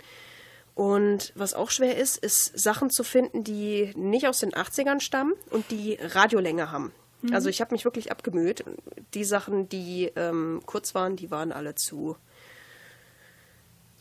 Und 0.74 1.32
was 1.34 1.54
auch 1.54 1.70
schwer 1.70 1.96
ist, 1.98 2.16
ist 2.16 2.58
Sachen 2.58 2.90
zu 2.90 3.04
finden, 3.04 3.44
die 3.44 3.92
nicht 3.94 4.26
aus 4.26 4.38
den 4.38 4.52
80ern 4.52 5.00
stammen 5.00 5.34
und 5.50 5.70
die 5.70 5.98
Radiolänge 6.00 6.70
haben. 6.70 6.92
Also 7.30 7.48
ich 7.48 7.60
habe 7.60 7.72
mich 7.72 7.84
wirklich 7.84 8.10
abgemüht. 8.10 8.64
Die 9.14 9.24
Sachen, 9.24 9.68
die 9.68 10.10
ähm, 10.16 10.60
kurz 10.66 10.94
waren, 10.94 11.14
die 11.14 11.30
waren 11.30 11.52
alle 11.52 11.76
zu 11.76 12.16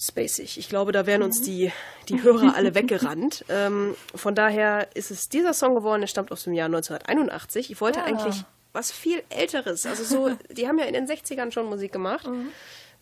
spacig. 0.01 0.57
Ich 0.57 0.67
glaube, 0.67 0.91
da 0.91 1.05
wären 1.05 1.21
uns 1.21 1.41
die, 1.41 1.71
die 2.09 2.23
Hörer 2.23 2.55
alle 2.55 2.73
weggerannt. 2.75 3.45
Ähm, 3.49 3.95
von 4.15 4.33
daher 4.33 4.87
ist 4.95 5.11
es 5.11 5.29
dieser 5.29 5.53
Song 5.53 5.75
geworden, 5.75 6.01
der 6.01 6.07
stammt 6.07 6.31
aus 6.31 6.43
dem 6.45 6.53
Jahr 6.53 6.65
1981. 6.65 7.69
Ich 7.71 7.79
wollte 7.81 7.99
Ja. 7.99 8.05
eigentlich 8.05 8.43
was 8.73 8.91
viel 8.91 9.21
Älteres. 9.29 9.85
Also 9.85 10.03
so, 10.03 10.31
die 10.49 10.67
haben 10.67 10.79
ja 10.79 10.85
in 10.85 10.93
den 10.93 11.05
60ern 11.07 11.51
schon 11.51 11.65
Musik 11.67 11.91
gemacht. 11.91 12.27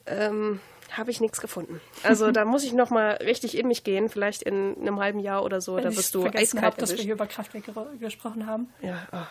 Ähm, 0.05 0.59
habe 0.91 1.11
ich 1.11 1.21
nichts 1.21 1.39
gefunden. 1.39 1.79
Also 2.03 2.31
da 2.31 2.45
muss 2.45 2.63
ich 2.63 2.73
noch 2.73 2.89
mal 2.89 3.11
richtig 3.23 3.55
in 3.55 3.67
mich 3.67 3.83
gehen, 3.83 4.09
vielleicht 4.09 4.41
in 4.41 4.75
einem 4.81 4.99
halben 4.99 5.19
Jahr 5.19 5.43
oder 5.45 5.61
so. 5.61 5.75
Wenn 5.75 5.83
da 5.83 5.95
wirst 5.95 6.15
du 6.15 6.25
eiskalt 6.25 6.63
habe, 6.65 6.77
dass 6.77 6.91
wir 6.97 7.03
hier 7.03 7.13
über 7.13 7.27
Kraftwerk 7.27 7.65
ger- 7.67 7.97
gesprochen 7.99 8.47
haben. 8.47 8.69
Ja, 8.81 9.07
ah. 9.11 9.27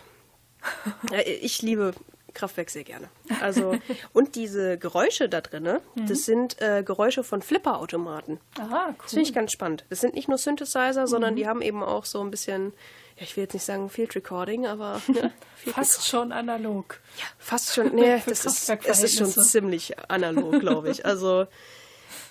ja, 1.13 1.19
ich 1.27 1.61
liebe 1.63 1.93
Kraftwerk 2.39 2.71
sehr 2.71 2.85
gerne. 2.85 3.09
Also 3.41 3.77
und 4.13 4.37
diese 4.37 4.79
Geräusche 4.79 5.29
da 5.29 5.41
drinne, 5.41 5.81
das 5.95 6.25
sind 6.25 6.61
äh, 6.61 6.83
Geräusche 6.85 7.25
von 7.25 7.43
Flipperautomaten. 7.43 8.41
Aha, 8.59 8.87
cool. 8.89 8.95
Das 9.03 9.11
finde 9.11 9.23
ich 9.29 9.35
ganz 9.35 9.53
spannend. 9.53 9.85
Das 9.91 10.01
sind 10.01 10.15
nicht 10.15 10.29
nur 10.29 10.39
Synthesizer, 10.39 11.07
sondern 11.07 11.37
die 11.37 11.47
haben 11.47 11.63
eben 11.63 11.83
auch 11.83 12.05
so 12.05 12.21
ein 12.21 12.31
bisschen, 12.31 12.73
ja, 13.17 13.23
ich 13.25 13.37
will 13.37 13.45
jetzt 13.45 13.55
nicht 13.55 13.65
sagen 13.65 13.91
Field 13.91 14.15
Recording, 14.15 14.67
aber 14.67 15.03
ne, 15.09 15.33
Fast 15.57 16.07
schon 16.07 16.33
analog. 16.33 17.01
ja, 17.19 17.25
fast 17.39 17.75
schon. 17.75 17.95
Nee, 17.95 18.23
das 18.27 18.47
ist, 18.47 18.71
es 18.71 19.03
ist 19.03 19.19
schon 19.19 19.31
ziemlich 19.31 19.99
analog, 20.09 20.61
glaube 20.61 20.91
ich. 20.91 21.05
Also, 21.05 21.47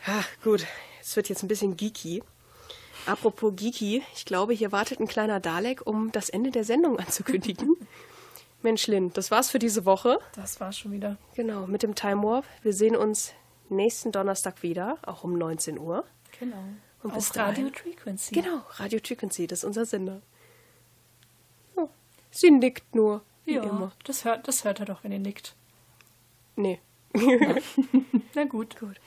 ja, 0.08 0.24
gut. 0.44 0.66
Es 1.02 1.16
wird 1.16 1.30
jetzt 1.30 1.42
ein 1.44 1.48
bisschen 1.48 1.78
geeky. 1.78 2.22
Apropos 3.06 3.54
geeky, 3.56 4.04
ich 4.14 4.26
glaube, 4.26 4.54
hier 4.54 4.74
wartet 4.74 5.00
ein 5.00 5.08
kleiner 5.08 5.40
Dalek, 5.40 5.88
um 5.88 6.12
das 6.12 6.28
Ende 6.28 6.52
der 6.52 6.66
Sendung 6.66 7.00
anzukündigen. 7.00 7.78
Mensch, 8.62 8.88
Lynn, 8.88 9.12
das 9.14 9.32
war's 9.32 9.50
für 9.50 9.60
diese 9.60 9.86
Woche. 9.86 10.20
Das 10.36 10.60
war 10.60 10.72
schon 10.72 10.92
wieder. 10.92 11.18
Genau, 11.36 11.68
mit 11.68 11.84
dem 11.84 11.96
Time 11.96 12.24
Warp. 12.24 12.46
Wir 12.64 12.74
sehen 12.74 12.96
uns 12.96 13.34
nächsten 13.70 14.12
Donnerstag 14.12 14.64
wieder, 14.64 14.98
auch 15.06 15.24
um 15.24 15.38
19 15.38 15.78
Uhr. 15.80 16.04
Genau. 16.40 16.58
Und 17.04 17.14
bis 17.14 17.30
Auf 17.32 17.38
Radio 17.38 17.70
dahin- 17.70 17.76
Frequency. 17.76 18.34
Genau, 18.36 18.62
Radio 18.78 19.00
Frequency, 19.06 19.46
das 19.48 19.60
ist 19.60 19.66
unser 19.66 19.86
Sender. 19.86 20.22
Ja, 21.78 21.88
sie 22.32 22.50
nickt 22.52 22.96
nur, 22.96 23.22
wie 23.46 23.56
Ja, 23.56 23.64
immer. 23.64 23.92
das 24.06 24.26
hört, 24.26 24.48
das 24.48 24.64
hört 24.64 24.80
er 24.80 24.86
doch, 24.88 25.04
wenn 25.04 25.12
ihr 25.12 25.20
nickt. 25.20 25.56
Nee. 26.56 26.80
Na 28.34 28.44
gut. 28.46 28.80
Gut. 28.80 28.98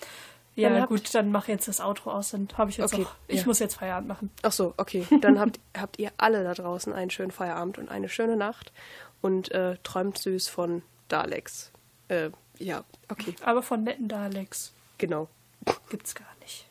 Ja, 0.56 0.68
Dann 0.68 0.86
gut, 0.88 1.14
dann 1.14 1.30
mach 1.30 1.48
jetzt 1.48 1.68
das 1.68 1.80
Outro 1.80 2.10
aus, 2.10 2.32
dann 2.32 2.48
habe 2.56 2.70
ich 2.70 2.76
jetzt 2.76 2.92
Okay, 2.92 3.04
auch. 3.04 3.14
Ich 3.28 3.40
ja. 3.40 3.46
muss 3.46 3.60
jetzt 3.60 3.76
Feierabend 3.76 4.08
machen. 4.08 4.30
Ach 4.42 4.52
so, 4.52 4.74
okay. 4.76 5.06
Dann 5.20 5.38
habt, 5.38 5.58
habt 5.76 5.98
ihr 5.98 6.12
alle 6.18 6.42
da 6.44 6.54
draußen 6.54 6.92
einen 6.92 7.10
schönen 7.10 7.30
Feierabend 7.30 7.78
und 7.78 7.88
eine 7.88 8.08
schöne 8.08 8.36
Nacht 8.36 8.72
und 9.20 9.50
äh, 9.52 9.76
träumt 9.82 10.18
süß 10.18 10.48
von 10.48 10.82
Daleks. 11.08 11.72
Äh, 12.08 12.30
ja, 12.58 12.84
okay, 13.08 13.34
Aber 13.42 13.62
von 13.62 13.84
netten 13.84 14.08
Daleks 14.08 14.72
genau. 14.98 15.28
gibt's 15.90 16.14
gar 16.14 16.34
nicht. 16.40 16.66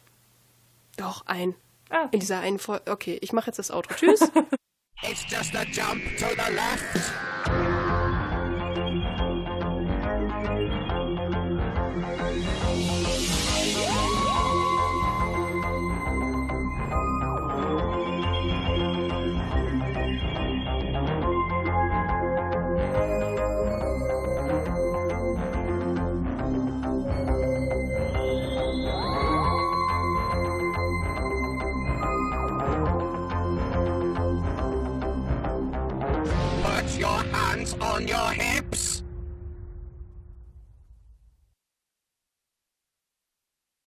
Doch, 0.97 1.25
ein. 1.25 1.55
Ah, 1.89 2.03
okay. 2.03 2.09
In 2.11 2.19
dieser 2.19 2.39
einen 2.39 2.59
Folge. 2.59 2.91
Okay, 2.91 3.17
ich 3.21 3.33
mache 3.33 3.47
jetzt 3.47 3.59
das 3.59 3.71
Outro. 3.71 3.93
Tschüss. 3.95 4.19
It's 5.01 5.23
just 5.29 5.55
a 5.55 5.63
jump 5.63 6.03
to 6.17 6.27
the 6.27 6.53
left. 6.53 7.28